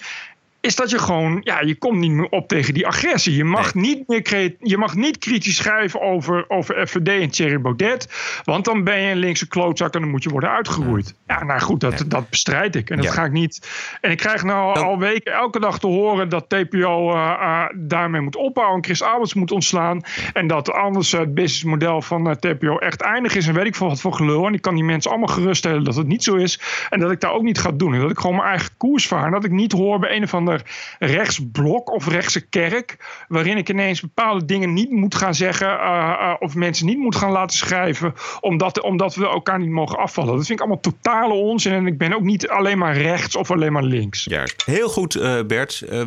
is 0.68 0.76
dat 0.76 0.90
je 0.90 1.00
gewoon, 1.00 1.42
ja, 1.44 1.62
je 1.62 1.76
komt 1.76 1.98
niet 1.98 2.12
meer 2.12 2.30
op 2.30 2.48
tegen 2.48 2.74
die 2.74 2.88
agressie. 2.88 3.36
Je 3.36 3.44
mag, 3.44 3.74
niet, 3.74 4.08
meer 4.08 4.56
je 4.60 4.78
mag 4.78 4.96
niet 4.96 5.18
kritisch 5.18 5.56
schrijven 5.56 6.02
over, 6.02 6.46
over 6.48 6.88
FVD 6.88 7.08
en 7.22 7.30
Thierry 7.30 7.62
Baudet. 7.62 8.10
Want 8.44 8.66
dan 8.66 8.84
ben 8.84 9.02
je 9.02 9.12
een 9.12 9.18
linkse 9.18 9.48
klootzak 9.48 9.94
en 9.94 10.02
dan 10.02 10.10
moet 10.10 10.24
je 10.24 10.30
worden 10.30 10.50
uitgeroeid. 10.50 11.16
Ja, 11.28 11.44
nou 11.44 11.60
goed, 11.60 11.80
dat, 11.80 12.04
dat 12.08 12.30
bestrijd 12.30 12.76
ik. 12.76 12.90
En 12.90 12.96
dat 12.96 13.06
Ja. 13.06 13.12
ga 13.12 13.24
ik 13.26 13.32
niet. 13.32 13.70
En 14.02 14.12
ik 14.12 14.18
krijg 14.18 14.44
nou 14.44 14.78
al 14.80 14.98
weken 15.00 15.34
elke 15.34 15.60
dag 15.60 15.80
te 15.80 15.88
horen 15.88 16.30
dat 16.30 16.50
TPO 16.50 17.12
eh, 17.14 17.32
eh, 17.40 17.66
daarmee 17.76 18.22
moet 18.22 18.36
opbouwen. 18.36 18.84
Chris 18.84 19.04
Alberts 19.04 19.34
moet 19.34 19.52
ontslaan. 19.52 20.02
En 20.34 20.48
dat 20.48 20.72
anders 20.72 21.12
het 21.12 21.34
businessmodel 21.34 22.02
van 22.02 22.30
eh, 22.30 22.36
TPO 22.36 22.78
echt 22.78 23.02
eindig 23.02 23.36
is. 23.36 23.48
En 23.48 23.54
weet 23.54 23.66
ik 23.66 23.76
veel 23.76 23.88
wat 23.88 24.02
voor 24.02 24.14
gelul. 24.14 24.48
En 24.48 24.54
ik 24.54 24.62
kan 24.62 24.76
die 24.76 24.84
mensen 24.84 25.12
allemaal 25.12 25.36
geruststellen 25.36 25.84
dat 25.84 25.96
het 25.96 26.08
niet 26.08 26.24
zo 26.24 26.36
is. 26.36 26.60
En 26.90 27.00
dat 27.00 27.12
ik 27.12 27.20
daar 27.22 27.32
ook 27.32 27.44
niet 27.44 27.60
ga 27.60 27.72
doen. 27.72 27.94
En 27.94 28.00
dat 28.02 28.12
ik 28.12 28.20
gewoon 28.20 28.36
mijn 28.36 28.48
eigen 28.48 28.70
koers 28.78 29.08
vaar. 29.08 29.26
En 29.26 29.32
dat 29.32 29.44
ik 29.44 29.52
niet 29.52 29.72
hoor 29.72 30.00
bij 30.00 30.16
een 30.16 30.24
of 30.24 30.34
ander 30.58 31.18
rechtsblok 31.18 31.92
of 31.92 32.08
rechtse 32.08 32.48
kerk. 32.48 32.98
Waarin 33.28 33.58
ik 33.58 33.70
ineens 33.70 34.02
bepaalde 34.02 34.46
dingen 34.46 34.74
niet 34.74 34.92
moet 34.92 35.16
gaan 35.16 35.36
zeggen. 35.36 35.68
eh, 35.68 36.16
eh, 36.20 36.36
of 36.40 36.56
mensen 36.56 36.86
niet 36.86 36.98
moet 36.98 37.16
gaan 37.16 37.32
laten 37.32 37.58
schrijven. 37.58 38.14
Omdat, 38.40 38.82
omdat 38.82 39.16
we 39.16 39.28
elkaar 39.28 39.60
niet 39.60 39.70
mogen 39.70 39.98
afvallen. 39.98 40.36
Dat 40.36 40.46
vind 40.46 40.60
ik 40.60 40.66
allemaal 40.66 40.82
totale 40.82 41.34
onzin. 41.34 41.74
En 41.74 41.88
ik 41.88 41.98
ben 41.98 42.14
ook 42.14 42.22
niet 42.22 42.48
alleen 42.48 42.78
maar 42.78 42.98
rechts 42.98 43.36
of 43.36 43.52
alleen 43.52 43.72
maar 43.72 43.84
links. 43.84 44.24
Juist. 44.24 44.66
Heel 44.66 44.90
goed, 44.90 45.16
eh, 45.16 45.40
Bert. 45.48 45.82
Eh, 45.82 46.02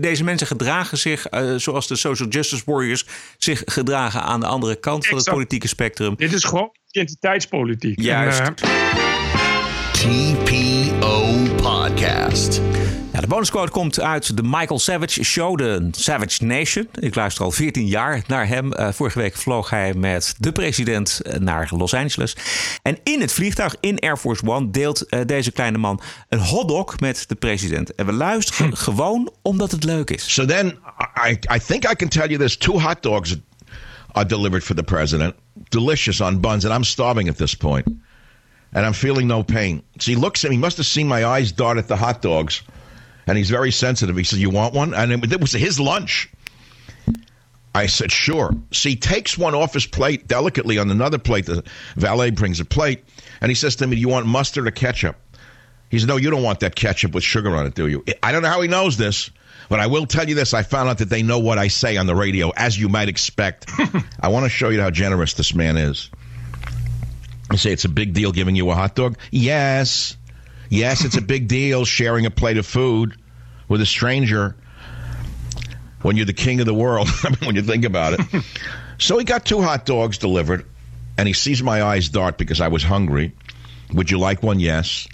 deze 0.00 0.24
mensen 0.24 0.46
gedragen 0.46 0.98
zich 0.98 1.26
eh, 1.26 1.54
zoals 1.56 1.86
de 1.86 1.96
social 1.96 2.28
justice 2.28 2.62
warriors 2.66 3.06
zich 3.38 3.62
gedragen 3.64 4.22
aan 4.22 4.40
de 4.40 4.46
andere 4.46 4.80
kant 4.80 5.06
van 5.06 5.16
het 5.16 5.30
politieke 5.30 5.68
spectrum. 5.68 6.14
Dit 6.16 6.32
is 6.32 6.44
gewoon 6.44 6.72
identiteitspolitiek. 6.90 8.00
Juist. 8.00 8.40
En, 8.40 8.54
TPO 9.92 11.34
Podcast. 11.56 12.60
Ja, 13.16 13.22
de 13.22 13.28
bonusquote 13.28 13.70
komt 13.70 14.00
uit 14.00 14.36
de 14.36 14.42
Michael 14.42 14.78
Savage 14.78 15.24
show, 15.24 15.58
de 15.58 15.88
Savage 15.90 16.44
Nation. 16.44 16.88
Ik 16.98 17.14
luister 17.14 17.44
al 17.44 17.50
14 17.50 17.86
jaar 17.86 18.22
naar 18.26 18.48
hem. 18.48 18.72
Eh, 18.72 18.92
vorige 18.92 19.18
week 19.18 19.36
vloog 19.36 19.70
hij 19.70 19.94
met 19.94 20.34
de 20.38 20.52
president 20.52 21.20
eh, 21.20 21.38
naar 21.38 21.68
Los 21.76 21.94
Angeles. 21.94 22.36
En 22.82 22.98
in 23.02 23.20
het 23.20 23.32
vliegtuig 23.32 23.76
in 23.80 23.98
Air 23.98 24.16
Force 24.16 24.46
One 24.46 24.70
deelt 24.70 25.02
eh, 25.02 25.20
deze 25.26 25.52
kleine 25.52 25.78
man 25.78 26.00
een 26.28 26.38
hotdog 26.38 27.00
met 27.00 27.24
de 27.28 27.34
president. 27.34 27.94
En 27.94 28.06
we 28.06 28.12
luisteren 28.12 28.76
gewoon 28.76 29.32
omdat 29.42 29.70
het 29.70 29.84
leuk 29.84 30.10
is. 30.10 30.34
So 30.34 30.44
then 30.44 30.78
I, 31.28 31.38
I 31.54 31.58
think 31.66 31.90
I 31.90 31.94
can 31.94 32.08
tell 32.08 32.28
you 32.28 32.38
this 32.38 32.56
two 32.56 32.80
hot 32.80 33.02
dogs 33.02 33.36
are 34.12 34.26
delivered 34.26 34.64
for 34.64 34.74
the 34.74 34.82
president. 34.82 35.34
Delicious 35.68 36.20
on 36.20 36.40
buns, 36.40 36.64
and 36.64 36.74
I'm 36.74 36.84
starving 36.84 37.28
at 37.28 37.36
this 37.36 37.56
point. 37.56 37.86
And 38.72 38.86
I'm 38.86 38.94
feeling 38.94 39.28
no 39.28 39.42
pain. 39.42 39.82
So 39.96 40.10
he 40.10 40.16
looks 40.20 40.44
at 40.44 40.50
me, 40.50 40.56
he 40.56 40.62
must 40.62 40.76
have 40.76 40.86
seen 40.86 41.06
my 41.06 41.24
eyes 41.24 41.54
dart 41.54 41.78
at 41.78 41.86
the 41.86 41.96
hot 41.96 42.22
dogs. 42.22 42.62
And 43.26 43.36
he's 43.36 43.50
very 43.50 43.72
sensitive. 43.72 44.16
He 44.16 44.24
said, 44.24 44.38
You 44.38 44.50
want 44.50 44.74
one? 44.74 44.94
And 44.94 45.12
it, 45.12 45.32
it 45.32 45.40
was 45.40 45.52
his 45.52 45.80
lunch. 45.80 46.30
I 47.74 47.86
said, 47.86 48.10
Sure. 48.12 48.54
So 48.70 48.88
he 48.88 48.96
takes 48.96 49.36
one 49.36 49.54
off 49.54 49.74
his 49.74 49.86
plate 49.86 50.26
delicately 50.26 50.78
on 50.78 50.90
another 50.90 51.18
plate. 51.18 51.46
The 51.46 51.64
valet 51.96 52.30
brings 52.30 52.60
a 52.60 52.64
plate. 52.64 53.04
And 53.40 53.50
he 53.50 53.54
says 53.54 53.76
to 53.76 53.86
me, 53.86 53.96
Do 53.96 54.00
you 54.00 54.08
want 54.08 54.26
mustard 54.26 54.66
or 54.66 54.70
ketchup? 54.70 55.16
He 55.90 55.98
said, 55.98 56.08
No, 56.08 56.16
you 56.16 56.30
don't 56.30 56.42
want 56.42 56.60
that 56.60 56.74
ketchup 56.74 57.12
with 57.12 57.24
sugar 57.24 57.54
on 57.54 57.66
it, 57.66 57.74
do 57.74 57.86
you? 57.86 58.04
I 58.22 58.32
don't 58.32 58.42
know 58.42 58.48
how 58.48 58.60
he 58.60 58.68
knows 58.68 58.96
this, 58.96 59.30
but 59.68 59.80
I 59.80 59.88
will 59.88 60.06
tell 60.06 60.28
you 60.28 60.34
this. 60.34 60.54
I 60.54 60.62
found 60.62 60.88
out 60.88 60.98
that 60.98 61.10
they 61.10 61.22
know 61.22 61.38
what 61.38 61.58
I 61.58 61.68
say 61.68 61.96
on 61.96 62.06
the 62.06 62.14
radio, 62.14 62.50
as 62.56 62.78
you 62.78 62.88
might 62.88 63.08
expect. 63.08 63.70
I 64.20 64.28
want 64.28 64.44
to 64.44 64.50
show 64.50 64.68
you 64.68 64.80
how 64.80 64.90
generous 64.90 65.34
this 65.34 65.54
man 65.54 65.76
is. 65.76 66.10
You 67.50 67.58
say 67.58 67.72
it's 67.72 67.84
a 67.84 67.88
big 67.88 68.12
deal 68.12 68.32
giving 68.32 68.56
you 68.56 68.70
a 68.70 68.74
hot 68.74 68.94
dog? 68.94 69.18
Yes. 69.30 70.16
Yes, 70.68 71.04
it's 71.04 71.16
a 71.16 71.22
big 71.22 71.48
deal 71.48 71.84
sharing 71.84 72.26
a 72.26 72.30
plate 72.30 72.58
of 72.58 72.66
food 72.66 73.16
with 73.68 73.80
a 73.80 73.86
stranger 73.86 74.56
when 76.02 76.16
you're 76.16 76.26
the 76.26 76.32
king 76.32 76.60
of 76.60 76.66
the 76.66 76.74
world. 76.74 77.08
When 77.44 77.54
you 77.54 77.62
think 77.62 77.84
about 77.84 78.14
it. 78.14 78.44
so 78.98 79.18
he 79.18 79.24
got 79.24 79.44
two 79.44 79.60
hot 79.62 79.86
dogs 79.86 80.18
delivered, 80.18 80.64
and 81.18 81.28
he 81.28 81.34
sees 81.34 81.62
my 81.62 81.82
eyes 81.82 82.08
dart 82.08 82.38
because 82.38 82.60
I 82.60 82.68
was 82.68 82.82
hungry. 82.82 83.32
Would 83.92 84.10
you 84.10 84.18
like 84.18 84.42
one? 84.42 84.60
Yes. 84.60 85.06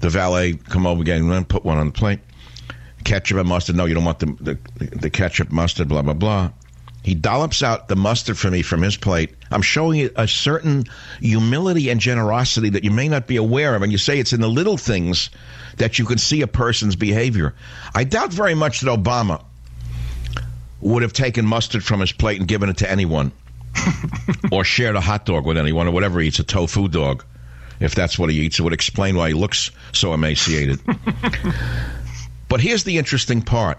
The 0.00 0.08
valet 0.10 0.54
come 0.54 0.86
over 0.86 1.00
again 1.00 1.30
and 1.30 1.48
put 1.48 1.64
one 1.64 1.78
on 1.78 1.86
the 1.86 1.92
plate. 1.92 2.20
Ketchup 3.04 3.38
and 3.38 3.48
mustard. 3.48 3.76
No, 3.76 3.84
you 3.84 3.94
don't 3.94 4.04
want 4.04 4.18
the, 4.18 4.26
the, 4.40 4.86
the 4.96 5.10
ketchup, 5.10 5.50
mustard, 5.50 5.88
blah, 5.88 6.02
blah, 6.02 6.14
blah. 6.14 6.50
He 7.02 7.14
dollops 7.14 7.62
out 7.62 7.88
the 7.88 7.96
mustard 7.96 8.38
for 8.38 8.50
me 8.50 8.62
from 8.62 8.80
his 8.82 8.96
plate. 8.96 9.34
I'm 9.50 9.62
showing 9.62 9.98
you 9.98 10.10
a 10.14 10.28
certain 10.28 10.84
humility 11.20 11.90
and 11.90 12.00
generosity 12.00 12.70
that 12.70 12.84
you 12.84 12.92
may 12.92 13.08
not 13.08 13.26
be 13.26 13.36
aware 13.36 13.74
of. 13.74 13.82
And 13.82 13.90
you 13.90 13.98
say 13.98 14.20
it's 14.20 14.32
in 14.32 14.40
the 14.40 14.48
little 14.48 14.76
things 14.76 15.30
that 15.78 15.98
you 15.98 16.04
can 16.04 16.18
see 16.18 16.42
a 16.42 16.46
person's 16.46 16.94
behavior. 16.94 17.54
I 17.94 18.04
doubt 18.04 18.32
very 18.32 18.54
much 18.54 18.80
that 18.80 18.90
Obama 18.90 19.42
would 20.80 21.02
have 21.02 21.12
taken 21.12 21.44
mustard 21.44 21.84
from 21.84 22.00
his 22.00 22.12
plate 22.12 22.38
and 22.38 22.48
given 22.48 22.68
it 22.68 22.78
to 22.78 22.90
anyone 22.90 23.32
or 24.52 24.62
shared 24.62 24.94
a 24.94 25.00
hot 25.00 25.26
dog 25.26 25.44
with 25.44 25.58
anyone 25.58 25.88
or 25.88 25.90
whatever 25.90 26.20
he 26.20 26.28
eats, 26.28 26.38
a 26.38 26.44
tofu 26.44 26.88
dog. 26.88 27.24
If 27.80 27.96
that's 27.96 28.16
what 28.16 28.30
he 28.30 28.38
eats, 28.40 28.60
it 28.60 28.62
would 28.62 28.72
explain 28.72 29.16
why 29.16 29.28
he 29.28 29.34
looks 29.34 29.72
so 29.90 30.14
emaciated. 30.14 30.78
but 32.48 32.60
here's 32.60 32.84
the 32.84 32.98
interesting 32.98 33.42
part. 33.42 33.78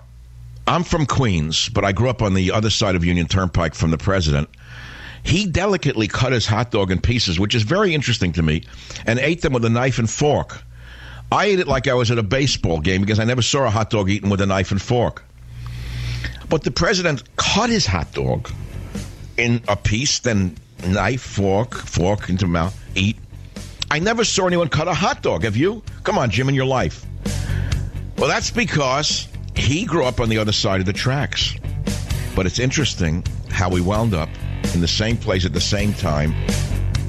I'm 0.66 0.84
from 0.84 1.06
Queens, 1.06 1.70
but 1.70 1.84
I 1.84 1.92
grew 1.92 2.10
up 2.10 2.22
on 2.22 2.34
the 2.34 2.52
other 2.52 2.70
side 2.70 2.96
of 2.96 3.04
Union 3.04 3.28
Turnpike 3.28 3.76
from 3.76 3.92
the 3.92 3.98
president. 3.98 4.50
He 5.24 5.46
delicately 5.46 6.08
cut 6.08 6.32
his 6.32 6.46
hot 6.46 6.72
dog 6.72 6.92
in 6.92 7.00
pieces, 7.00 7.40
which 7.40 7.56
is 7.56 7.64
very 7.64 7.94
interesting 7.94 8.34
to 8.34 8.44
me, 8.44 8.64
and 9.06 9.20
ate 9.20 9.42
them 9.42 9.54
with 9.54 9.66
a 9.66 9.70
knife 9.70 10.00
and 10.00 10.10
fork. 10.10 10.62
I 11.32 11.46
ate 11.46 11.60
it 11.60 11.68
like 11.68 11.88
I 11.88 11.94
was 11.94 12.12
at 12.12 12.18
a 12.18 12.24
baseball 12.24 12.80
game 12.80 13.02
because 13.02 13.20
I 13.20 13.24
never 13.26 13.42
saw 13.42 13.66
a 13.66 13.70
hot 13.70 13.90
dog 13.90 14.10
eaten 14.10 14.30
with 14.30 14.42
a 14.42 14.46
knife 14.46 14.72
and 14.72 14.82
fork. 14.82 15.24
But 16.50 16.64
the 16.64 16.72
president 16.72 17.24
cut 17.36 17.70
his 17.70 17.86
hot 17.86 18.14
dog 18.14 18.52
in 19.38 19.62
a 19.68 19.76
piece, 19.76 20.20
then 20.20 20.56
knife, 20.86 21.22
fork, 21.22 21.74
fork 21.74 22.30
into 22.30 22.48
mouth, 22.48 22.78
eat. 22.96 23.18
I 23.90 24.00
never 24.00 24.24
saw 24.24 24.48
anyone 24.48 24.70
cut 24.70 24.88
a 24.88 24.94
hot 24.94 25.22
dog. 25.22 25.44
Have 25.44 25.58
you? 25.58 25.84
Come 26.04 26.18
on, 26.18 26.30
Jim, 26.30 26.50
in 26.50 26.56
your 26.56 26.66
life. 26.66 27.06
Well, 28.18 28.28
that's 28.28 28.52
because 28.52 29.28
he 29.56 29.86
grew 29.86 30.06
up 30.06 30.20
on 30.20 30.30
the 30.30 30.38
other 30.38 30.54
side 30.54 30.80
of 30.80 30.86
the 30.86 30.94
tracks. 30.94 31.56
But 32.36 32.46
it's 32.46 32.60
interesting 32.60 33.24
how 33.52 33.70
we 33.70 33.82
wound 33.82 34.14
up 34.14 34.30
in 34.74 34.80
the 34.82 34.88
same 34.88 35.18
place 35.18 35.46
at 35.46 35.54
the 35.54 35.62
same 35.62 35.94
time, 35.94 36.34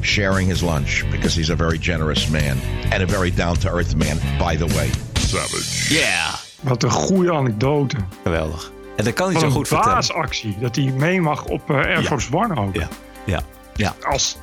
sharing 0.03 0.49
his 0.49 0.63
lunch 0.63 1.05
because 1.11 1.35
he's 1.35 1.51
a 1.51 1.57
very 1.57 1.79
generous 1.79 2.29
man 2.29 2.59
and 2.93 3.03
a 3.03 3.07
very 3.07 3.31
down 3.31 3.57
to 3.57 3.69
earth 3.69 3.95
man, 3.97 4.19
by 4.39 4.57
the 4.57 4.67
way. 4.77 4.91
Savage. 5.17 5.95
Yeah. 5.95 6.35
Wat 6.61 6.83
een 6.83 6.91
goede 6.91 7.33
anekdote. 7.33 7.97
Geweldig. 8.23 8.73
En 8.97 9.05
dat 9.05 9.15
kan 9.15 9.31
hij 9.31 9.41
zo 9.41 9.47
een 9.47 9.53
goed 9.53 9.69
vertellen. 9.69 9.95
baasactie. 9.95 10.57
Dat 10.61 10.77
hij 10.77 10.85
mee 10.85 11.21
mag 11.21 11.45
op 11.45 11.71
eh, 11.71 11.77
Air 11.77 12.01
Ja. 12.01 12.03
Force 12.03 12.37
One 12.37 12.57
ook. 12.57 12.75
Ja. 12.77 12.89
Ja. 13.27 13.43
Ja. 13.75 13.95
Als, 14.03 14.37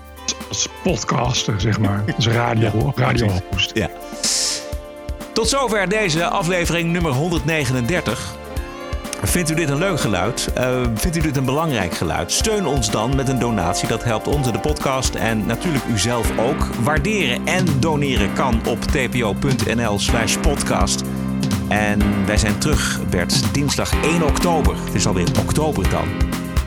als 0.50 0.68
podcaster, 0.84 1.62
zeg 1.62 1.80
maar. 1.80 2.04
Als 2.16 2.28
radio, 2.28 2.94
radio 2.96 3.28
host. 3.52 3.72
Ja. 3.74 3.90
Tot 5.34 5.50
zover 5.50 5.90
deze 5.90 6.28
aflevering 6.28 6.92
nummer 6.92 7.12
139. 7.12 8.36
Vindt 9.24 9.50
u 9.50 9.56
dit 9.56 9.70
een 9.70 9.78
leuk 9.78 10.00
geluid? 10.00 10.50
Eh, 10.54 10.82
vindt 10.94 11.18
u 11.18 11.22
dit 11.22 11.38
een 11.38 11.46
belangrijk 11.46 11.94
geluid? 11.94 12.32
Steun 12.32 12.66
ons 12.66 12.92
dan 12.92 13.16
met 13.16 13.30
een 13.30 13.40
donatie. 13.40 13.88
Dat 13.88 14.04
helpt 14.04 14.28
ons 14.28 14.48
en 14.48 14.54
de 14.54 14.60
podcast 14.60 15.16
en 15.16 15.46
natuurlijk 15.46 15.86
u 15.86 16.00
zelf 16.00 16.38
ook. 16.38 16.66
Waarderen 16.84 17.48
en 17.48 17.66
doneren 17.80 18.34
kan 18.34 18.62
op 18.68 18.82
tpo.nl 18.82 20.00
slash 20.00 20.38
podcast. 20.38 21.04
En 21.68 22.26
wij 22.26 22.38
zijn 22.38 22.58
terug, 22.58 23.00
Bert, 23.10 23.54
dinsdag 23.54 23.94
1 24.04 24.24
oktober. 24.24 24.76
Het 24.86 24.94
is 24.94 25.08
alweer 25.08 25.28
oktober 25.40 25.90
dan. 25.90 26.08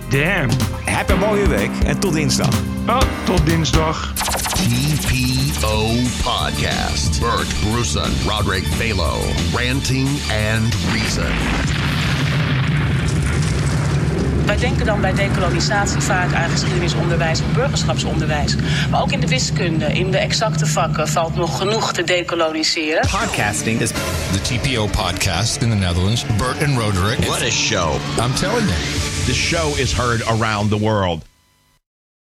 Damn. 0.08 0.48
Heb 0.84 1.10
een 1.10 1.18
mooie 1.18 1.48
week 1.48 1.70
en 1.86 1.98
tot 1.98 2.12
dinsdag. 2.12 2.60
Oh, 2.88 3.00
tot 3.24 3.46
dinsdag. 3.46 4.12
TPO 4.55 5.96
Podcast. 6.22 7.20
Bert 7.20 7.48
Bruson, 7.61 8.11
Roderick 8.26 8.64
Balo, 8.78 9.20
Ranting 9.52 10.09
and 10.30 10.74
Reason. 10.92 11.32
Wij 14.46 14.57
denken 14.57 14.86
dan 14.86 15.00
bij 15.00 15.12
dekolonisatie 15.14 16.00
vaak 16.00 16.34
aan 16.34 16.50
geschiedenisonderwijs 16.50 17.40
of 17.40 17.52
burgerschapsonderwijs. 17.52 18.57
Maar 18.90 19.02
ook 19.02 19.12
in 19.12 19.20
de 19.20 19.28
wiskunde, 19.28 19.86
in 19.86 20.11
de 20.11 20.18
exacte 20.18 20.66
vakken, 20.66 21.09
valt 21.09 21.36
nog 21.36 21.59
genoeg 21.59 21.92
te 21.92 22.05
dekoloniseren. 22.05 23.00
Podcasting 23.00 23.80
is 23.80 23.90
the 24.32 24.40
TPO 24.42 24.86
podcast 24.86 25.62
in 25.62 25.70
the 25.70 25.76
Netherlands. 25.76 26.24
Bert 26.36 26.62
and 26.62 26.78
Roderick. 26.78 27.18
What 27.18 27.42
a 27.42 27.50
show. 27.50 27.94
I'm 28.24 28.34
telling 28.34 28.68
you. 28.68 28.78
The 29.26 29.34
show 29.34 29.78
is 29.78 29.92
heard 29.92 30.22
around 30.26 30.70
the 30.70 30.78
world. 30.78 31.34